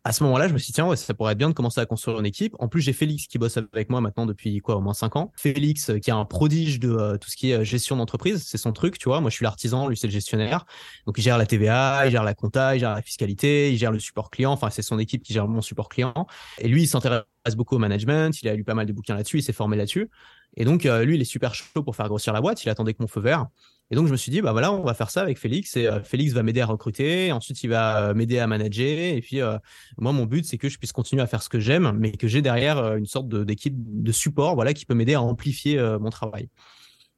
à 0.05 0.11
ce 0.11 0.23
moment-là, 0.23 0.47
je 0.47 0.53
me 0.53 0.59
suis 0.59 0.67
dit, 0.67 0.73
tiens, 0.73 0.85
ouais, 0.85 0.95
ça 0.95 1.15
pourrait 1.15 1.31
être 1.31 1.37
bien 1.39 1.49
de 1.49 1.55
commencer 1.55 1.81
à 1.81 1.85
construire 1.87 2.19
une 2.19 2.27
équipe. 2.27 2.55
En 2.59 2.67
plus, 2.67 2.79
j'ai 2.79 2.93
Félix 2.93 3.25
qui 3.25 3.39
bosse 3.39 3.57
avec 3.57 3.89
moi 3.89 4.01
maintenant 4.01 4.27
depuis 4.27 4.59
quoi, 4.59 4.75
au 4.75 4.79
moins 4.79 4.93
cinq 4.93 5.15
ans. 5.15 5.31
Félix, 5.35 5.89
euh, 5.89 5.97
qui 5.97 6.11
est 6.11 6.13
un 6.13 6.25
prodige 6.25 6.79
de 6.79 6.91
euh, 6.91 7.17
tout 7.17 7.27
ce 7.27 7.35
qui 7.35 7.49
est 7.49 7.55
euh, 7.55 7.63
gestion 7.63 7.95
d'entreprise, 7.95 8.43
c'est 8.45 8.59
son 8.59 8.71
truc, 8.71 8.99
tu 8.99 9.09
vois. 9.09 9.19
Moi, 9.19 9.31
je 9.31 9.37
suis 9.37 9.43
l'artisan, 9.43 9.87
lui, 9.87 9.97
c'est 9.97 10.05
le 10.05 10.13
gestionnaire. 10.13 10.67
Donc, 11.07 11.17
il 11.17 11.23
gère 11.23 11.39
la 11.39 11.47
TVA, 11.47 12.05
il 12.05 12.11
gère 12.11 12.23
la 12.23 12.35
compta, 12.35 12.75
il 12.75 12.81
gère 12.81 12.93
la 12.93 13.01
fiscalité, 13.01 13.73
il 13.73 13.77
gère 13.79 13.91
le 13.91 13.97
support 13.97 14.29
client. 14.29 14.51
Enfin, 14.51 14.69
c'est 14.69 14.83
son 14.83 14.99
équipe 14.99 15.23
qui 15.23 15.33
gère 15.33 15.47
mon 15.47 15.61
support 15.61 15.89
client. 15.89 16.13
Et 16.59 16.67
lui, 16.67 16.83
il 16.83 16.87
s'intéresse 16.87 17.23
beaucoup 17.55 17.73
au 17.75 17.79
management. 17.79 18.39
Il 18.43 18.47
a 18.47 18.53
lu 18.53 18.63
pas 18.63 18.75
mal 18.75 18.85
de 18.85 18.93
bouquins 18.93 19.15
là-dessus, 19.15 19.39
il 19.39 19.43
s'est 19.43 19.53
formé 19.53 19.75
là-dessus. 19.75 20.11
Et 20.55 20.65
donc, 20.65 20.83
lui, 20.83 21.15
il 21.15 21.21
est 21.21 21.25
super 21.25 21.55
chaud 21.55 21.81
pour 21.83 21.95
faire 21.95 22.07
grossir 22.07 22.31
la 22.31 22.41
boîte. 22.41 22.63
Il 22.63 22.69
attendait 22.69 22.93
que 22.93 23.01
mon 23.01 23.07
feu 23.07 23.21
vert. 23.21 23.47
Et 23.91 23.95
donc, 23.95 24.07
je 24.07 24.11
me 24.11 24.17
suis 24.17 24.31
dit, 24.31 24.41
bah 24.41 24.51
voilà, 24.51 24.71
on 24.71 24.83
va 24.83 24.95
faire 24.95 25.11
ça 25.11 25.21
avec 25.21 25.37
Félix. 25.37 25.77
Et 25.77 25.85
euh, 25.85 26.01
Félix 26.01 26.33
va 26.33 26.41
m'aider 26.41 26.61
à 26.61 26.65
recruter. 26.65 27.31
Ensuite, 27.31 27.63
il 27.63 27.69
va 27.69 28.09
euh, 28.09 28.13
m'aider 28.15 28.39
à 28.39 28.47
manager. 28.47 29.15
Et 29.15 29.21
puis, 29.21 29.41
euh, 29.41 29.57
moi, 29.99 30.11
mon 30.11 30.25
but, 30.25 30.43
c'est 30.43 30.57
que 30.57 30.69
je 30.69 30.79
puisse 30.79 30.91
continuer 30.91 31.21
à 31.21 31.27
faire 31.27 31.43
ce 31.43 31.49
que 31.49 31.59
j'aime, 31.59 31.95
mais 31.99 32.11
que 32.11 32.27
j'ai 32.27 32.41
derrière 32.41 32.95
une 32.95 33.05
sorte 33.05 33.29
d'équipe 33.29 33.75
de, 33.77 34.11
support, 34.11 34.55
voilà, 34.55 34.73
qui 34.73 34.85
peut 34.85 34.95
m'aider 34.95 35.13
à 35.13 35.21
amplifier 35.21 35.79
mon 35.99 36.09
travail. 36.09 36.49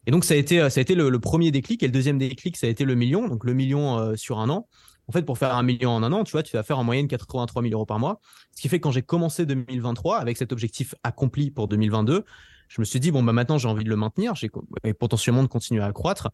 Et 0.07 0.11
donc, 0.11 0.25
ça 0.25 0.33
a 0.33 0.37
été, 0.37 0.69
ça 0.69 0.79
a 0.79 0.81
été 0.81 0.93
le, 0.93 1.19
premier 1.19 1.51
déclic. 1.51 1.83
Et 1.83 1.87
le 1.87 1.93
deuxième 1.93 2.17
déclic, 2.17 2.57
ça 2.57 2.67
a 2.67 2.69
été 2.69 2.83
le 2.83 2.95
million. 2.95 3.27
Donc, 3.29 3.45
le 3.45 3.53
million 3.53 4.15
sur 4.17 4.39
un 4.39 4.49
an. 4.49 4.67
En 5.09 5.13
fait, 5.13 5.23
pour 5.23 5.37
faire 5.37 5.55
un 5.55 5.63
million 5.63 5.91
en 5.91 6.03
un 6.03 6.11
an, 6.11 6.25
tu 6.25 6.33
vois, 6.33 6.43
tu 6.43 6.57
vas 6.57 6.63
faire 6.63 6.77
en 6.79 6.83
moyenne 6.83 7.07
83 7.07 7.61
000 7.61 7.73
euros 7.73 7.85
par 7.85 7.97
mois. 7.97 8.19
Ce 8.53 8.61
qui 8.61 8.67
fait 8.67 8.79
que 8.79 8.83
quand 8.83 8.91
j'ai 8.91 9.03
commencé 9.03 9.45
2023 9.45 10.17
avec 10.17 10.35
cet 10.35 10.51
objectif 10.51 10.95
accompli 11.03 11.49
pour 11.49 11.69
2022, 11.69 12.25
je 12.67 12.81
me 12.81 12.85
suis 12.85 12.99
dit, 12.99 13.11
bon, 13.11 13.23
bah, 13.23 13.31
maintenant, 13.31 13.57
j'ai 13.57 13.69
envie 13.69 13.85
de 13.85 13.89
le 13.89 13.95
maintenir. 13.95 14.35
J'ai 14.35 14.49
potentiellement 14.93 15.43
de 15.43 15.47
continuer 15.47 15.81
à 15.81 15.93
croître 15.93 16.29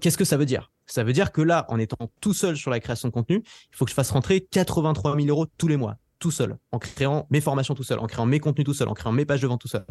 qu'est-ce 0.00 0.18
que 0.18 0.24
ça 0.24 0.36
veut 0.36 0.46
dire? 0.46 0.72
Ça 0.86 1.04
veut 1.04 1.12
dire 1.12 1.32
que 1.32 1.40
là, 1.40 1.66
en 1.68 1.78
étant 1.78 2.10
tout 2.20 2.34
seul 2.34 2.56
sur 2.56 2.70
la 2.70 2.80
création 2.80 3.08
de 3.08 3.12
contenu, 3.12 3.42
il 3.44 3.76
faut 3.76 3.84
que 3.84 3.90
je 3.90 3.94
fasse 3.94 4.10
rentrer 4.10 4.40
83 4.40 5.16
000 5.16 5.28
euros 5.28 5.46
tous 5.56 5.68
les 5.68 5.76
mois, 5.76 5.96
tout 6.18 6.30
seul, 6.30 6.56
en 6.72 6.78
créant 6.78 7.26
mes 7.30 7.40
formations 7.40 7.74
tout 7.74 7.82
seul, 7.84 7.98
en 8.00 8.06
créant 8.06 8.26
mes 8.26 8.40
contenus 8.40 8.64
tout 8.64 8.74
seul, 8.74 8.88
en 8.88 8.94
créant 8.94 9.12
mes 9.12 9.24
pages 9.24 9.40
de 9.40 9.46
vente 9.46 9.60
tout 9.60 9.68
seul. 9.68 9.84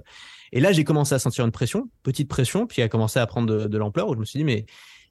Et 0.51 0.59
là, 0.59 0.71
j'ai 0.71 0.83
commencé 0.83 1.15
à 1.15 1.19
sentir 1.19 1.45
une 1.45 1.51
pression, 1.51 1.89
petite 2.03 2.27
pression, 2.27 2.67
puis 2.67 2.81
a 2.81 2.89
commencé 2.89 3.19
à 3.19 3.25
prendre 3.27 3.67
de, 3.67 3.77
l'ampleur 3.77 4.09
où 4.09 4.13
je 4.13 4.19
me 4.19 4.25
suis 4.25 4.39
dit, 4.39 4.43
mais 4.43 4.65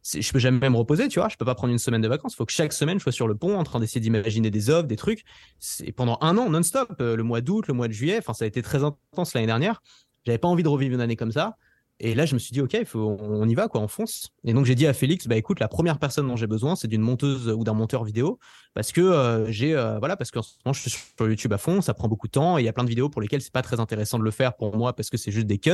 je 0.05 0.31
peux 0.31 0.39
jamais 0.39 0.71
me 0.71 0.77
reposer, 0.77 1.09
tu 1.09 1.19
vois, 1.19 1.29
je 1.29 1.37
peux 1.37 1.45
pas 1.45 1.55
prendre 1.55 1.73
une 1.73 1.79
semaine 1.79 2.01
de 2.01 2.09
vacances, 2.09 2.35
il 2.35 2.37
faut 2.37 2.47
que 2.47 2.53
chaque 2.53 2.73
semaine 2.73 2.99
je 2.99 3.03
sois 3.03 3.13
sur 3.13 3.29
le 3.29 3.35
pont 3.35 3.59
en 3.59 3.65
train 3.65 3.81
d'essayer 3.81 4.01
d'imaginer 4.01 4.51
des 4.51 4.71
offres, 4.71 4.87
des 4.87 4.97
trucs. 4.97 5.25
C'est 5.59 5.93
pendant 5.93 6.19
un 6.21 6.39
an 6.39 6.49
non-stop, 6.49 6.93
euh, 7.01 7.17
le 7.17 7.23
mois 7.23 7.41
d'août, 7.41 7.67
le 7.67 7.75
mois 7.75 7.89
de 7.89 7.93
juillet, 7.93 8.19
enfin 8.19 8.33
ça 8.33 8.45
a 8.45 8.49
été 8.49 8.63
très 8.63 8.85
intense 8.85 9.35
l'année 9.35 9.47
dernière. 9.47 9.83
J'avais 10.25 10.39
pas 10.39 10.49
envie 10.49 10.63
de 10.63 10.69
revivre 10.69 10.95
une 10.95 11.01
année 11.01 11.17
comme 11.17 11.33
ça. 11.33 11.57
Et 12.01 12.15
là, 12.15 12.27
je 12.27 12.35
me 12.35 12.39
suis 12.39 12.53
dit, 12.53 12.61
OK, 12.61 12.77
faut, 12.85 13.17
on 13.21 13.49
y 13.49 13.55
va, 13.55 13.67
quoi, 13.67 13.81
on 13.81 13.89
fonce. 13.89 14.31
Et 14.45 14.53
donc, 14.53 14.67
j'ai 14.67 14.77
dit 14.77 14.87
à 14.87 14.93
Félix, 14.93 15.27
bah, 15.27 15.37
écoute, 15.37 15.59
la 15.59 15.67
première 15.67 15.99
personne 15.99 16.29
dont 16.29 16.37
j'ai 16.37 16.47
besoin, 16.47 16.77
c'est 16.77 16.87
d'une 16.87 17.03
monteuse 17.03 17.49
ou 17.49 17.65
d'un 17.65 17.75
monteur 17.75 18.05
vidéo. 18.05 18.39
Parce 18.75 18.93
que 18.93 19.01
euh, 19.01 19.51
j'ai, 19.51 19.75
euh, 19.75 19.99
voilà, 19.99 20.17
parce 20.17 20.31
qu'en 20.31 20.43
ce 20.43 20.55
moment, 20.65 20.73
je 20.73 20.83
suis 20.83 20.91
sur 20.91 21.29
YouTube 21.29 21.53
à 21.53 21.59
fond, 21.59 21.81
ça 21.81 21.95
prend 21.95 22.07
beaucoup 22.07 22.29
de 22.29 22.33
temps. 22.33 22.57
Et 22.57 22.63
il 22.63 22.65
y 22.65 22.69
a 22.69 22.73
plein 22.73 22.85
de 22.85 22.89
vidéos 22.89 23.09
pour 23.09 23.21
lesquelles 23.21 23.43
c'est 23.43 23.53
pas 23.53 23.63
très 23.63 23.81
intéressant 23.81 24.19
de 24.19 24.25
le 24.25 24.31
faire 24.31 24.55
pour 24.55 24.77
moi 24.77 24.95
parce 24.95 25.11
que 25.11 25.17
c'est 25.17 25.33
juste 25.33 25.49
des 25.49 25.59
cuts. 25.59 25.73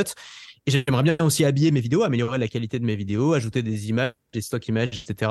Et 0.66 0.70
j'aimerais 0.70 1.02
bien 1.02 1.16
aussi 1.20 1.44
habiller 1.44 1.70
mes 1.70 1.80
vidéos, 1.80 2.04
améliorer 2.04 2.38
la 2.38 2.48
qualité 2.48 2.78
de 2.78 2.86
mes 2.86 2.96
vidéos, 2.96 3.34
ajouter 3.34 3.62
des 3.62 3.90
images, 3.90 4.14
des 4.32 4.40
stock 4.40 4.66
images, 4.66 5.04
etc. 5.06 5.30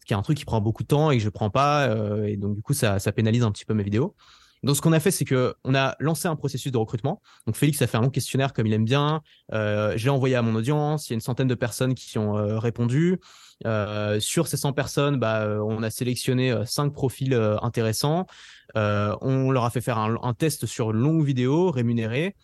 Ce 0.00 0.06
qui 0.06 0.12
est 0.12 0.16
un 0.16 0.22
truc 0.22 0.36
qui 0.36 0.44
prend 0.44 0.60
beaucoup 0.60 0.82
de 0.82 0.88
temps 0.88 1.12
et 1.12 1.18
que 1.18 1.22
je 1.22 1.28
prends 1.28 1.50
pas. 1.50 1.86
Euh, 1.86 2.26
et 2.26 2.36
donc, 2.36 2.56
du 2.56 2.62
coup, 2.62 2.74
ça, 2.74 2.98
ça 2.98 3.12
pénalise 3.12 3.44
un 3.44 3.52
petit 3.52 3.64
peu 3.64 3.74
mes 3.74 3.84
vidéos. 3.84 4.16
Donc, 4.64 4.76
ce 4.76 4.80
qu'on 4.80 4.92
a 4.92 5.00
fait, 5.00 5.10
c'est 5.10 5.26
que 5.26 5.54
on 5.64 5.74
a 5.74 5.94
lancé 6.00 6.26
un 6.26 6.36
processus 6.36 6.72
de 6.72 6.78
recrutement. 6.78 7.20
Donc, 7.46 7.54
Félix 7.54 7.82
a 7.82 7.86
fait 7.86 7.98
un 7.98 8.00
long 8.00 8.10
questionnaire 8.10 8.54
comme 8.54 8.66
il 8.66 8.72
aime 8.72 8.86
bien. 8.86 9.20
Euh, 9.52 9.92
j'ai 9.96 10.08
envoyé 10.08 10.36
à 10.36 10.42
mon 10.42 10.54
audience. 10.54 11.08
Il 11.08 11.10
y 11.10 11.14
a 11.14 11.16
une 11.16 11.20
centaine 11.20 11.48
de 11.48 11.54
personnes 11.54 11.94
qui 11.94 12.18
ont 12.18 12.38
euh, 12.38 12.58
répondu. 12.58 13.20
Euh, 13.66 14.18
sur 14.20 14.48
ces 14.48 14.56
100 14.56 14.72
personnes, 14.72 15.18
bah, 15.18 15.58
on 15.62 15.82
a 15.82 15.90
sélectionné 15.90 16.54
cinq 16.64 16.94
profils 16.94 17.34
intéressants. 17.62 18.26
on 18.74 19.50
leur 19.50 19.64
a 19.64 19.70
fait 19.70 19.82
faire 19.82 19.98
un, 19.98 20.34
test 20.34 20.64
sur 20.64 20.92
une 20.92 20.98
longue 20.98 21.24
vidéo 21.24 21.70
rémunérée. 21.70 22.34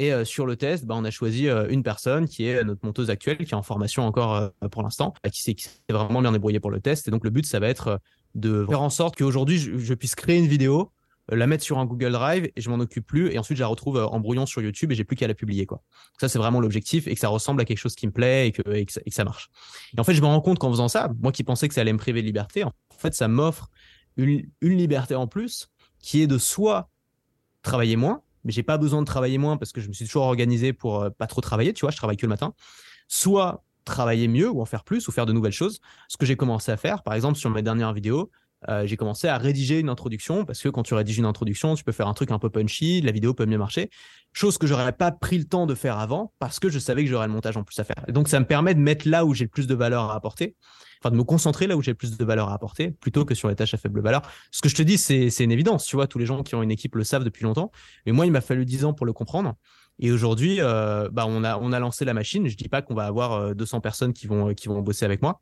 Et 0.00 0.12
sur 0.24 0.46
le 0.46 0.56
test, 0.56 0.84
bah, 0.84 0.94
on 0.96 1.04
a 1.04 1.10
choisi 1.10 1.48
une 1.48 1.82
personne 1.82 2.28
qui 2.28 2.46
est 2.46 2.62
notre 2.64 2.84
monteuse 2.84 3.10
actuelle, 3.10 3.38
qui 3.38 3.52
est 3.52 3.54
en 3.54 3.62
formation 3.62 4.04
encore 4.04 4.50
pour 4.70 4.82
l'instant, 4.82 5.14
qui 5.32 5.42
s'est 5.42 5.56
vraiment 5.88 6.20
bien 6.22 6.32
débrouillée 6.32 6.60
pour 6.60 6.70
le 6.70 6.80
test. 6.80 7.08
Et 7.08 7.10
donc, 7.10 7.24
le 7.24 7.30
but, 7.30 7.46
ça 7.46 7.60
va 7.60 7.68
être 7.68 8.00
de 8.34 8.66
faire 8.68 8.82
en 8.82 8.90
sorte 8.90 9.16
qu'aujourd'hui, 9.16 9.58
je, 9.58 9.94
puisse 9.94 10.14
créer 10.14 10.38
une 10.38 10.46
vidéo 10.46 10.92
la 11.30 11.46
mettre 11.46 11.64
sur 11.64 11.78
un 11.78 11.84
Google 11.84 12.12
Drive 12.12 12.50
et 12.54 12.60
je 12.60 12.70
m'en 12.70 12.76
occupe 12.76 13.06
plus 13.06 13.30
et 13.30 13.38
ensuite 13.38 13.58
je 13.58 13.62
la 13.62 13.68
retrouve 13.68 13.98
euh, 13.98 14.06
en 14.06 14.20
brouillon 14.20 14.46
sur 14.46 14.62
YouTube 14.62 14.92
et 14.92 14.94
j'ai 14.94 15.04
plus 15.04 15.16
qu'à 15.16 15.26
la 15.26 15.34
publier 15.34 15.66
quoi. 15.66 15.82
Ça 16.20 16.28
c'est 16.28 16.38
vraiment 16.38 16.60
l'objectif 16.60 17.06
et 17.06 17.14
que 17.14 17.20
ça 17.20 17.28
ressemble 17.28 17.60
à 17.60 17.64
quelque 17.64 17.78
chose 17.78 17.94
qui 17.94 18.06
me 18.06 18.12
plaît 18.12 18.48
et 18.48 18.52
que, 18.52 18.62
et 18.72 18.86
que, 18.86 18.92
ça, 18.92 19.24
marche. 19.24 19.50
Et 19.96 20.00
en 20.00 20.04
fait 20.04 20.14
je 20.14 20.22
me 20.22 20.26
rends 20.26 20.40
compte 20.40 20.58
qu'en 20.58 20.70
faisant 20.70 20.88
ça, 20.88 21.10
moi 21.20 21.32
qui 21.32 21.44
pensais 21.44 21.68
que 21.68 21.74
ça 21.74 21.82
allait 21.82 21.92
me 21.92 21.98
priver 21.98 22.22
de 22.22 22.26
liberté, 22.26 22.64
en 22.64 22.72
fait 22.96 23.14
ça 23.14 23.28
m'offre 23.28 23.68
une, 24.16 24.48
liberté 24.62 25.14
en 25.14 25.26
plus 25.26 25.68
qui 26.00 26.22
est 26.22 26.26
de 26.26 26.38
soit 26.38 26.90
travailler 27.62 27.96
moins, 27.96 28.22
mais 28.44 28.52
j'ai 28.52 28.62
pas 28.62 28.78
besoin 28.78 29.00
de 29.00 29.06
travailler 29.06 29.38
moins 29.38 29.56
parce 29.56 29.72
que 29.72 29.80
je 29.80 29.88
me 29.88 29.92
suis 29.92 30.06
toujours 30.06 30.24
organisé 30.24 30.72
pour 30.72 31.02
euh, 31.02 31.10
pas 31.10 31.26
trop 31.26 31.40
travailler, 31.40 31.72
tu 31.72 31.82
vois, 31.82 31.90
je 31.90 31.96
travaille 31.96 32.16
que 32.16 32.26
le 32.26 32.30
matin, 32.30 32.54
soit 33.08 33.64
travailler 33.84 34.28
mieux 34.28 34.50
ou 34.50 34.60
en 34.60 34.66
faire 34.66 34.84
plus 34.84 35.08
ou 35.08 35.12
faire 35.12 35.26
de 35.26 35.32
nouvelles 35.32 35.52
choses. 35.52 35.80
Ce 36.08 36.16
que 36.16 36.26
j'ai 36.26 36.36
commencé 36.36 36.70
à 36.70 36.76
faire, 36.76 37.02
par 37.02 37.14
exemple, 37.14 37.38
sur 37.38 37.50
mes 37.50 37.62
dernières 37.62 37.92
vidéos, 37.92 38.30
euh, 38.68 38.86
j'ai 38.86 38.96
commencé 38.96 39.28
à 39.28 39.38
rédiger 39.38 39.78
une 39.78 39.88
introduction 39.88 40.44
parce 40.44 40.60
que 40.60 40.68
quand 40.68 40.82
tu 40.82 40.94
rédiges 40.94 41.18
une 41.18 41.26
introduction, 41.26 41.74
tu 41.74 41.84
peux 41.84 41.92
faire 41.92 42.08
un 42.08 42.14
truc 42.14 42.30
un 42.32 42.38
peu 42.38 42.50
punchy, 42.50 43.00
la 43.00 43.12
vidéo 43.12 43.34
peut 43.34 43.46
mieux 43.46 43.58
marcher. 43.58 43.88
Chose 44.32 44.58
que 44.58 44.66
j'aurais 44.66 44.92
pas 44.92 45.12
pris 45.12 45.38
le 45.38 45.44
temps 45.44 45.66
de 45.66 45.74
faire 45.74 45.98
avant 45.98 46.32
parce 46.38 46.58
que 46.58 46.68
je 46.68 46.78
savais 46.78 47.04
que 47.04 47.10
j'aurais 47.10 47.28
le 47.28 47.32
montage 47.32 47.56
en 47.56 47.62
plus 47.62 47.78
à 47.78 47.84
faire. 47.84 48.04
Donc 48.08 48.28
ça 48.28 48.40
me 48.40 48.46
permet 48.46 48.74
de 48.74 48.80
mettre 48.80 49.08
là 49.08 49.24
où 49.24 49.32
j'ai 49.32 49.44
le 49.44 49.50
plus 49.50 49.66
de 49.66 49.74
valeur 49.74 50.10
à 50.10 50.16
apporter, 50.16 50.56
enfin 51.00 51.10
de 51.10 51.16
me 51.16 51.24
concentrer 51.24 51.66
là 51.66 51.76
où 51.76 51.82
j'ai 51.82 51.92
le 51.92 51.96
plus 51.96 52.16
de 52.16 52.24
valeur 52.24 52.48
à 52.48 52.54
apporter 52.54 52.90
plutôt 52.90 53.24
que 53.24 53.34
sur 53.34 53.48
les 53.48 53.54
tâches 53.54 53.74
à 53.74 53.78
faible 53.78 54.00
valeur. 54.00 54.22
Ce 54.50 54.60
que 54.60 54.68
je 54.68 54.74
te 54.74 54.82
dis, 54.82 54.98
c'est 54.98 55.44
une 55.44 55.52
évidence. 55.52 55.84
Tu 55.84 55.94
vois, 55.94 56.08
tous 56.08 56.18
les 56.18 56.26
gens 56.26 56.42
qui 56.42 56.54
ont 56.56 56.62
une 56.62 56.72
équipe 56.72 56.96
le 56.96 57.04
savent 57.04 57.24
depuis 57.24 57.44
longtemps. 57.44 57.70
Mais 58.06 58.12
moi, 58.12 58.26
il 58.26 58.32
m'a 58.32 58.40
fallu 58.40 58.64
10 58.64 58.84
ans 58.84 58.92
pour 58.92 59.06
le 59.06 59.12
comprendre. 59.12 59.54
Et 60.00 60.12
aujourd'hui, 60.12 60.60
euh, 60.60 61.08
bah, 61.10 61.24
on, 61.26 61.42
a, 61.42 61.58
on 61.58 61.72
a 61.72 61.78
lancé 61.78 62.04
la 62.04 62.14
machine. 62.14 62.46
Je 62.48 62.56
dis 62.56 62.68
pas 62.68 62.82
qu'on 62.82 62.94
va 62.94 63.06
avoir 63.06 63.54
200 63.54 63.76
euh, 63.76 63.80
personnes 63.80 64.12
qui 64.12 64.26
vont, 64.26 64.54
qui 64.54 64.68
vont 64.68 64.80
bosser 64.80 65.04
avec 65.04 65.22
moi. 65.22 65.40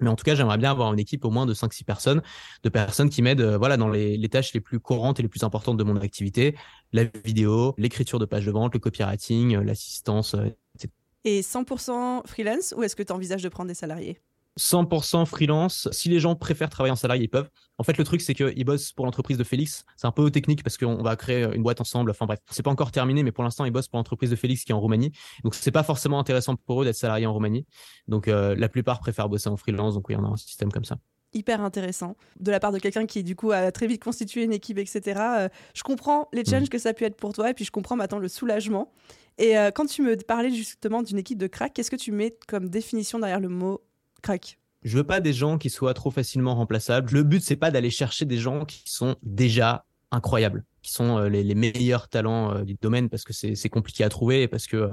Mais 0.00 0.08
en 0.08 0.16
tout 0.16 0.24
cas, 0.24 0.34
j'aimerais 0.34 0.58
bien 0.58 0.70
avoir 0.70 0.92
une 0.92 0.98
équipe 0.98 1.24
au 1.24 1.30
moins 1.30 1.46
de 1.46 1.54
5-6 1.54 1.84
personnes, 1.84 2.22
de 2.62 2.68
personnes 2.68 3.10
qui 3.10 3.22
m'aident 3.22 3.40
euh, 3.40 3.58
voilà, 3.58 3.76
dans 3.76 3.88
les, 3.88 4.28
tâches 4.28 4.52
les 4.52 4.60
plus 4.60 4.80
courantes 4.80 5.18
et 5.18 5.22
les 5.22 5.28
plus 5.28 5.42
importantes 5.42 5.76
de 5.76 5.84
mon 5.84 5.96
activité, 5.96 6.56
la 6.92 7.04
vidéo, 7.24 7.74
l'écriture 7.78 8.18
de 8.18 8.24
pages 8.24 8.46
de 8.46 8.50
vente, 8.50 8.74
le 8.74 8.80
copywriting, 8.80 9.56
euh, 9.56 9.64
l'assistance, 9.64 10.34
etc. 10.74 10.92
Et 11.24 11.42
100% 11.42 12.26
freelance 12.26 12.74
ou 12.76 12.82
est-ce 12.82 12.96
que 12.96 13.02
tu 13.02 13.12
envisages 13.12 13.42
de 13.42 13.48
prendre 13.48 13.68
des 13.68 13.74
salariés? 13.74 14.20
100% 14.60 15.24
freelance. 15.24 15.88
Si 15.90 16.10
les 16.10 16.20
gens 16.20 16.36
préfèrent 16.36 16.68
travailler 16.68 16.92
en 16.92 16.96
salarié, 16.96 17.24
ils 17.24 17.28
peuvent. 17.28 17.48
En 17.78 17.82
fait, 17.82 17.96
le 17.96 18.04
truc, 18.04 18.20
c'est 18.20 18.34
qu'ils 18.34 18.64
bossent 18.64 18.92
pour 18.92 19.06
l'entreprise 19.06 19.38
de 19.38 19.44
Félix. 19.44 19.84
C'est 19.96 20.06
un 20.06 20.12
peu 20.12 20.30
technique 20.30 20.62
parce 20.62 20.76
qu'on 20.76 21.02
va 21.02 21.16
créer 21.16 21.48
une 21.54 21.62
boîte 21.62 21.80
ensemble. 21.80 22.10
Enfin 22.10 22.26
bref, 22.26 22.40
c'est 22.50 22.62
pas 22.62 22.70
encore 22.70 22.92
terminé, 22.92 23.22
mais 23.22 23.32
pour 23.32 23.42
l'instant, 23.42 23.64
ils 23.64 23.70
bossent 23.70 23.88
pour 23.88 23.96
l'entreprise 23.96 24.30
de 24.30 24.36
Félix 24.36 24.64
qui 24.64 24.72
est 24.72 24.74
en 24.74 24.80
Roumanie. 24.80 25.12
Donc, 25.44 25.54
c'est 25.54 25.70
pas 25.70 25.82
forcément 25.82 26.18
intéressant 26.18 26.56
pour 26.56 26.82
eux 26.82 26.84
d'être 26.84 26.96
salariés 26.96 27.26
en 27.26 27.32
Roumanie. 27.32 27.66
Donc, 28.06 28.28
euh, 28.28 28.54
la 28.54 28.68
plupart 28.68 29.00
préfèrent 29.00 29.30
bosser 29.30 29.48
en 29.48 29.56
freelance. 29.56 29.94
Donc, 29.94 30.08
oui, 30.10 30.16
on 30.16 30.24
a 30.24 30.28
un 30.28 30.36
système 30.36 30.70
comme 30.70 30.84
ça 30.84 30.98
hyper 31.32 31.60
intéressant 31.60 32.16
de 32.40 32.50
la 32.50 32.58
part 32.58 32.72
de 32.72 32.78
quelqu'un 32.78 33.06
qui 33.06 33.22
du 33.22 33.36
coup 33.36 33.52
a 33.52 33.70
très 33.70 33.86
vite 33.86 34.02
constitué 34.02 34.42
une 34.42 34.52
équipe 34.52 34.78
etc 34.78 35.20
euh, 35.20 35.48
je 35.74 35.84
comprends 35.84 36.28
les 36.32 36.44
challenges 36.44 36.66
mmh. 36.66 36.70
que 36.70 36.78
ça 36.78 36.88
a 36.88 36.92
pu 36.92 37.04
être 37.04 37.14
pour 37.14 37.32
toi 37.32 37.50
et 37.50 37.54
puis 37.54 37.64
je 37.64 37.70
comprends 37.70 37.94
maintenant 37.94 38.18
le 38.18 38.26
soulagement 38.26 38.92
et 39.38 39.56
euh, 39.56 39.70
quand 39.70 39.86
tu 39.86 40.02
me 40.02 40.16
parlais 40.16 40.50
justement 40.50 41.04
d'une 41.04 41.18
équipe 41.18 41.38
de 41.38 41.46
crack 41.46 41.72
qu'est-ce 41.72 41.90
que 41.90 41.94
tu 41.94 42.10
mets 42.10 42.36
comme 42.48 42.68
définition 42.68 43.20
derrière 43.20 43.38
le 43.38 43.48
mot 43.48 43.80
je 44.82 44.96
veux 44.96 45.04
pas 45.04 45.20
des 45.20 45.32
gens 45.32 45.58
qui 45.58 45.70
soient 45.70 45.94
trop 45.94 46.10
facilement 46.10 46.54
remplaçables. 46.54 47.12
Le 47.12 47.22
but, 47.22 47.42
c'est 47.42 47.56
pas 47.56 47.70
d'aller 47.70 47.90
chercher 47.90 48.24
des 48.24 48.38
gens 48.38 48.64
qui 48.64 48.82
sont 48.86 49.16
déjà 49.22 49.84
incroyables, 50.10 50.64
qui 50.82 50.92
sont 50.92 51.18
euh, 51.18 51.28
les, 51.28 51.54
meilleurs 51.54 52.08
talents 52.08 52.54
euh, 52.54 52.64
du 52.64 52.74
domaine 52.80 53.08
parce 53.08 53.24
que 53.24 53.32
c'est 53.32 53.68
compliqué 53.68 54.04
à 54.04 54.08
trouver 54.08 54.42
et 54.42 54.48
parce 54.48 54.66
que 54.66 54.90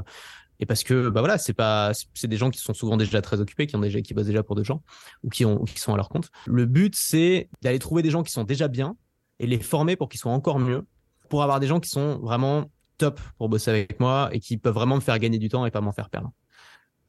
et 0.60 0.66
parce 0.66 0.84
que 0.84 1.10
bah 1.10 1.22
voilà, 1.22 1.38
c'est 1.38 1.54
pas 1.54 1.92
c'est 2.16 2.28
des 2.28 2.38
gens 2.38 2.50
qui 2.50 2.60
sont 2.60 2.74
souvent 2.74 2.98
déjà 2.98 3.22
très 3.22 3.40
occupés, 3.40 3.68
qui 3.68 3.76
ont 3.76 3.80
déjà 3.80 4.02
qui 4.02 4.14
bossent 4.14 4.26
déjà 4.26 4.44
pour 4.44 4.56
des 4.56 4.64
gens 4.64 4.82
ou 5.24 5.30
qui 5.30 5.46
ont 5.46 5.64
qui 5.66 5.80
sont 5.80 5.94
à 5.94 5.98
leur 5.98 6.10
compte. 6.10 6.32
Le 6.48 6.66
but, 6.66 6.96
c'est 6.96 7.50
d'aller 7.62 7.80
trouver 7.80 8.02
des 8.02 8.10
gens 8.10 8.24
qui 8.24 8.32
sont 8.32 8.44
déjà 8.44 8.68
bien 8.68 8.96
et 9.40 9.46
les 9.48 9.60
former 9.60 9.96
pour 9.96 10.10
qu'ils 10.10 10.20
soient 10.20 10.32
encore 10.32 10.60
mieux, 10.60 10.86
pour 11.30 11.44
avoir 11.44 11.60
des 11.60 11.68
gens 11.68 11.80
qui 11.80 11.90
sont 11.90 12.18
vraiment 12.20 12.72
top 12.98 13.22
pour 13.38 13.50
bosser 13.50 13.70
avec 13.70 14.00
moi 14.00 14.30
et 14.32 14.40
qui 14.40 14.58
peuvent 14.58 14.74
vraiment 14.74 14.96
me 14.96 15.02
faire 15.02 15.20
gagner 15.20 15.38
du 15.38 15.50
temps 15.50 15.66
et 15.66 15.72
pas 15.72 15.82
m'en 15.82 15.92
faire 15.92 16.10
perdre. 16.10 16.32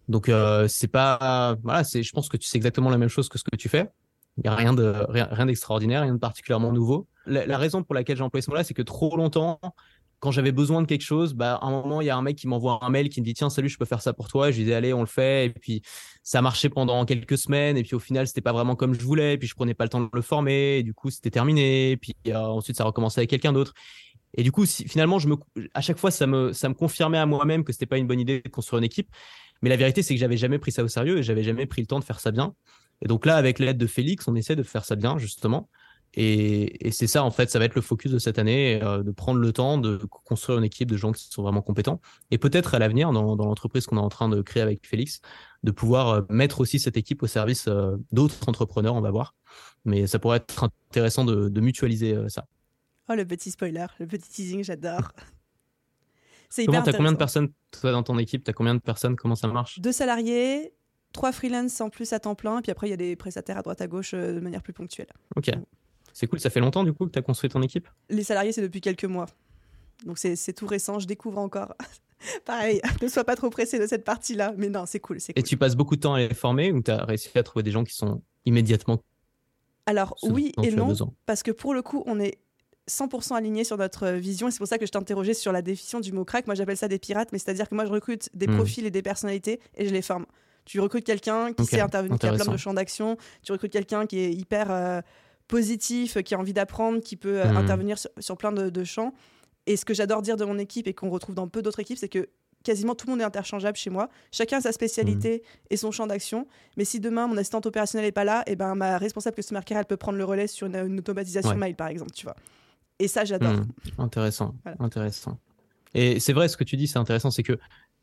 Donc 0.09 0.29
euh, 0.29 0.67
c'est 0.69 0.89
pas 0.89 1.57
voilà, 1.63 1.85
c'est 1.85 2.03
je 2.03 2.13
pense 2.13 2.29
que 2.29 2.37
tu 2.37 2.49
sais 2.49 2.57
exactement 2.57 2.91
la 2.91 2.99
même 2.99 3.09
chose 3.09 3.29
que 3.29 3.39
ce 3.39 3.45
que 3.45 3.57
tu 3.57 3.69
fais. 3.69 3.89
Il 4.39 4.45
y 4.45 4.49
a 4.49 4.55
rien 4.55 4.73
de 4.73 4.95
rien, 5.09 5.47
d'extraordinaire, 5.47 6.03
rien 6.03 6.15
de 6.15 6.19
particulièrement 6.19 6.73
nouveau. 6.73 7.09
La, 7.27 7.59
raison 7.59 7.83
pour 7.83 7.95
laquelle 7.95 8.17
j'ai 8.17 8.23
employé 8.23 8.41
ce 8.41 8.51
mot-là, 8.51 8.65
c'est 8.65 8.73
que 8.73 8.83
trop 8.83 9.17
longtemps, 9.17 9.61
quand 10.21 10.31
j'avais 10.31 10.53
besoin 10.53 10.81
de 10.81 10.87
quelque 10.87 11.03
chose, 11.03 11.35
bah 11.35 11.57
à 11.57 11.67
un 11.67 11.71
moment 11.71 12.01
il 12.01 12.07
y 12.07 12.11
a 12.11 12.17
un 12.17 12.23
mec 12.23 12.37
qui 12.37 12.47
m'envoie 12.47 12.79
un 12.83 12.89
mail 12.89 13.09
qui 13.09 13.21
me 13.21 13.27
dit 13.27 13.35
tiens 13.35 13.51
salut 13.51 13.69
je 13.69 13.77
peux 13.77 13.85
faire 13.85 14.01
ça 14.01 14.13
pour 14.13 14.29
toi. 14.29 14.49
Et 14.49 14.53
je 14.53 14.59
disais 14.61 14.75
allez 14.75 14.95
on 14.95 15.01
le 15.01 15.07
fait 15.07 15.47
et 15.47 15.51
puis 15.51 15.83
ça 16.23 16.41
marchait 16.41 16.69
pendant 16.69 17.05
quelques 17.05 17.37
semaines 17.37 17.77
et 17.77 17.83
puis 17.83 17.95
au 17.95 17.99
final 17.99 18.27
c'était 18.27 18.41
pas 18.41 18.53
vraiment 18.53 18.77
comme 18.77 18.95
je 18.95 19.05
voulais 19.05 19.35
et 19.35 19.39
puis 19.39 19.49
je 19.49 19.55
prenais 19.55 19.75
pas 19.75 19.85
le 19.85 19.91
temps 19.91 20.01
de 20.01 20.09
le 20.13 20.23
former 20.23 20.79
et 20.79 20.83
du 20.83 20.95
coup 20.95 21.11
c'était 21.11 21.31
terminé 21.31 21.91
et 21.93 21.97
puis 21.97 22.15
euh, 22.29 22.37
ensuite 22.37 22.77
ça 22.77 22.85
recommençait 22.85 23.21
avec 23.21 23.31
quelqu'un 23.31 23.53
d'autre. 23.53 23.75
Et 24.35 24.43
du 24.43 24.53
coup, 24.53 24.67
si, 24.67 24.87
finalement, 24.87 25.19
je 25.19 25.29
me, 25.29 25.37
à 25.75 25.81
chaque 25.81 25.99
fois, 25.99 26.11
ça 26.11 26.27
me, 26.27 26.53
ça 26.53 26.69
me 26.69 26.75
confirmait 26.75 27.19
à 27.19 27.27
moi-même 27.27 27.65
que 27.65 27.73
c'était 27.73 27.87
pas 27.87 27.99
une 27.99 28.07
bonne 28.07 28.21
idée 28.21 28.43
de 28.45 28.49
construire 28.49 28.79
une 28.79 28.85
équipe. 28.85 29.09
Mais 29.63 29.69
la 29.69 29.77
vérité, 29.77 30.03
c'est 30.03 30.15
que 30.15 30.21
j'avais 30.21 30.37
jamais 30.37 30.59
pris 30.59 30.73
ça 30.73 30.85
au 30.85 30.89
sérieux 30.89 31.19
et 31.19 31.23
j'avais 31.23 31.43
jamais 31.43 31.67
pris 31.67 31.83
le 31.83 31.87
temps 31.87 31.99
de 31.99 32.05
faire 32.05 32.21
ça 32.21 32.31
bien. 32.31 32.55
Et 33.03 33.09
donc 33.09 33.27
là, 33.27 33.37
avec 33.37 33.59
l'aide 33.59 33.79
de 33.79 33.87
Félix, 33.87 34.27
on 34.29 34.35
essaie 34.35 34.57
de 34.57 34.63
faire 34.63 34.85
ça 34.85 34.97
bien, 34.97 35.19
justement. 35.19 35.69
Et, 36.15 36.91
c'est 36.91 37.07
ça, 37.07 37.23
en 37.23 37.31
fait, 37.31 37.51
ça 37.51 37.59
va 37.59 37.67
être 37.67 37.75
le 37.75 37.83
focus 37.83 38.11
de 38.11 38.19
cette 38.19 38.39
année, 38.39 38.81
euh, 38.83 39.03
de 39.03 39.11
prendre 39.11 39.39
le 39.39 39.53
temps 39.53 39.79
de 39.79 39.99
construire 40.25 40.59
une 40.59 40.65
équipe 40.65 40.91
de 40.91 40.97
gens 40.97 41.13
qui 41.13 41.29
sont 41.31 41.43
vraiment 41.43 41.63
compétents. 41.63 42.01
Et 42.31 42.39
peut-être 42.39 42.75
à 42.75 42.79
l'avenir, 42.79 43.13
dans, 43.13 43.37
l'entreprise 43.37 43.87
qu'on 43.87 43.97
est 43.99 44.01
en 44.01 44.09
train 44.09 44.29
de 44.29 44.41
créer 44.43 44.63
avec 44.63 44.87
Félix, 44.87 45.21
de 45.63 45.71
pouvoir 45.71 46.09
euh, 46.09 46.23
mettre 46.31 46.61
aussi 46.61 46.79
cette 46.79 46.97
équipe 46.97 47.23
au 47.23 47.27
service 47.27 47.69
euh, 47.69 47.97
d'autres 48.11 48.49
entrepreneurs, 48.49 48.95
on 48.95 49.01
va 49.01 49.11
voir. 49.11 49.35
Mais 49.85 50.07
ça 50.07 50.19
pourrait 50.19 50.39
être 50.39 50.65
intéressant 50.91 51.25
de, 51.25 51.61
mutualiser 51.61 52.17
ça. 52.29 52.47
Oh, 53.09 53.15
le 53.15 53.25
petit 53.25 53.51
spoiler, 53.51 53.87
le 54.01 54.07
petit 54.07 54.29
teasing, 54.29 54.65
j'adore. 54.65 55.13
C'est 56.49 56.65
hyper 56.65 56.83
T'as 56.83 56.93
combien 56.93 57.13
de 57.13 57.17
personnes, 57.17 57.49
toi, 57.71 57.93
dans 57.93 58.03
ton 58.03 58.19
équipe? 58.19 58.45
T'as 58.45 58.53
combien 58.53 58.75
de 58.75 58.81
personnes? 58.81 59.17
Comment 59.17 59.35
ça 59.35 59.49
marche? 59.49 59.81
Deux 59.81 59.93
salariés, 59.93 60.73
trois 61.13 61.33
freelances 61.33 61.81
en 61.81 61.91
plus 61.91 62.13
à 62.13 62.21
temps 62.21 62.35
plein, 62.35 62.61
puis 62.63 62.73
après, 62.73 62.89
il 62.89 62.91
y 62.91 62.95
a 62.95 62.97
des 62.97 63.17
prestataires 63.17 63.59
à 63.59 63.63
droite 63.63 63.81
à 63.81 63.87
gauche 63.87 64.15
euh, 64.15 64.35
de 64.35 64.41
manière 64.41 64.63
plus 64.63 64.73
ponctuelle. 64.73 65.09
Ok. 65.37 65.51
C'est 66.13 66.27
cool. 66.27 66.41
Ça 66.41 66.51
fait 66.51 66.61
longtemps, 66.61 66.85
du 66.85 66.93
coup, 66.93 67.07
que 67.07 67.13
tu 67.13 67.19
as 67.19 67.23
construit 67.23 67.51
ton 67.51 67.63
équipe? 67.63 67.89
Les 68.09 68.25
salariés, 68.25 68.53
c'est 68.53 68.63
depuis 68.63 68.81
quelques 68.81 69.05
mois. 69.05 69.27
Donc, 70.05 70.19
c'est 70.19 70.53
tout 70.53 70.67
récent. 70.67 70.99
Je 70.99 71.07
découvre 71.07 71.39
encore. 71.39 71.75
Pareil, 72.45 72.81
ne 73.03 73.09
sois 73.09 73.25
pas 73.25 73.37
trop 73.37 73.51
pressé 73.51 73.79
de 73.79 73.87
cette 73.87 74.05
partie-là. 74.05 74.55
Mais 74.57 74.69
non, 74.69 74.85
c'est 74.87 75.01
cool, 75.01 75.19
cool, 75.19 75.33
Et 75.37 75.43
tu 75.43 75.57
passes 75.57 75.77
beaucoup 75.77 75.97
de 75.97 76.01
temps 76.01 76.15
à 76.15 76.19
les 76.19 76.35
former 76.35 76.73
ou 76.73 76.83
tu 76.83 76.91
as 76.91 77.05
réussi 77.05 77.31
à 77.37 77.43
trouver 77.43 77.63
des 77.63 77.71
gens 77.71 77.85
qui 77.85 77.95
sont 77.95 78.23
immédiatement 78.45 79.03
alors 79.89 80.15
oui 80.23 80.53
et 80.63 80.71
non, 80.71 80.95
parce 81.25 81.43
que 81.43 81.51
pour 81.51 81.73
le 81.73 81.81
coup, 81.81 82.03
on 82.05 82.21
est 82.21 82.37
100% 82.89 83.35
aligné 83.35 83.65
sur 83.65 83.77
notre 83.77 84.11
vision. 84.11 84.49
Et 84.49 84.51
c'est 84.51 84.59
pour 84.59 84.67
ça 84.67 84.79
que 84.79 84.87
je 84.87 84.91
t'interrogeais 84.91 85.35
sur 85.35 85.53
la 85.53 85.63
définition 85.63 86.01
du 86.01 86.13
mot 86.13 86.25
crack. 86.25 86.47
Moi, 86.47 86.55
j'appelle 86.55 86.77
ça 86.77 86.89
des 86.89 86.99
pirates, 86.99 87.31
mais 87.33 87.39
c'est-à-dire 87.39 87.69
que 87.69 87.75
moi, 87.75 87.85
je 87.85 87.91
recrute 87.91 88.29
des 88.35 88.47
hmm. 88.47 88.57
profils 88.57 88.87
et 88.87 88.91
des 88.91 89.03
personnalités 89.03 89.61
et 89.77 89.87
je 89.87 89.93
les 89.93 90.03
forme. 90.03 90.27
Tu 90.65 90.81
recrutes 90.81 91.05
quelqu'un 91.05 91.53
qui 91.53 91.65
sait 91.65 91.81
intervenir, 91.81 92.19
qui 92.19 92.27
a 92.27 92.33
plein 92.33 92.53
de 92.53 92.57
champs 92.57 92.75
d'action. 92.75 93.17
Tu 93.43 93.53
recrutes 93.53 93.73
quelqu'un 93.73 94.07
qui 94.07 94.19
est 94.19 94.33
hyper 94.33 94.71
euh, 94.71 95.01
positif, 95.47 96.23
qui 96.23 96.35
a 96.35 96.39
envie 96.39 96.53
d'apprendre, 96.53 97.01
qui 97.01 97.17
peut 97.17 97.41
euh, 97.41 97.53
hmm. 97.53 97.57
intervenir 97.57 97.97
sur, 98.19 98.37
plein 98.37 98.53
de, 98.53 98.85
champs. 98.85 99.15
Et 99.67 99.77
ce 99.77 99.85
que 99.85 99.95
j'adore 99.95 100.23
dire 100.23 100.37
de 100.37 100.45
mon 100.45 100.59
équipe 100.59 100.87
et 100.87 100.95
qu'on 100.95 101.11
retrouve 101.11 101.35
dans 101.35 101.49
peu 101.49 101.63
d'autres 101.63 101.81
équipes, 101.81 101.99
c'est 101.99 102.09
que 102.09 102.29
quasiment 102.65 102.95
tout 102.95 103.07
le 103.07 103.13
monde 103.13 103.21
est 103.21 103.25
interchangeable 103.25 103.77
chez 103.77 103.89
moi. 103.89 104.09
Chacun 104.33 104.59
a 104.59 104.61
sa 104.61 104.73
spécialité 104.73 105.43
hmm. 105.43 105.67
et 105.71 105.77
son 105.77 105.91
champ 105.91 106.07
d'action. 106.07 106.47
Mais 106.77 106.85
si 106.85 107.01
demain 107.01 107.27
mon 107.27 107.37
assistante 107.37 107.67
opérationnelle 107.67 108.07
n'est 108.07 108.13
pas 108.13 108.25
là, 108.25 108.43
et 108.47 108.53
eh 108.53 108.57
ben 108.57 108.75
ma 108.75 108.99
responsable 108.99 109.37
customer 109.37 109.61
care 109.65 109.79
elle 109.79 109.85
peut 109.87 109.97
prendre 109.97 110.19
le 110.19 110.25
relais 110.25 110.49
sur 110.49 110.67
une, 110.67 110.99
automatisation 110.99 111.55
mail 111.55 111.77
par 111.77 111.89
exemple, 111.89 112.13
tu 112.13 112.25
vois. 112.25 112.37
Et 112.99 113.09
ça, 113.09 113.25
j'adore. 113.25 113.53
Hmm, 113.53 113.67
intéressant, 113.99 114.55
intéressant. 114.79 115.39
Et 115.95 116.21
c'est 116.21 116.33
vrai, 116.33 116.49
ce 116.49 116.57
que 116.57 116.65
tu 116.65 116.77
dis, 116.77 116.87
c'est 116.87 116.99
intéressant, 116.99 117.31
c'est 117.31 117.43
que 117.43 117.59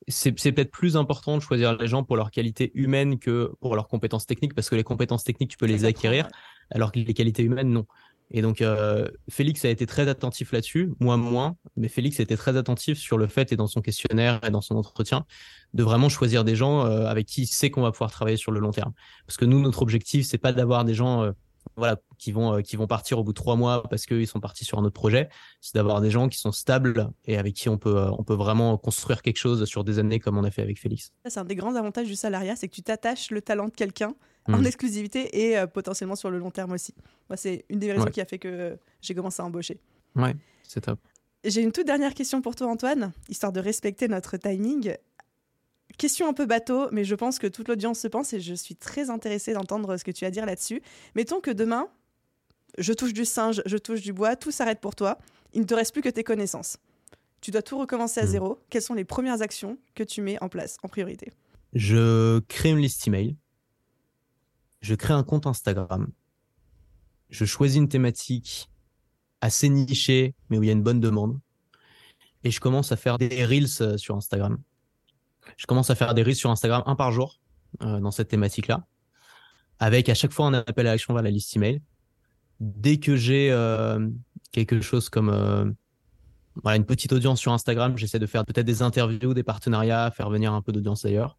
c'est 0.08 0.32
peut-être 0.32 0.72
plus 0.72 0.98
important 0.98 1.38
de 1.38 1.42
choisir 1.42 1.76
les 1.78 1.88
gens 1.88 2.04
pour 2.04 2.16
leur 2.16 2.32
qualité 2.32 2.72
humaine 2.76 3.18
que 3.18 3.52
pour 3.60 3.76
leurs 3.76 3.88
compétences 3.88 4.26
techniques, 4.26 4.54
parce 4.54 4.70
que 4.70 4.76
les 4.76 4.84
compétences 4.84 5.24
techniques, 5.24 5.52
tu 5.52 5.58
peux 5.58 5.66
les 5.66 5.86
acquérir, 5.86 6.28
alors 6.72 6.92
que 6.92 7.00
les 7.00 7.14
qualités 7.14 7.44
humaines, 7.44 7.70
non. 7.70 7.86
Et 8.32 8.42
donc, 8.42 8.62
euh, 8.62 9.08
Félix 9.30 9.66
a 9.66 9.70
été 9.70 9.86
très 9.86 10.08
attentif 10.08 10.52
là-dessus, 10.52 10.94
moi 11.00 11.16
moins, 11.16 11.58
mais 11.78 11.88
Félix 11.88 12.20
a 12.20 12.24
été 12.24 12.36
très 12.36 12.58
attentif 12.58 12.98
sur 12.98 13.18
le 13.18 13.28
fait, 13.28 13.52
et 13.52 13.56
dans 13.56 13.68
son 13.68 13.82
questionnaire 13.82 14.40
et 14.44 14.50
dans 14.50 14.62
son 14.62 14.76
entretien, 14.76 15.26
de 15.74 15.84
vraiment 15.84 16.10
choisir 16.10 16.44
des 16.44 16.56
gens 16.56 16.86
euh, 16.86 17.06
avec 17.06 17.28
qui 17.28 17.44
il 17.44 17.48
sait 17.48 17.70
qu'on 17.70 17.82
va 17.82 17.92
pouvoir 17.92 18.12
travailler 18.12 18.38
sur 18.38 18.52
le 18.52 18.60
long 18.60 18.72
terme. 18.72 18.94
Parce 19.28 19.38
que 19.38 19.46
nous, 19.46 19.62
notre 19.62 19.82
objectif, 19.82 20.26
c'est 20.26 20.40
pas 20.40 20.54
d'avoir 20.54 20.86
des 20.86 20.96
gens 20.96 21.24
euh, 21.24 21.32
voilà, 21.78 21.98
qui 22.18 22.32
vont, 22.32 22.58
euh, 22.58 22.62
qui 22.62 22.76
vont 22.76 22.88
partir 22.88 23.20
au 23.20 23.24
bout 23.24 23.34
de 23.34 23.38
trois 23.38 23.56
mois 23.56 23.84
parce 23.90 24.06
qu'ils 24.06 24.28
sont 24.28 24.40
partis 24.40 24.66
sur 24.66 24.80
un 24.80 24.84
autre 24.84 24.94
projet. 24.94 25.30
C'est 25.62 25.76
d'avoir 25.76 26.02
des 26.02 26.10
gens 26.10 26.30
qui 26.30 26.40
sont 26.40 26.52
stables 26.52 27.10
et 27.26 27.38
avec 27.38 27.54
qui 27.54 27.70
on 27.70 27.78
peut, 27.78 27.98
euh, 27.98 28.12
on 28.18 28.24
peut 28.24 28.34
vraiment 28.34 28.78
construire 28.78 29.22
quelque 29.22 29.38
chose 29.38 29.66
sur 29.66 29.84
des 29.84 30.00
années 30.00 30.20
comme 30.20 30.38
on 30.38 30.44
a 30.44 30.52
fait 30.52 30.62
avec 30.62 30.80
Félix. 30.80 31.12
C'est 31.26 31.40
un 31.40 31.46
des 31.46 31.56
grands 31.56 31.76
avantages 31.76 32.08
du 32.08 32.16
salariat, 32.16 32.56
c'est 32.56 32.68
que 32.68 32.76
tu 32.76 32.84
t'attaches 32.84 33.32
le 33.32 33.42
talent 33.42 33.66
de 33.66 33.72
quelqu'un 33.72 34.16
en 34.48 34.60
mmh. 34.60 34.66
exclusivité 34.66 35.48
et 35.48 35.58
euh, 35.58 35.68
potentiellement 35.68 36.16
sur 36.16 36.30
le 36.30 36.38
long 36.38 36.52
terme 36.52 36.72
aussi. 36.72 36.94
Moi, 37.30 37.38
c'est 37.38 37.66
une 37.70 37.80
des 37.80 37.92
raisons 37.92 38.06
qui 38.06 38.22
a 38.22 38.26
fait 38.26 38.38
que 38.38 38.78
j'ai 39.02 39.16
commencé 39.16 39.42
à 39.42 39.46
embaucher. 39.46 39.80
Ouais, 40.16 40.36
c'est 40.64 40.82
top. 40.82 41.00
J'ai 41.44 41.62
une 41.62 41.72
toute 41.72 41.86
dernière 41.86 42.14
question 42.14 42.42
pour 42.42 42.56
toi, 42.56 42.68
Antoine, 42.68 43.12
histoire 43.30 43.52
de 43.52 43.60
respecter 43.60 44.08
notre 44.08 44.38
timing. 44.38 44.96
Question 45.98 46.28
un 46.28 46.34
peu 46.34 46.46
bateau, 46.46 46.90
mais 46.92 47.04
je 47.04 47.16
pense 47.16 47.40
que 47.40 47.48
toute 47.48 47.68
l'audience 47.68 48.00
se 48.00 48.08
pense 48.08 48.34
et 48.34 48.40
je 48.40 48.54
suis 48.54 48.76
très 48.76 49.10
intéressée 49.10 49.54
d'entendre 49.54 49.98
ce 49.98 50.04
que 50.04 50.12
tu 50.12 50.26
as 50.26 50.28
à 50.28 50.32
dire 50.32 50.46
là-dessus. 50.46 50.82
Mettons 51.16 51.40
que 51.40 51.52
demain, 51.52 51.88
je 52.78 52.94
touche 52.94 53.14
du 53.14 53.26
singe, 53.26 53.62
je 53.66 53.78
touche 53.78 54.02
du 54.02 54.14
bois, 54.14 54.36
tout 54.36 54.52
s'arrête 54.52 54.82
pour 54.82 54.96
toi. 54.96 55.18
Il 55.54 55.62
ne 55.62 55.66
te 55.66 55.74
reste 55.74 55.94
plus 55.94 56.02
que 56.02 56.10
tes 56.10 56.24
connaissances. 56.24 56.78
Tu 57.42 57.52
dois 57.52 57.62
tout 57.62 57.78
recommencer 57.78 58.20
à 58.20 58.26
hmm. 58.26 58.28
zéro. 58.28 58.60
Quelles 58.70 58.82
sont 58.82 58.94
les 58.94 59.06
premières 59.06 59.42
actions 59.42 59.78
que 59.94 60.04
tu 60.04 60.22
mets 60.22 60.42
en 60.42 60.50
place 60.50 60.78
en 60.84 60.88
priorité? 60.88 61.32
Je 61.74 62.40
crée 62.48 62.72
une 62.72 62.80
liste 62.80 63.08
email. 63.08 63.36
Je 64.82 64.96
crée 64.96 65.14
un 65.14 65.24
compte 65.24 65.48
Instagram. 65.48 66.12
je 67.30 67.46
choisis 67.46 67.78
une 67.78 67.90
thématique 67.90 68.70
assez 69.42 69.70
nichée, 69.70 70.36
mais 70.50 70.58
où 70.58 70.64
il 70.64 70.68
y 70.68 70.70
a 70.70 70.74
une 70.74 70.84
bonne 70.84 71.00
demande. 71.00 71.40
Et 72.44 72.52
je 72.52 72.60
commence 72.60 72.92
à 72.92 72.96
faire 72.96 73.18
des 73.18 73.46
reels 73.46 73.82
euh, 73.82 73.98
sur 73.98 74.16
Instagram. 74.16 74.60
Je 75.58 75.66
commence 75.66 75.90
à 75.90 75.96
faire 75.96 76.14
des 76.14 76.24
reels 76.24 76.36
sur 76.36 76.50
Instagram 76.50 76.84
un 76.86 76.96
par 76.96 77.12
jour 77.12 77.40
euh, 77.82 78.00
dans 78.00 78.12
cette 78.12 78.28
thématique-là, 78.28 78.86
avec 79.80 80.10
à 80.10 80.14
chaque 80.14 80.32
fois 80.32 80.48
un 80.48 80.54
appel 80.54 80.88
à 80.88 80.92
l'action 80.92 81.14
vers 81.14 81.24
la 81.24 81.32
liste 81.32 81.56
email. 81.56 81.82
Dès 82.60 82.98
que 82.98 83.16
j'ai 83.16 83.52
euh, 83.52 84.08
quelque 84.52 84.82
chose 84.82 85.10
comme 85.10 85.30
euh, 85.30 85.66
une 86.66 86.86
petite 86.86 87.12
audience 87.12 87.40
sur 87.40 87.52
Instagram, 87.52 87.98
j'essaie 87.98 88.20
de 88.20 88.26
faire 88.26 88.46
peut-être 88.46 88.66
des 88.66 88.82
interviews, 88.82 89.34
des 89.34 89.44
partenariats, 89.44 90.12
faire 90.12 90.30
venir 90.30 90.54
un 90.54 90.62
peu 90.62 90.72
d'audience 90.72 91.04
d'ailleurs. 91.04 91.38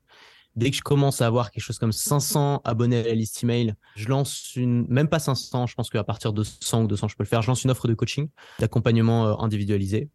Dès 0.57 0.71
que 0.71 0.77
je 0.77 0.83
commence 0.83 1.21
à 1.21 1.27
avoir 1.27 1.51
quelque 1.51 1.63
chose 1.63 1.79
comme 1.79 1.93
500 1.93 2.63
abonnés 2.65 3.01
à 3.01 3.03
la 3.03 3.15
liste 3.15 3.43
email, 3.45 3.75
je 3.95 4.09
lance 4.09 4.57
une, 4.57 4.87
même 4.89 5.07
pas 5.07 5.19
500, 5.19 5.67
je 5.67 5.75
pense 5.75 5.91
qu'à 5.91 6.03
partir 6.03 6.33
de 6.33 6.43
100 6.43 6.85
ou 6.85 6.87
200, 6.87 7.09
je 7.09 7.17
peux 7.17 7.25
le 7.25 7.29
faire. 7.29 7.43
Je 7.43 7.49
lance 7.49 7.63
une 7.63 7.71
offre 7.71 7.87
de 7.89 7.95
coaching, 7.95 8.29
d'accompagnement 8.59 9.27
euh, 9.27 9.35
individualisé. 9.39 10.09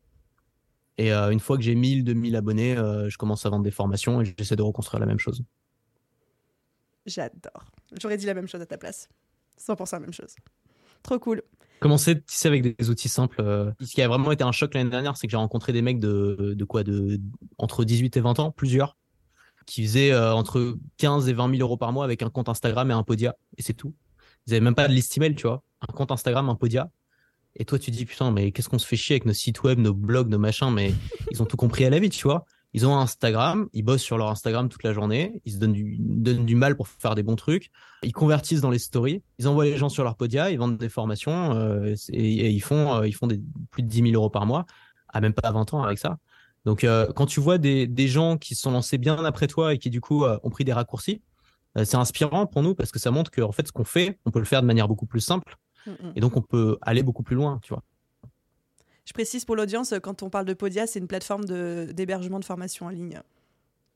Et 0.97 1.13
euh, 1.13 1.31
une 1.31 1.39
fois 1.39 1.57
que 1.57 1.63
j'ai 1.63 1.75
1000, 1.75 2.03
2000 2.03 2.35
abonnés, 2.35 2.77
euh, 2.77 3.09
je 3.09 3.17
commence 3.17 3.45
à 3.45 3.49
vendre 3.49 3.63
des 3.63 3.71
formations 3.71 4.21
et 4.21 4.25
j'essaie 4.37 4.55
de 4.55 4.61
reconstruire 4.61 4.99
la 4.99 5.05
même 5.05 5.19
chose. 5.19 5.43
J'adore. 7.05 7.65
J'aurais 7.99 8.17
dit 8.17 8.25
la 8.25 8.33
même 8.33 8.47
chose 8.47 8.61
à 8.61 8.65
ta 8.65 8.77
place. 8.77 9.09
100% 9.59 9.93
la 9.93 9.99
même 9.99 10.13
chose. 10.13 10.35
Trop 11.03 11.17
cool. 11.19 11.41
Commencer, 11.79 12.15
tu 12.17 12.23
sais, 12.27 12.47
avec 12.47 12.77
des 12.77 12.89
outils 12.89 13.09
simples. 13.09 13.41
euh, 13.41 13.71
Ce 13.81 13.93
qui 13.93 14.01
a 14.03 14.07
vraiment 14.07 14.31
été 14.31 14.43
un 14.43 14.51
choc 14.51 14.73
l'année 14.75 14.89
dernière, 14.91 15.17
c'est 15.17 15.25
que 15.25 15.31
j'ai 15.31 15.37
rencontré 15.37 15.73
des 15.73 15.81
mecs 15.81 15.99
de, 15.99 16.53
de 16.55 16.65
quoi 16.65 16.83
de, 16.83 17.19
Entre 17.57 17.83
18 17.83 18.17
et 18.17 18.21
20 18.21 18.39
ans, 18.39 18.51
plusieurs, 18.51 18.97
qui 19.65 19.83
faisaient 19.83 20.11
euh, 20.11 20.33
entre 20.33 20.77
15 20.97 21.27
et 21.27 21.33
20 21.33 21.49
000 21.55 21.61
euros 21.61 21.77
par 21.77 21.91
mois 21.91 22.05
avec 22.05 22.21
un 22.21 22.29
compte 22.29 22.49
Instagram 22.49 22.91
et 22.91 22.93
un 22.93 23.03
Podia. 23.03 23.35
Et 23.57 23.63
c'est 23.63 23.73
tout. 23.73 23.95
Ils 24.45 24.53
avaient 24.53 24.61
même 24.61 24.75
pas 24.75 24.87
de 24.87 24.93
liste 24.93 25.17
email, 25.17 25.33
tu 25.33 25.47
vois. 25.47 25.63
Un 25.81 25.91
compte 25.91 26.11
Instagram, 26.11 26.49
un 26.49 26.55
Podia. 26.55 26.91
Et 27.55 27.65
toi, 27.65 27.77
tu 27.79 27.91
dis, 27.91 28.05
putain, 28.05 28.31
mais 28.31 28.51
qu'est-ce 28.51 28.69
qu'on 28.69 28.79
se 28.79 28.87
fait 28.87 28.95
chier 28.95 29.15
avec 29.15 29.25
nos 29.25 29.33
sites 29.33 29.63
web, 29.63 29.79
nos 29.79 29.93
blogs, 29.93 30.29
nos 30.29 30.39
machins, 30.39 30.71
mais 30.71 30.93
ils 31.31 31.41
ont 31.41 31.45
tout 31.45 31.57
compris 31.57 31.85
à 31.85 31.89
la 31.89 31.99
vie, 31.99 32.09
tu 32.09 32.23
vois. 32.23 32.45
Ils 32.73 32.87
ont 32.87 32.97
Instagram, 32.97 33.67
ils 33.73 33.83
bossent 33.83 34.01
sur 34.01 34.17
leur 34.17 34.29
Instagram 34.29 34.69
toute 34.69 34.83
la 34.83 34.93
journée, 34.93 35.41
ils 35.43 35.53
se 35.53 35.57
donnent 35.57 35.73
du, 35.73 35.97
donnent 35.99 36.45
du 36.45 36.55
mal 36.55 36.77
pour 36.77 36.87
faire 36.87 37.15
des 37.15 37.23
bons 37.23 37.35
trucs, 37.35 37.69
ils 38.01 38.13
convertissent 38.13 38.61
dans 38.61 38.69
les 38.69 38.79
stories, 38.79 39.21
ils 39.39 39.47
envoient 39.49 39.65
les 39.65 39.75
gens 39.75 39.89
sur 39.89 40.05
leur 40.05 40.15
podia, 40.15 40.51
ils 40.51 40.57
vendent 40.57 40.77
des 40.77 40.87
formations 40.87 41.53
euh, 41.53 41.93
et, 42.13 42.49
ils 42.49 42.61
font, 42.61 42.93
euh, 42.93 43.07
ils 43.07 43.11
font 43.11 43.27
des, 43.27 43.41
plus 43.71 43.83
de 43.83 43.89
10 43.89 44.03
000 44.03 44.13
euros 44.13 44.29
par 44.29 44.45
mois, 44.45 44.65
à 45.09 45.19
même 45.19 45.33
pas 45.33 45.51
20 45.51 45.73
ans 45.73 45.83
avec 45.83 45.97
ça. 45.97 46.17
Donc, 46.65 46.83
euh, 46.83 47.11
quand 47.13 47.25
tu 47.25 47.39
vois 47.39 47.57
des, 47.57 47.87
des 47.87 48.07
gens 48.07 48.37
qui 48.37 48.55
se 48.55 48.61
sont 48.61 48.71
lancés 48.71 48.97
bien 48.97 49.23
après 49.25 49.47
toi 49.47 49.73
et 49.73 49.77
qui, 49.79 49.89
du 49.89 50.01
coup, 50.01 50.25
euh, 50.25 50.37
ont 50.43 50.49
pris 50.49 50.63
des 50.63 50.73
raccourcis, 50.73 51.21
euh, 51.77 51.85
c'est 51.85 51.97
inspirant 51.97 52.45
pour 52.45 52.61
nous 52.61 52.75
parce 52.75 52.91
que 52.91 52.99
ça 52.99 53.11
montre 53.11 53.31
que, 53.31 53.41
en 53.41 53.51
fait, 53.51 53.67
ce 53.67 53.71
qu'on 53.71 53.83
fait, 53.83 54.19
on 54.25 54.31
peut 54.31 54.39
le 54.39 54.45
faire 54.45 54.61
de 54.61 54.67
manière 54.67 54.87
beaucoup 54.87 55.07
plus 55.07 55.21
simple 55.21 55.57
Mm, 55.85 55.91
mm. 55.91 56.13
et 56.15 56.19
donc 56.19 56.37
on 56.37 56.41
peut 56.41 56.77
aller 56.81 57.03
beaucoup 57.03 57.23
plus 57.23 57.35
loin, 57.35 57.59
tu 57.61 57.73
vois. 57.73 57.83
Je 59.05 59.13
précise 59.13 59.45
pour 59.45 59.55
l'audience, 59.55 59.93
quand 60.03 60.23
on 60.23 60.29
parle 60.29 60.45
de 60.45 60.53
Podia, 60.53 60.87
c'est 60.87 60.99
une 60.99 61.07
plateforme 61.07 61.45
de- 61.45 61.89
d'hébergement 61.91 62.39
de, 62.39 62.45
formation 62.45 62.85
en 62.85 62.89
ligne, 62.89 63.21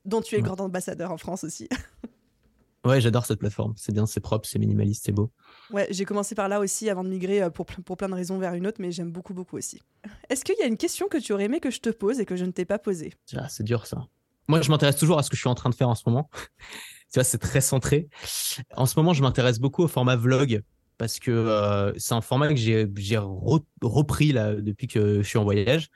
dont 0.04 0.20
tu 0.20 0.34
es 0.34 0.38
Ouais. 0.38 0.44
grand 0.44 0.60
ambassadeur 0.60 1.12
en 1.12 1.16
France 1.18 1.44
aussi. 1.44 1.68
Ouais, 2.84 3.00
j'adore 3.00 3.26
cette 3.26 3.40
plateforme. 3.40 3.74
C'est 3.76 3.90
bien, 3.90 4.06
c'est 4.06 4.20
propre, 4.20 4.48
c'est 4.48 4.60
minimaliste, 4.60 5.02
c'est 5.06 5.12
beau. 5.12 5.32
Ouais, 5.72 5.88
j'ai 5.90 6.04
commencé 6.04 6.36
par 6.36 6.48
là 6.48 6.60
aussi 6.60 6.88
avant 6.88 7.02
de 7.02 7.08
migrer 7.08 7.42
euh, 7.42 7.50
pour, 7.50 7.66
pour 7.66 7.96
plein 7.96 8.08
de 8.08 8.14
raisons 8.14 8.38
vers 8.38 8.54
une 8.54 8.64
autre, 8.64 8.76
mais 8.80 8.92
j'aime 8.92 9.10
beaucoup, 9.10 9.34
beaucoup 9.34 9.56
aussi. 9.56 9.82
Est-ce 10.28 10.44
qu'il 10.44 10.54
y 10.60 10.62
a 10.62 10.66
une 10.66 10.76
question 10.76 11.08
que 11.08 11.18
tu 11.18 11.32
aurais 11.32 11.46
aimé 11.46 11.58
que 11.58 11.72
je 11.72 11.80
te 11.80 11.90
pose 11.90 12.20
et 12.20 12.24
que 12.24 12.36
je 12.36 12.44
ne 12.44 12.52
t'ai 12.52 12.64
pas 12.64 12.78
posée? 12.78 13.12
Ah, 13.34 13.48
c'est 13.48 13.64
dur 13.64 13.86
ça. 13.86 14.06
Moi, 14.46 14.60
je 14.60 14.70
m'intéresse 14.70 14.94
toujours 14.96 15.18
à 15.18 15.24
ce 15.24 15.30
que 15.30 15.34
je 15.36 15.40
suis 15.40 15.48
en 15.48 15.56
train 15.56 15.68
de 15.68 15.74
faire 15.74 15.88
en 15.88 15.96
ce 15.96 16.04
moment. 16.06 16.30
tu 17.12 17.14
vois, 17.16 17.24
c'est 17.24 17.38
très 17.38 17.60
centré. 17.60 18.08
En 18.76 18.86
ce 18.86 18.96
moment, 18.96 19.14
je 19.14 19.22
m'intéresse 19.22 19.58
beaucoup 19.58 19.82
au 19.82 19.88
format 19.88 20.14
vlog 20.14 20.62
parce 20.98 21.18
que 21.18 21.30
euh, 21.30 21.92
c'est 21.98 22.14
un 22.14 22.20
format 22.20 22.48
que 22.48 22.56
j'ai 22.56 22.86
j'ai 22.96 23.16
re- 23.16 23.64
repris 23.82 24.32
là 24.32 24.54
depuis 24.54 24.86
que 24.86 25.22
je 25.22 25.28
suis 25.28 25.38
en 25.38 25.44
voyage. 25.44 25.88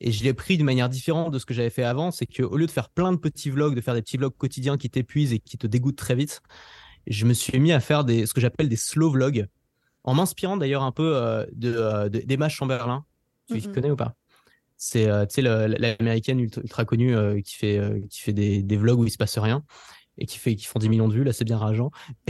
Et 0.00 0.12
je 0.12 0.24
l'ai 0.24 0.34
pris 0.34 0.56
d'une 0.56 0.66
manière 0.66 0.88
différente 0.88 1.32
de 1.32 1.38
ce 1.40 1.46
que 1.46 1.54
j'avais 1.54 1.70
fait 1.70 1.84
avant. 1.84 2.10
C'est 2.12 2.26
qu'au 2.26 2.56
lieu 2.56 2.66
de 2.66 2.70
faire 2.70 2.88
plein 2.90 3.12
de 3.12 3.16
petits 3.18 3.50
vlogs, 3.50 3.74
de 3.74 3.80
faire 3.80 3.94
des 3.94 4.02
petits 4.02 4.16
vlogs 4.16 4.36
quotidiens 4.36 4.76
qui 4.76 4.90
t'épuisent 4.90 5.32
et 5.32 5.40
qui 5.40 5.58
te 5.58 5.66
dégoûtent 5.66 5.96
très 5.98 6.14
vite, 6.14 6.40
je 7.06 7.26
me 7.26 7.34
suis 7.34 7.58
mis 7.60 7.72
à 7.72 7.80
faire 7.80 8.04
des, 8.04 8.26
ce 8.26 8.34
que 8.34 8.40
j'appelle 8.40 8.68
des 8.68 8.76
slow 8.76 9.10
vlogs, 9.10 9.46
en 10.04 10.14
m'inspirant 10.14 10.56
d'ailleurs 10.56 10.82
un 10.84 10.92
peu 10.92 11.16
euh, 11.16 11.46
de, 11.52 11.74
euh, 11.74 12.08
de- 12.08 12.20
d'Emma 12.20 12.48
Chamberlain. 12.48 13.04
Tu 13.48 13.60
Mhm. 13.60 13.72
connais 13.74 13.90
ou 13.90 13.96
pas? 13.96 14.16
C'est 14.76 15.06
tu 15.28 15.34
sais, 15.36 15.42
l'américaine 15.42 16.40
ultra, 16.40 16.62
ultra 16.62 16.84
connue 16.84 17.42
qui 17.42 17.56
fait, 17.56 17.80
qui 18.10 18.20
fait 18.20 18.32
des, 18.32 18.62
des 18.62 18.76
vlogs 18.76 19.00
où 19.00 19.04
il 19.06 19.10
se 19.10 19.18
passe 19.18 19.38
rien 19.38 19.64
et 20.18 20.26
qui, 20.26 20.38
fait, 20.38 20.56
qui 20.56 20.66
font 20.66 20.78
10 20.78 20.88
millions 20.88 21.08
de 21.08 21.14
vues. 21.14 21.24
Là, 21.24 21.32
c'est 21.32 21.44
bien 21.44 21.56
rageant. 21.56 21.90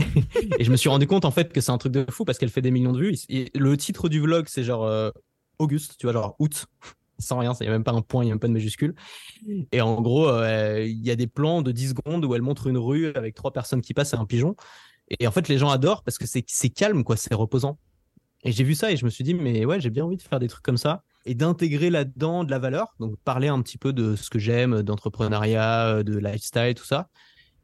et 0.59 0.63
je 0.63 0.71
me 0.71 0.77
suis 0.77 0.89
rendu 0.89 1.07
compte 1.07 1.25
en 1.25 1.31
fait 1.31 1.51
que 1.51 1.59
c'est 1.59 1.71
un 1.71 1.77
truc 1.77 1.91
de 1.91 2.05
fou 2.09 2.23
parce 2.23 2.37
qu'elle 2.37 2.49
fait 2.49 2.61
des 2.61 2.71
millions 2.71 2.93
de 2.93 2.99
vues. 2.99 3.17
Et 3.29 3.51
le 3.55 3.75
titre 3.75 4.09
du 4.09 4.21
vlog, 4.21 4.45
c'est 4.47 4.63
genre 4.63 4.85
euh, 4.85 5.11
Auguste, 5.57 5.95
tu 5.97 6.05
vois, 6.05 6.13
genre 6.13 6.35
août, 6.39 6.67
sans 7.19 7.39
rien, 7.39 7.53
il 7.59 7.63
n'y 7.63 7.69
a 7.69 7.71
même 7.71 7.83
pas 7.83 7.91
un 7.91 8.01
point, 8.01 8.23
il 8.23 8.27
n'y 8.27 8.31
a 8.31 8.35
même 8.35 8.39
pas 8.39 8.47
de 8.47 8.53
majuscule. 8.53 8.95
Et 9.71 9.81
en 9.81 10.01
gros, 10.01 10.29
euh, 10.29 10.85
il 10.85 11.05
y 11.05 11.11
a 11.11 11.15
des 11.15 11.27
plans 11.27 11.61
de 11.61 11.71
10 11.71 11.89
secondes 11.89 12.23
où 12.23 12.35
elle 12.35 12.41
montre 12.41 12.67
une 12.67 12.77
rue 12.77 13.07
avec 13.13 13.35
trois 13.35 13.51
personnes 13.51 13.81
qui 13.81 13.93
passent 13.93 14.13
et 14.13 14.17
un 14.17 14.25
pigeon. 14.25 14.55
Et 15.19 15.27
en 15.27 15.31
fait, 15.31 15.47
les 15.47 15.57
gens 15.57 15.69
adorent 15.69 16.03
parce 16.03 16.17
que 16.17 16.27
c'est 16.27 16.43
c'est 16.47 16.69
calme, 16.69 17.03
quoi, 17.03 17.17
c'est 17.17 17.33
reposant. 17.33 17.79
Et 18.43 18.51
j'ai 18.53 18.63
vu 18.63 18.75
ça 18.75 18.91
et 18.91 18.95
je 18.95 19.03
me 19.03 19.09
suis 19.09 19.23
dit, 19.23 19.33
mais 19.33 19.65
ouais, 19.65 19.81
j'ai 19.81 19.89
bien 19.89 20.05
envie 20.05 20.15
de 20.15 20.21
faire 20.21 20.39
des 20.39 20.47
trucs 20.47 20.63
comme 20.63 20.77
ça 20.77 21.03
et 21.25 21.35
d'intégrer 21.35 21.89
là-dedans 21.89 22.45
de 22.45 22.51
la 22.51 22.59
valeur. 22.59 22.95
Donc, 22.99 23.17
parler 23.25 23.49
un 23.49 23.61
petit 23.61 23.77
peu 23.77 23.91
de 23.91 24.15
ce 24.15 24.29
que 24.29 24.39
j'aime, 24.39 24.81
d'entrepreneuriat, 24.81 26.03
de 26.03 26.17
lifestyle, 26.17 26.73
tout 26.73 26.85
ça. 26.85 27.09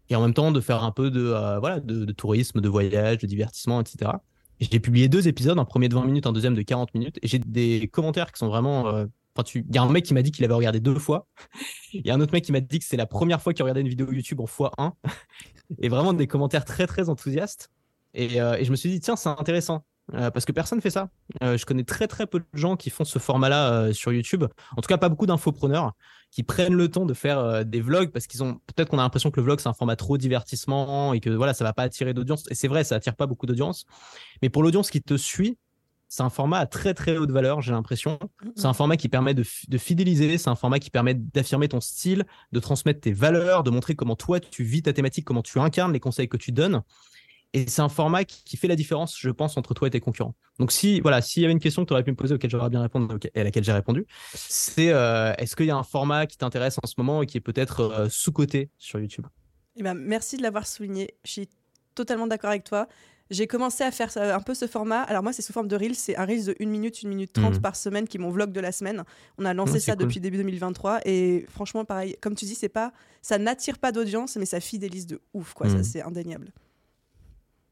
Et 0.10 0.16
en 0.16 0.22
même 0.22 0.34
temps, 0.34 0.52
de 0.52 0.62
faire 0.62 0.84
un 0.84 0.92
peu 0.92 1.10
de, 1.12 1.22
euh, 1.22 1.60
voilà, 1.60 1.80
de, 1.80 2.06
de 2.06 2.12
tourisme, 2.14 2.62
de 2.62 2.70
voyage, 2.70 3.20
de 3.20 3.28
divertissement, 3.28 3.82
etc. 3.82 4.12
Et 4.60 4.68
J'ai 4.72 4.80
publié 4.80 5.10
deux 5.10 5.28
épisodes, 5.28 5.58
un 5.58 5.66
premier 5.66 5.90
de 5.90 5.96
20 5.96 6.06
minutes, 6.06 6.28
un 6.28 6.32
deuxième 6.34 6.54
de 6.56 6.62
40 6.62 6.94
minutes. 6.94 7.18
Et 7.22 7.28
j'ai 7.28 7.40
des 7.40 7.88
commentaires 7.92 8.32
qui 8.32 8.40
sont 8.40 8.48
vraiment. 8.48 8.88
euh, 8.88 9.06
Enfin, 9.36 9.44
tu... 9.44 9.66
Il 9.68 9.76
y 9.76 9.78
a 9.78 9.82
un 9.82 9.90
mec 9.90 10.06
qui 10.06 10.14
m'a 10.14 10.22
dit 10.22 10.32
qu'il 10.32 10.46
avait 10.46 10.54
regardé 10.54 10.80
deux 10.80 10.98
fois. 10.98 11.28
Il 11.94 12.06
y 12.08 12.10
a 12.10 12.14
un 12.14 12.22
autre 12.22 12.32
mec 12.32 12.44
qui 12.46 12.54
m'a 12.54 12.62
dit 12.62 12.80
que 12.80 12.86
c'est 12.86 12.96
la 12.96 13.06
première 13.06 13.42
fois 13.42 13.54
qu'il 13.54 13.64
regardait 13.64 13.82
une 13.82 13.90
vidéo 13.90 14.10
YouTube 14.12 14.40
en 14.40 14.46
x1. 14.46 14.94
Et 15.80 15.90
vraiment 15.90 16.14
des 16.14 16.28
commentaires 16.28 16.64
très, 16.64 16.88
très 16.88 17.10
enthousiastes. 17.10 17.70
Et, 18.14 18.40
euh, 18.40 18.56
et 18.56 18.64
je 18.64 18.72
me 18.72 18.78
suis 18.78 18.90
dit, 18.90 19.02
tiens, 19.02 19.18
c'est 19.18 19.28
intéressant. 19.28 19.84
Euh, 20.14 20.30
parce 20.32 20.46
que 20.46 20.52
personne 20.52 20.80
fait 20.82 20.92
ça. 20.92 21.10
Euh, 21.44 21.58
je 21.58 21.66
connais 21.66 21.84
très 21.84 22.08
très 22.08 22.28
peu 22.28 22.40
de 22.40 22.46
gens 22.54 22.78
qui 22.78 22.92
font 22.92 23.04
ce 23.04 23.18
format-là 23.20 23.92
sur 23.92 24.14
YouTube. 24.14 24.46
En 24.78 24.82
tout 24.82 24.88
cas, 24.88 24.98
pas 24.98 25.10
beaucoup 25.10 25.26
d'infopreneurs 25.26 25.94
qui 26.36 26.44
prennent 26.44 26.74
le 26.74 26.92
temps 26.92 27.06
de 27.06 27.14
faire 27.14 27.40
euh, 27.40 27.64
des 27.64 27.80
vlogs 27.80 28.12
parce 28.12 28.28
qu'ils 28.28 28.44
ont 28.44 28.56
peut-être 28.68 28.90
qu'on 28.90 29.00
a 29.00 29.04
l'impression 29.04 29.32
que 29.32 29.40
le 29.40 29.46
vlog 29.46 29.62
c'est 29.62 29.70
un 29.70 29.74
format 29.74 29.96
trop 29.96 30.18
divertissement 30.18 31.14
et 31.14 31.22
que 31.22 31.30
voilà 31.30 31.54
ça 31.54 31.64
va 31.64 31.72
pas 31.72 31.84
attirer 31.84 32.14
d'audience. 32.14 32.44
Et 32.52 32.56
c'est 32.56 32.68
vrai, 32.68 32.84
ça 32.84 32.96
attire 32.96 33.16
pas 33.16 33.26
beaucoup 33.26 33.46
d'audience. 33.46 33.86
Mais 34.42 34.50
pour 34.50 34.62
l'audience 34.62 34.92
qui 34.92 35.02
te 35.02 35.16
suit, 35.16 35.58
c'est 36.10 36.24
un 36.24 36.30
format 36.30 36.60
à 36.60 36.66
très 36.66 36.94
très 36.94 37.16
haute 37.16 37.32
valeur, 37.32 37.62
j'ai 37.62 37.72
l'impression. 37.72 38.20
C'est 38.58 38.66
un 38.66 38.74
format 38.74 38.98
qui 38.98 39.08
permet 39.08 39.34
de, 39.34 39.46
de 39.70 39.78
fidéliser, 39.78 40.38
c'est 40.38 40.50
un 40.50 40.56
format 40.56 40.80
qui 40.80 40.90
permet 40.90 41.14
d'affirmer 41.14 41.70
ton 41.70 41.80
style, 41.80 42.26
de 42.52 42.60
transmettre 42.60 43.00
tes 43.00 43.14
valeurs, 43.14 43.64
de 43.64 43.70
montrer 43.70 43.96
comment 43.96 44.18
toi 44.18 44.42
tu 44.42 44.66
vis 44.66 44.82
ta 44.82 44.92
thématique, 44.92 45.24
comment 45.24 45.42
tu 45.42 45.58
incarnes 45.60 45.94
les 45.94 46.02
conseils 46.02 46.28
que 46.28 46.36
tu 46.38 46.52
donnes. 46.52 46.82
Et 47.58 47.66
c'est 47.68 47.82
un 47.82 47.90
format 47.90 48.24
qui, 48.26 48.44
qui 48.44 48.58
fait 48.58 48.68
la 48.68 48.76
différence, 48.76 49.16
je 49.18 49.30
pense, 49.30 49.56
entre 49.58 49.74
toi 49.74 49.88
et 49.88 49.92
tes 49.92 50.00
concurrents. 50.02 50.36
Donc 50.60 50.72
si 50.72 51.00
voilà, 51.00 51.22
s'il 51.22 51.42
y 51.42 51.46
avait 51.46 51.54
une 51.54 51.60
question 51.60 51.84
que 51.84 51.88
tu 51.88 51.94
aurais 51.94 52.04
pu 52.04 52.12
me 52.12 52.16
poser 52.16 52.36
auquel 52.36 52.50
j'aurais 52.50 52.70
bien 52.70 52.82
répondu 52.82 53.16
auquel- 53.16 53.32
et 53.34 53.42
à 53.42 53.44
laquelle 53.46 53.64
j'ai 53.64 53.72
répondu, 53.72 54.06
c'est 54.34 54.92
euh, 54.92 55.34
est-ce 55.38 55.56
qu'il 55.56 55.66
y 55.68 55.72
a 55.72 55.78
un 55.78 55.84
format 55.84 56.26
qui 56.28 56.38
t'intéresse 56.38 56.78
en 56.84 56.88
ce 56.88 56.94
moment 56.98 57.22
et 57.24 57.26
qui 57.26 57.38
est 57.38 57.42
peut-être 57.42 57.80
euh, 57.82 58.08
sous-coté 58.10 58.70
sur 58.78 59.00
YouTube? 59.00 59.26
Eh 59.78 59.84
ben, 59.84 59.94
merci 59.94 60.38
de 60.38 60.42
l'avoir 60.44 60.68
souligné. 60.68 61.16
Je 61.24 61.32
suis 61.32 61.50
totalement 61.96 62.28
d'accord 62.28 62.50
avec 62.50 62.64
toi. 62.66 62.88
J'ai 63.32 63.48
commencé 63.48 63.84
à 63.84 63.90
faire 63.92 64.12
ça- 64.12 64.36
un 64.36 64.40
peu 64.40 64.54
ce 64.54 64.68
format. 64.68 65.02
Alors 65.02 65.24
moi, 65.24 65.34
c'est 65.34 65.42
sous 65.42 65.52
forme 65.54 65.68
de 65.68 65.76
Reels. 65.76 65.96
C'est 65.96 66.16
un 66.16 66.26
Reels 66.26 66.46
de 66.46 66.56
1 66.60 66.68
minute, 66.70 67.00
1 67.04 67.08
minute 67.08 67.34
30 67.34 67.56
Mhm. 67.56 67.62
par 67.62 67.76
semaine 67.76 68.08
qui 68.08 68.18
est 68.18 68.20
mon 68.20 68.30
vlog 68.30 68.52
de 68.52 68.60
la 68.60 68.72
semaine. 68.72 69.04
On 69.40 69.46
a 69.46 69.54
lancé 69.54 69.80
ça 69.80 69.94
cool. 69.96 70.04
depuis 70.06 70.20
début 70.20 70.38
2023. 70.38 71.00
Et 71.06 71.46
franchement, 71.50 71.86
pareil, 71.86 72.16
comme 72.22 72.36
tu 72.36 72.46
dis, 72.46 72.54
c'est 72.56 72.70
pas, 72.70 72.92
ça 73.24 73.38
n'attire 73.40 73.80
pas 73.80 73.92
d'audience, 73.92 74.36
mais 74.36 74.46
ça 74.46 74.60
fidélise 74.60 75.08
de 75.08 75.22
ouf. 75.34 75.54
Quoi. 75.54 75.70
Ça, 75.70 75.78
Mhm. 75.78 75.84
c'est 75.84 76.02
indéniable. 76.04 76.52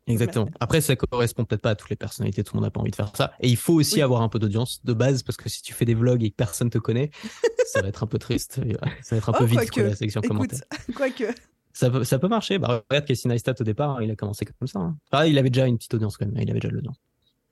Exactement. 0.08 0.50
Après, 0.60 0.82
ça 0.82 0.96
correspond 0.98 1.46
peut-être 1.46 1.62
pas 1.62 1.70
à 1.72 1.76
toutes 1.76 1.90
les 1.90 1.96
personnalités, 1.96 2.44
tout 2.44 2.54
le 2.56 2.58
monde 2.60 2.66
n'a 2.68 2.72
pas 2.72 2.82
envie 2.82 2.92
de 2.92 2.96
faire 2.96 3.12
ça. 3.16 3.34
Et 3.40 3.48
il 3.48 3.56
faut 3.58 3.74
aussi 3.74 3.96
Oui. 3.96 4.02
avoir 4.02 4.22
un 4.22 4.28
peu 4.30 4.38
d'audience 4.40 4.84
de 4.84 4.92
base, 4.94 5.24
parce 5.24 5.38
que 5.38 5.48
si 5.48 5.62
tu 5.62 5.74
fais 5.74 5.86
des 5.86 5.94
vlogs 5.94 6.24
et 6.24 6.30
que 6.32 6.36
personne 6.36 6.70
te 6.70 6.78
connaît, 6.78 7.10
ça 7.68 7.82
va 7.82 7.88
être 7.88 8.04
un 8.04 8.08
peu 8.08 8.18
triste. 8.20 8.56
Ça 9.02 9.16
va 9.16 9.18
être 9.18 9.30
un 9.30 9.34
peu 9.34 9.44
Oh, 9.44 9.48
vide, 9.48 9.60
quoique. 9.60 9.74
quoi, 9.74 9.84
la 9.84 9.96
section 9.96 10.20
Écoute, 10.22 10.36
commentaires. 10.38 10.60
quoique. 10.96 11.24
Ça 11.72 11.90
peut, 11.90 12.04
ça 12.04 12.20
peut 12.20 12.28
marcher. 12.28 12.60
Bah, 12.60 12.84
regarde 12.90 13.06
Casey 13.08 13.30
Neistat 13.30 13.56
au 13.60 13.64
départ, 13.64 13.92
hein, 13.98 14.00
il 14.04 14.12
a 14.12 14.16
commencé 14.16 14.46
comme 14.46 14.68
ça. 14.68 14.80
hein. 14.80 14.98
Ah, 15.12 15.26
il 15.26 15.38
avait 15.38 15.50
déjà 15.50 15.66
une 15.68 15.78
petite 15.78 15.94
audience 15.94 16.18
quand 16.18 16.26
même. 16.26 16.36
Il 16.38 16.50
avait 16.52 16.60
déjà 16.60 16.70
de 16.70 16.76
l'audience. 16.76 16.98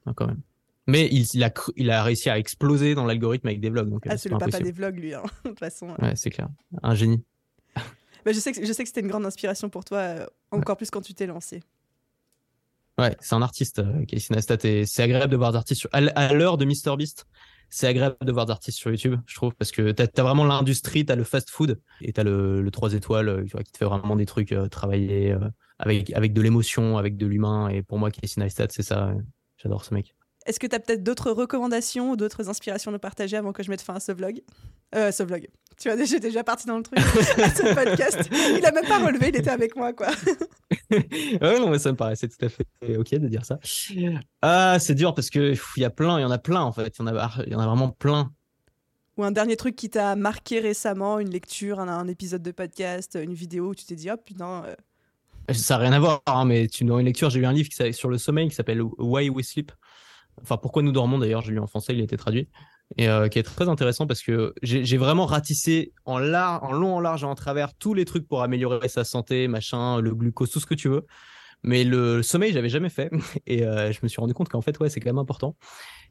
Hein, 0.06 0.14
quand 0.16 0.28
même. 0.28 0.41
Mais 0.88 1.08
il, 1.12 1.26
il, 1.34 1.43
a, 1.43 1.52
il 1.78 1.89
a 1.89 2.04
réussi 2.04 2.30
à 2.30 2.38
exploser 2.38 2.95
dans 2.95 3.06
l'algorithme 3.06 3.47
avec 3.47 3.62
des 3.62 3.70
vlogs. 3.70 3.89
Donc, 3.89 4.06
euh, 4.08 4.10
Ah, 4.12 4.18
c'est 4.18 4.30
le 4.30 4.38
papa 4.38 4.60
des 4.60 4.72
vlogs, 4.74 4.99
lui. 4.99 5.14
hein, 5.14 5.24
De 5.45 5.49
toute 5.52 5.60
façon. 5.60 5.88
Ouais, 6.02 6.16
c'est 6.16 6.30
clair. 6.32 6.49
Un 6.84 6.95
génie. 6.95 7.24
Bah, 8.26 8.32
je 8.34 8.39
sais 8.39 8.52
que, 8.52 8.64
je 8.66 8.72
sais 8.74 8.84
que 8.84 8.89
c'était 8.89 9.02
une 9.02 9.08
grande 9.08 9.26
inspiration 9.26 9.70
pour 9.70 9.84
toi, 9.86 9.97
euh, 9.99 10.26
encore 10.52 10.76
plus 10.78 10.91
quand 10.91 11.02
tu 11.02 11.14
t'es 11.16 11.26
lancé. 11.26 11.62
Ouais, 12.97 13.15
c'est 13.19 13.35
un 13.35 13.41
artiste, 13.41 13.79
euh, 13.79 14.05
Casey 14.05 14.33
Neistat. 14.35 14.57
Et 14.63 14.85
c'est 14.85 15.03
agréable 15.03 15.31
de 15.31 15.37
voir 15.37 15.51
des 15.51 15.57
artistes 15.57 15.81
sur... 15.81 15.89
à 15.91 16.33
l'heure 16.33 16.57
de 16.57 16.65
MrBeast. 16.65 17.25
C'est 17.73 17.87
agréable 17.87 18.17
de 18.21 18.31
voir 18.33 18.45
des 18.45 18.51
artistes 18.51 18.77
sur 18.77 18.91
YouTube, 18.91 19.17
je 19.25 19.35
trouve, 19.35 19.55
parce 19.55 19.71
que 19.71 19.91
t'as 19.91 20.05
as 20.17 20.23
vraiment 20.23 20.43
l'industrie, 20.43 21.05
t'as 21.05 21.15
le 21.15 21.23
fast-food 21.23 21.79
et 22.01 22.11
t'as 22.11 22.23
le, 22.23 22.61
le 22.61 22.69
3 22.69 22.93
étoiles, 22.95 23.29
euh, 23.29 23.45
qui 23.45 23.71
te 23.71 23.77
fait 23.77 23.85
vraiment 23.85 24.17
des 24.17 24.25
trucs 24.25 24.51
euh, 24.51 24.67
travaillés 24.67 25.31
euh, 25.31 25.39
avec, 25.79 26.11
avec 26.11 26.33
de 26.33 26.41
l'émotion, 26.41 26.97
avec 26.97 27.15
de 27.15 27.25
l'humain. 27.25 27.69
Et 27.69 27.81
pour 27.81 27.97
moi, 27.97 28.11
Casey 28.11 28.41
Neistat, 28.41 28.67
c'est 28.71 28.83
ça. 28.83 29.13
J'adore 29.55 29.85
ce 29.85 29.93
mec. 29.93 30.13
Est-ce 30.45 30.59
que 30.59 30.67
tu 30.67 30.75
as 30.75 30.79
peut-être 30.79 31.03
d'autres 31.03 31.31
recommandations 31.31 32.11
ou 32.11 32.15
d'autres 32.15 32.49
inspirations 32.49 32.89
à 32.89 32.93
nous 32.93 32.99
partager 32.99 33.37
avant 33.37 33.53
que 33.53 33.61
je 33.61 33.69
mette 33.69 33.81
fin 33.81 33.93
à 33.93 33.99
ce 33.99 34.11
vlog? 34.11 34.41
Euh, 34.95 35.11
Ce 35.11 35.21
vlog. 35.23 35.47
Tu 35.79 35.89
vois, 35.89 36.03
j'ai 36.03 36.19
déjà 36.19 36.43
parti 36.43 36.67
dans 36.67 36.77
le 36.77 36.83
truc, 36.83 36.99
à 36.99 37.01
ce 37.55 37.73
podcast. 37.73 38.29
Il 38.31 38.65
a 38.65 38.71
même 38.71 38.87
pas 38.87 38.99
relevé, 38.99 39.29
il 39.29 39.35
était 39.35 39.49
avec 39.49 39.75
moi, 39.75 39.93
quoi. 39.93 40.07
ouais, 40.91 41.59
non, 41.59 41.69
mais 41.69 41.79
ça 41.79 41.91
me 41.91 41.97
paraissait 41.97 42.27
tout 42.27 42.43
à 42.45 42.49
fait 42.49 42.65
ok 42.97 43.15
de 43.15 43.27
dire 43.27 43.45
ça. 43.45 43.59
Ah, 44.41 44.77
c'est 44.79 44.95
dur 44.95 45.13
parce 45.13 45.29
que 45.29 45.53
il 45.77 45.81
y 45.81 45.85
a 45.85 45.89
plein, 45.89 46.19
il 46.19 46.21
y 46.21 46.25
en 46.25 46.31
a 46.31 46.37
plein 46.37 46.61
en 46.61 46.71
fait. 46.71 46.97
Il 46.97 47.01
y 47.01 47.03
en 47.03 47.07
a, 47.07 47.31
il 47.45 47.51
y 47.51 47.55
en 47.55 47.59
a 47.59 47.67
vraiment 47.67 47.89
plein. 47.89 48.31
Ou 49.17 49.23
un 49.23 49.31
dernier 49.31 49.57
truc 49.57 49.75
qui 49.75 49.89
t'a 49.89 50.15
marqué 50.15 50.59
récemment, 50.59 51.19
une 51.19 51.29
lecture, 51.29 51.79
un, 51.79 52.07
épisode 52.07 52.41
de 52.41 52.51
podcast, 52.51 53.17
une 53.21 53.33
vidéo 53.33 53.69
où 53.69 53.75
tu 53.75 53.85
t'es 53.85 53.95
dit, 53.95 54.09
oh 54.09 54.17
putain. 54.17 54.63
Euh. 54.65 54.75
Ça 55.53 55.75
n'a 55.75 55.83
rien 55.83 55.93
à 55.93 55.99
voir, 55.99 56.21
hein, 56.27 56.45
mais 56.45 56.67
tu 56.67 56.85
dans 56.85 56.97
une 56.97 57.07
lecture, 57.07 57.29
j'ai 57.29 57.39
lu 57.39 57.45
un 57.45 57.51
livre 57.51 57.69
qui, 57.69 57.93
sur 57.93 58.09
le 58.09 58.17
sommeil 58.17 58.47
qui 58.47 58.55
s'appelle 58.55 58.81
Why 58.81 59.29
We 59.29 59.45
Sleep. 59.45 59.71
Enfin, 60.41 60.57
Pourquoi 60.57 60.84
nous 60.84 60.91
dormons 60.91 61.17
d'ailleurs, 61.19 61.41
j'ai 61.41 61.51
lu 61.51 61.59
en 61.59 61.67
français, 61.67 61.93
il 61.93 62.01
a 62.01 62.03
été 62.03 62.17
traduit. 62.17 62.47
Et 62.97 63.07
euh, 63.07 63.29
qui 63.29 63.39
est 63.39 63.43
très 63.43 63.69
intéressant 63.69 64.05
parce 64.05 64.21
que 64.21 64.53
j'ai 64.63 64.97
vraiment 64.97 65.25
ratissé 65.25 65.93
en, 66.05 66.21
en 66.21 66.71
long, 66.73 66.95
en 66.95 66.99
large 66.99 67.23
et 67.23 67.25
en 67.25 67.36
travers 67.36 67.73
tous 67.73 67.93
les 67.93 68.03
trucs 68.03 68.27
pour 68.27 68.41
améliorer 68.41 68.89
sa 68.89 69.05
santé, 69.05 69.47
machin, 69.47 70.01
le 70.01 70.13
glucose, 70.13 70.51
tout 70.51 70.59
ce 70.59 70.65
que 70.65 70.75
tu 70.75 70.89
veux. 70.89 71.05
Mais 71.63 71.84
le 71.84 72.23
sommeil, 72.23 72.51
j'avais 72.53 72.69
jamais 72.69 72.89
fait. 72.89 73.11
Et 73.47 73.63
euh, 73.65 73.91
je 73.91 73.99
me 74.03 74.07
suis 74.07 74.19
rendu 74.19 74.34
compte 74.34 74.49
qu'en 74.49 74.61
fait, 74.61 74.79
ouais, 74.79 74.89
c'est 74.89 74.99
quand 74.99 75.09
même 75.09 75.19
important. 75.19 75.55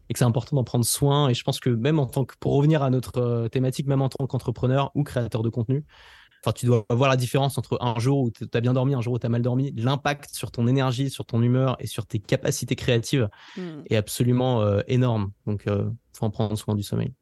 Et 0.08 0.12
que 0.12 0.18
c'est 0.18 0.24
important 0.24 0.56
d'en 0.56 0.64
prendre 0.64 0.84
soin. 0.84 1.28
Et 1.28 1.34
je 1.34 1.42
pense 1.42 1.60
que 1.60 1.70
même 1.70 1.98
en 1.98 2.06
tant 2.06 2.24
que, 2.24 2.34
pour 2.40 2.54
revenir 2.54 2.82
à 2.82 2.90
notre 2.90 3.18
euh, 3.18 3.48
thématique, 3.48 3.86
même 3.86 4.02
en 4.02 4.08
tant 4.08 4.26
qu'entrepreneur 4.26 4.90
ou 4.94 5.02
créateur 5.02 5.42
de 5.42 5.50
contenu, 5.50 5.84
enfin, 6.42 6.52
tu 6.52 6.66
dois 6.66 6.84
voir 6.90 7.10
la 7.10 7.16
différence 7.16 7.58
entre 7.58 7.78
un 7.80 7.98
jour 7.98 8.20
où 8.20 8.30
tu 8.30 8.44
as 8.52 8.60
bien 8.60 8.72
dormi, 8.72 8.94
un 8.94 9.00
jour 9.00 9.14
où 9.14 9.18
tu 9.18 9.26
as 9.26 9.30
mal 9.30 9.42
dormi. 9.42 9.72
L'impact 9.76 10.34
sur 10.34 10.50
ton 10.50 10.66
énergie, 10.66 11.10
sur 11.10 11.24
ton 11.24 11.42
humeur 11.42 11.76
et 11.80 11.86
sur 11.86 12.06
tes 12.06 12.18
capacités 12.18 12.76
créatives 12.76 13.28
hmm. 13.56 13.82
est 13.86 13.96
absolument 13.96 14.62
euh, 14.62 14.80
énorme. 14.88 15.32
Donc, 15.46 15.62
il 15.66 15.92
faut 16.12 16.24
en 16.24 16.30
prendre 16.30 16.56
soin 16.56 16.74
du 16.74 16.82
sommeil. 16.82 17.12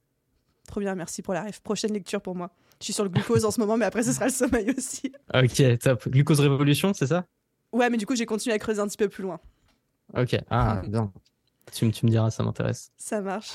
Trop 0.68 0.80
bien, 0.80 0.94
merci 0.94 1.22
pour 1.22 1.34
la 1.34 1.42
rêve. 1.42 1.60
Prochaine 1.62 1.92
lecture 1.92 2.20
pour 2.20 2.34
moi. 2.34 2.50
Je 2.80 2.84
suis 2.84 2.92
sur 2.92 3.02
le 3.02 3.10
glucose 3.10 3.44
en 3.44 3.50
ce 3.50 3.58
moment, 3.58 3.76
mais 3.76 3.86
après, 3.86 4.02
ce 4.02 4.12
sera 4.12 4.26
le 4.26 4.32
sommeil 4.32 4.70
aussi. 4.76 5.12
Ok, 5.34 5.78
top. 5.78 6.08
Glucose 6.08 6.40
Révolution, 6.40 6.92
c'est 6.94 7.08
ça? 7.08 7.26
Ouais, 7.72 7.90
mais 7.90 7.96
du 7.96 8.06
coup, 8.06 8.14
j'ai 8.14 8.26
continué 8.26 8.54
à 8.54 8.58
creuser 8.58 8.80
un 8.80 8.86
petit 8.86 8.96
peu 8.96 9.08
plus 9.08 9.22
loin. 9.22 9.40
Ok, 10.16 10.36
ah, 10.50 10.82
bien. 10.88 11.12
Tu, 11.72 11.84
me 11.86 12.08
diras, 12.08 12.30
ça 12.30 12.42
m'intéresse. 12.42 12.92
Ça 12.96 13.20
marche. 13.20 13.52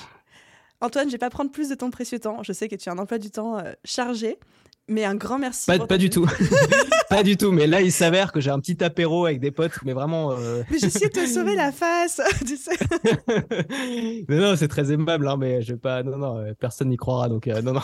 Antoine, 0.82 1.08
je 1.08 1.14
vais 1.14 1.20
pas 1.20 1.30
prendre 1.30 1.52
plus 1.52 1.70
de 1.70 1.76
ton 1.76 1.90
précieux 1.90 2.20
temps. 2.20 2.44
Je 2.44 2.52
sais 2.52 2.68
que 2.68 2.76
tu 2.76 2.90
as 2.90 2.92
un 2.92 2.98
emploi 2.98 3.18
du 3.18 3.32
temps 3.32 3.58
euh, 3.58 3.72
chargé, 3.86 4.38
mais 4.88 5.06
un 5.06 5.16
grand 5.16 5.40
merci. 5.40 5.66
Pas, 5.66 5.80
pas 5.86 5.98
du 5.98 6.10
tout. 6.10 6.28
pas 7.10 7.24
du 7.24 7.38
tout. 7.38 7.52
Mais 7.52 7.68
là, 7.68 7.82
il 7.82 7.92
s'avère 7.92 8.32
que 8.32 8.42
j'ai 8.42 8.50
un 8.50 8.60
petit 8.60 8.84
apéro 8.84 9.26
avec 9.26 9.40
des 9.40 9.52
potes, 9.52 9.80
mais 9.84 9.94
vraiment. 9.94 10.32
Euh... 10.32 10.64
Mais 10.72 10.80
j'essaie 10.80 11.08
de 11.08 11.14
te 11.14 11.26
sauver 11.26 11.56
la 11.56 11.72
face, 11.72 12.20
tu 12.46 12.58
sais. 12.58 12.78
non, 14.30 14.38
non, 14.38 14.56
c'est 14.56 14.68
très 14.68 14.92
aimable, 14.92 15.28
hein, 15.28 15.38
mais 15.38 15.62
je 15.62 15.74
vais 15.74 15.80
pas. 15.80 16.04
Non, 16.04 16.18
non, 16.18 16.38
euh, 16.38 16.54
personne 16.60 16.90
n'y 16.90 16.98
croira. 16.98 17.30
Donc, 17.30 17.48
euh, 17.48 17.62
non, 17.62 17.74
non. 17.74 17.82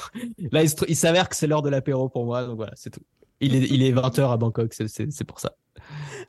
Là, 0.52 0.64
il, 0.64 0.96
s'avère 0.96 1.30
que 1.30 1.36
c'est 1.36 1.48
l'heure 1.48 1.62
de 1.62 1.70
l'apéro 1.70 2.10
pour 2.10 2.26
moi. 2.26 2.46
Donc 2.46 2.58
voilà, 2.58 2.74
c'est 2.76 2.90
tout. 2.90 3.02
Il 3.42 3.56
est, 3.56 3.68
il 3.70 3.84
est 3.84 3.92
20h 3.92 4.32
à 4.32 4.38
Bangkok, 4.38 4.74
c'est 4.74 5.24
pour 5.24 5.40
ça. 5.40 5.56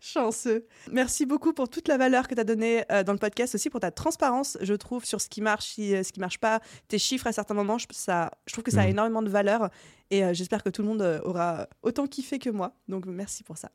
Chanceux. 0.01 0.67
Merci 0.91 1.27
beaucoup 1.27 1.53
pour 1.53 1.69
toute 1.69 1.89
la 1.89 1.99
valeur 1.99 2.29
que 2.29 2.35
tu 2.35 2.41
as 2.41 2.45
donnée 2.45 2.85
euh, 2.91 3.03
dans 3.03 3.13
le 3.13 3.19
podcast, 3.19 3.55
aussi 3.55 3.71
pour 3.71 3.81
ta 3.81 3.91
transparence, 3.91 4.57
je 4.61 4.75
trouve, 4.75 5.05
sur 5.05 5.21
ce 5.21 5.29
qui 5.29 5.41
marche, 5.41 5.75
euh, 5.79 6.03
ce 6.03 6.13
qui 6.13 6.21
marche 6.21 6.39
pas, 6.39 6.61
tes 6.89 6.99
chiffres 6.99 7.27
à 7.27 7.33
certains 7.33 7.55
moments. 7.55 7.79
Je, 7.79 7.87
ça, 7.91 8.31
je 8.47 8.53
trouve 8.53 8.65
que 8.65 8.71
ça 8.71 8.83
a 8.83 8.87
mm. 8.87 8.91
énormément 8.91 9.23
de 9.23 9.29
valeur 9.29 9.71
et 10.11 10.25
euh, 10.25 10.33
j'espère 10.33 10.63
que 10.63 10.71
tout 10.71 10.83
le 10.83 10.89
monde 10.89 11.21
aura 11.25 11.69
autant 11.83 12.07
kiffé 12.07 12.39
que 12.39 12.51
moi. 12.51 12.75
Donc 12.89 13.07
merci 13.07 13.43
pour 13.43 13.59
ça. 13.59 13.71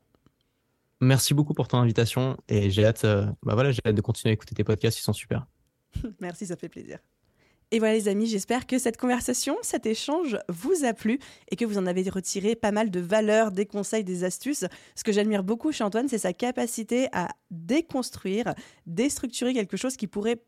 Merci 1.00 1.34
beaucoup 1.34 1.52
pour 1.52 1.68
ton 1.68 1.78
invitation 1.78 2.38
et 2.48 2.70
j'ai 2.70 2.86
hâte, 2.86 3.04
bah 3.04 3.54
voilà, 3.54 3.70
j'ai 3.70 3.82
hâte 3.86 3.94
de 3.94 4.00
continuer 4.00 4.30
à 4.30 4.34
écouter 4.34 4.54
tes 4.54 4.64
podcasts, 4.64 4.98
ils 4.98 5.02
sont 5.02 5.12
super. 5.12 5.46
merci, 6.20 6.46
ça 6.46 6.56
fait 6.56 6.70
plaisir. 6.70 6.98
Et 7.72 7.80
voilà 7.80 7.94
les 7.94 8.06
amis, 8.08 8.26
j'espère 8.26 8.66
que 8.66 8.78
cette 8.78 8.96
conversation, 8.96 9.56
cet 9.62 9.86
échange 9.86 10.38
vous 10.48 10.84
a 10.84 10.92
plu 10.92 11.18
et 11.50 11.56
que 11.56 11.64
vous 11.64 11.78
en 11.78 11.86
avez 11.86 12.08
retiré 12.08 12.54
pas 12.54 12.70
mal 12.70 12.92
de 12.92 13.00
valeurs, 13.00 13.50
des 13.50 13.66
conseils, 13.66 14.04
des 14.04 14.22
astuces. 14.22 14.64
Ce 14.94 15.02
que 15.02 15.10
j'admire 15.10 15.42
beaucoup 15.42 15.72
chez 15.72 15.82
Antoine, 15.82 16.08
c'est 16.08 16.18
sa 16.18 16.32
capacité 16.32 17.08
à 17.12 17.28
déconstruire, 17.50 18.54
déstructurer 18.86 19.52
quelque 19.52 19.76
chose 19.76 19.96
qui 19.96 20.06
pourrait 20.06 20.40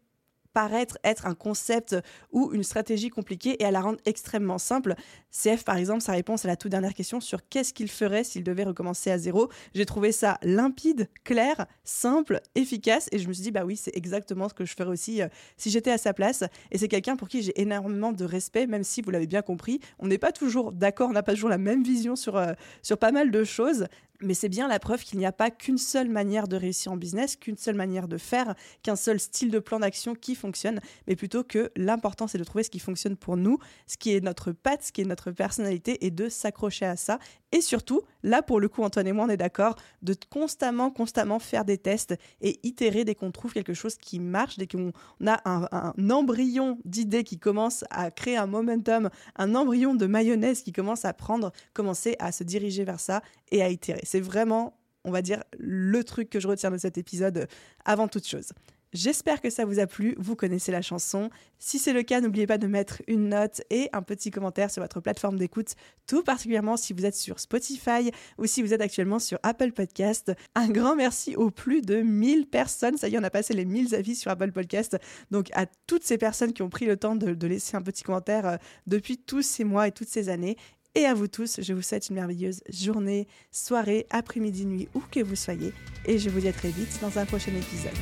paraître 0.59 0.99
être 1.05 1.27
un 1.27 1.35
concept 1.35 1.95
ou 2.33 2.53
une 2.53 2.65
stratégie 2.65 3.11
compliquée 3.11 3.63
et 3.63 3.65
à 3.65 3.71
la 3.71 3.81
rendre 3.81 4.01
extrêmement 4.07 4.59
simple. 4.59 4.97
CF, 5.31 5.63
par 5.63 5.77
exemple, 5.77 6.01
sa 6.01 6.11
réponse 6.11 6.45
à 6.45 6.49
la 6.49 6.57
toute 6.57 6.73
dernière 6.73 6.95
question 6.95 7.21
sur 7.21 7.49
qu'est-ce 7.49 7.73
qu'il 7.73 7.89
ferait 7.89 8.25
s'il 8.25 8.43
devait 8.43 8.65
recommencer 8.65 9.13
à 9.13 9.19
zéro, 9.19 9.51
j'ai 9.73 9.87
trouvé 9.87 10.11
ça 10.11 10.37
limpide, 10.43 11.09
clair, 11.23 11.67
simple, 11.85 12.41
efficace 12.57 13.09
et 13.13 13.21
je 13.21 13.29
me 13.29 13.33
suis 13.35 13.45
dit, 13.45 13.51
bah 13.53 13.65
oui, 13.65 13.77
c'est 13.77 13.97
exactement 13.97 14.49
ce 14.49 14.55
que 14.55 14.65
je 14.65 14.75
ferais 14.75 14.89
aussi 14.89 15.23
euh, 15.23 15.29
si 15.57 15.71
j'étais 15.71 15.93
à 15.93 15.99
sa 15.99 16.13
place. 16.13 16.43
Et 16.73 16.79
c'est 16.79 16.89
quelqu'un 16.89 17.15
pour 17.15 17.29
qui 17.29 17.41
j'ai 17.43 17.61
énormément 17.61 18.11
de 18.11 18.25
respect, 18.25 18.67
même 18.67 18.83
si 18.83 19.01
vous 19.01 19.13
l'avez 19.13 19.29
bien 19.29 19.43
compris, 19.43 19.79
on 20.01 20.09
n'est 20.09 20.19
pas 20.19 20.33
toujours 20.33 20.73
d'accord, 20.73 21.09
on 21.09 21.13
n'a 21.13 21.23
pas 21.23 21.35
toujours 21.35 21.51
la 21.51 21.59
même 21.59 21.85
vision 21.85 22.17
sur, 22.17 22.37
euh, 22.37 22.55
sur 22.83 22.99
pas 22.99 23.13
mal 23.13 23.31
de 23.31 23.45
choses, 23.45 23.87
mais 24.21 24.35
c'est 24.35 24.49
bien 24.49 24.69
la 24.69 24.79
preuve 24.79 25.03
qu'il 25.03 25.19
n'y 25.19 25.27
a 25.27 25.33
pas 25.33 25.51
qu'une 25.51 25.79
seule 25.79 26.09
manière 26.09 26.49
de 26.49 26.57
réussir 26.57 26.93
en 26.93 26.97
business, 26.97 27.37
qu'une 27.37 27.57
seule 27.57 27.77
manière 27.77 28.09
de 28.09 28.19
faire, 28.19 28.55
qu'un 28.83 28.97
seul 28.97 29.21
style 29.21 29.51
de 29.51 29.59
plan 29.59 29.81
d'action 29.81 30.15
qui 30.15 30.35
fonctionne, 30.35 30.81
mais 31.07 31.17
plutôt 31.17 31.45
que 31.45 31.71
l'important 31.77 32.27
c'est 32.27 32.39
de 32.39 32.45
trouver 32.45 32.65
ce 32.65 32.71
qui 32.71 32.81
fonctionne 32.81 33.17
pour 33.17 33.37
nous, 33.37 33.59
ce 33.87 33.97
qui 33.97 34.15
est 34.15 34.21
notre 34.21 34.53
patte, 34.53 34.83
ce 34.83 34.93
qui 34.93 35.03
est 35.03 35.05
notre 35.05 35.31
personnalité 35.31 36.05
et 36.05 36.11
de 36.11 36.29
s'accrocher 36.29 36.87
à 36.87 36.97
ça. 36.97 37.19
Et 37.53 37.61
surtout, 37.61 38.03
là 38.23 38.43
pour 38.43 38.61
le 38.61 38.69
coup 38.69 38.83
Antoine 38.83 39.07
et 39.07 39.13
moi 39.13 39.25
on 39.27 39.31
est 39.31 39.37
d'accord, 39.37 39.77
de 40.03 40.15
constamment, 40.31 40.91
constamment 40.91 41.39
faire 41.39 41.65
des 41.65 41.79
tests 41.79 42.15
et 42.41 42.59
itérer 42.63 43.05
dès 43.05 43.15
qu'on 43.15 43.31
trouve 43.31 43.53
quelque 43.53 43.75
chose 43.75 43.97
qui 43.97 44.19
marche, 44.19 44.59
dès 44.59 44.67
qu'on 44.67 44.93
a 45.27 45.41
un, 45.45 46.11
embryon 46.11 46.79
d'idées 46.85 47.25
qui 47.25 47.39
commence 47.39 47.85
à 47.91 48.11
créer 48.11 48.37
un 48.37 48.47
momentum, 48.47 49.11
un 49.37 49.55
embryon 49.55 49.95
de 49.95 50.07
mayonnaise 50.07 50.63
qui 50.63 50.73
commence 50.73 51.05
à 51.05 51.13
prendre, 51.13 51.53
commencer 51.73 52.17
à 52.19 52.33
se 52.33 52.45
diriger 52.45 52.85
vers 52.85 53.01
ça 53.01 53.23
et 53.51 53.63
à 53.63 53.69
itérer. 53.69 54.01
C'est 54.05 54.21
vraiment, 54.21 54.79
on 55.05 55.11
va 55.11 55.23
dire, 55.23 55.43
le 55.59 56.03
truc 56.05 56.31
que 56.31 56.41
je 56.41 56.49
retiens 56.49 56.71
de 56.71 56.79
cet 56.79 56.99
épisode 56.99 57.49
avant 57.85 58.09
toute 58.09 58.27
chose. 58.27 58.53
J'espère 58.95 59.43
que 59.43 59.51
ça 59.51 59.67
vous 59.67 59.81
a 59.81 59.87
plu, 59.87 60.15
vous 60.19 60.35
connaissez 60.35 60.73
la 60.73 60.81
chanson. 60.81 61.29
Si 61.59 61.79
c'est 61.79 61.93
le 61.93 62.03
cas, 62.03 62.23
n'oubliez 62.23 62.47
pas 62.47 62.57
de 62.57 62.67
mettre 62.67 63.03
une 63.07 63.29
note 63.29 63.61
et 63.69 63.91
un 63.93 64.01
petit 64.01 64.31
commentaire 64.31 64.71
sur 64.71 64.83
votre 64.83 65.01
plateforme 65.01 65.37
d'écoute, 65.37 65.75
tout 66.07 66.23
particulièrement 66.23 66.79
si 66.79 66.95
vous 66.95 67.05
êtes 67.05 67.15
sur 67.15 67.39
Spotify 67.39 68.11
ou 68.39 68.47
si 68.47 68.63
vous 68.63 68.73
êtes 68.73 68.81
actuellement 68.81 69.19
sur 69.19 69.39
Apple 69.43 69.73
Podcast. 69.73 70.33
Un 70.55 70.69
grand 70.69 70.97
merci 70.97 71.37
aux 71.37 71.51
plus 71.51 71.83
de 71.83 72.01
1000 72.01 72.47
personnes, 72.47 72.97
ça 72.97 73.09
y 73.09 73.15
est, 73.15 73.19
on 73.19 73.25
a 73.25 73.31
passé 73.31 73.53
les 73.53 73.67
1000 73.67 73.95
avis 73.95 74.17
sur 74.17 74.31
Apple 74.31 74.53
Podcast. 74.53 74.97
Donc 75.31 75.51
à 75.53 75.67
toutes 75.87 76.05
ces 76.05 76.17
personnes 76.17 76.55
qui 76.55 76.63
ont 76.63 76.71
pris 76.71 76.87
le 76.87 76.97
temps 76.97 77.15
de, 77.15 77.47
laisser 77.47 77.77
un 77.77 77.83
petit 77.83 78.05
commentaire 78.05 78.47
euh, 78.47 78.57
depuis 78.87 79.19
tous 79.19 79.43
ces 79.43 79.65
mois 79.65 79.87
et 79.87 79.93
toutes 79.93 80.09
ces 80.09 80.31
années. 80.31 80.57
Et 80.99 81.07
à 81.07 81.15
vous 81.15 81.29
tous, 81.29 81.61
je 81.63 81.73
vous 81.73 81.81
souhaite 81.81 82.09
une 82.09 82.17
merveilleuse 82.17 82.61
journée, 82.69 83.29
soirée, 83.53 84.09
après-midi, 84.11 84.67
nuit, 84.67 84.89
où 84.95 85.03
que 85.13 85.21
vous 85.21 85.37
soyez. 85.37 85.73
Et 86.05 86.19
je 86.19 86.29
vous 86.29 86.41
dis 86.41 86.49
à 86.49 86.53
très 86.53 86.71
vite 86.71 86.99
dans 87.01 87.21
un 87.21 87.25
prochain 87.25 87.53
épisode. 87.53 87.97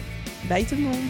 Bye 0.48 0.64
tout 0.64 0.76
le 0.76 0.80
monde 0.80 1.04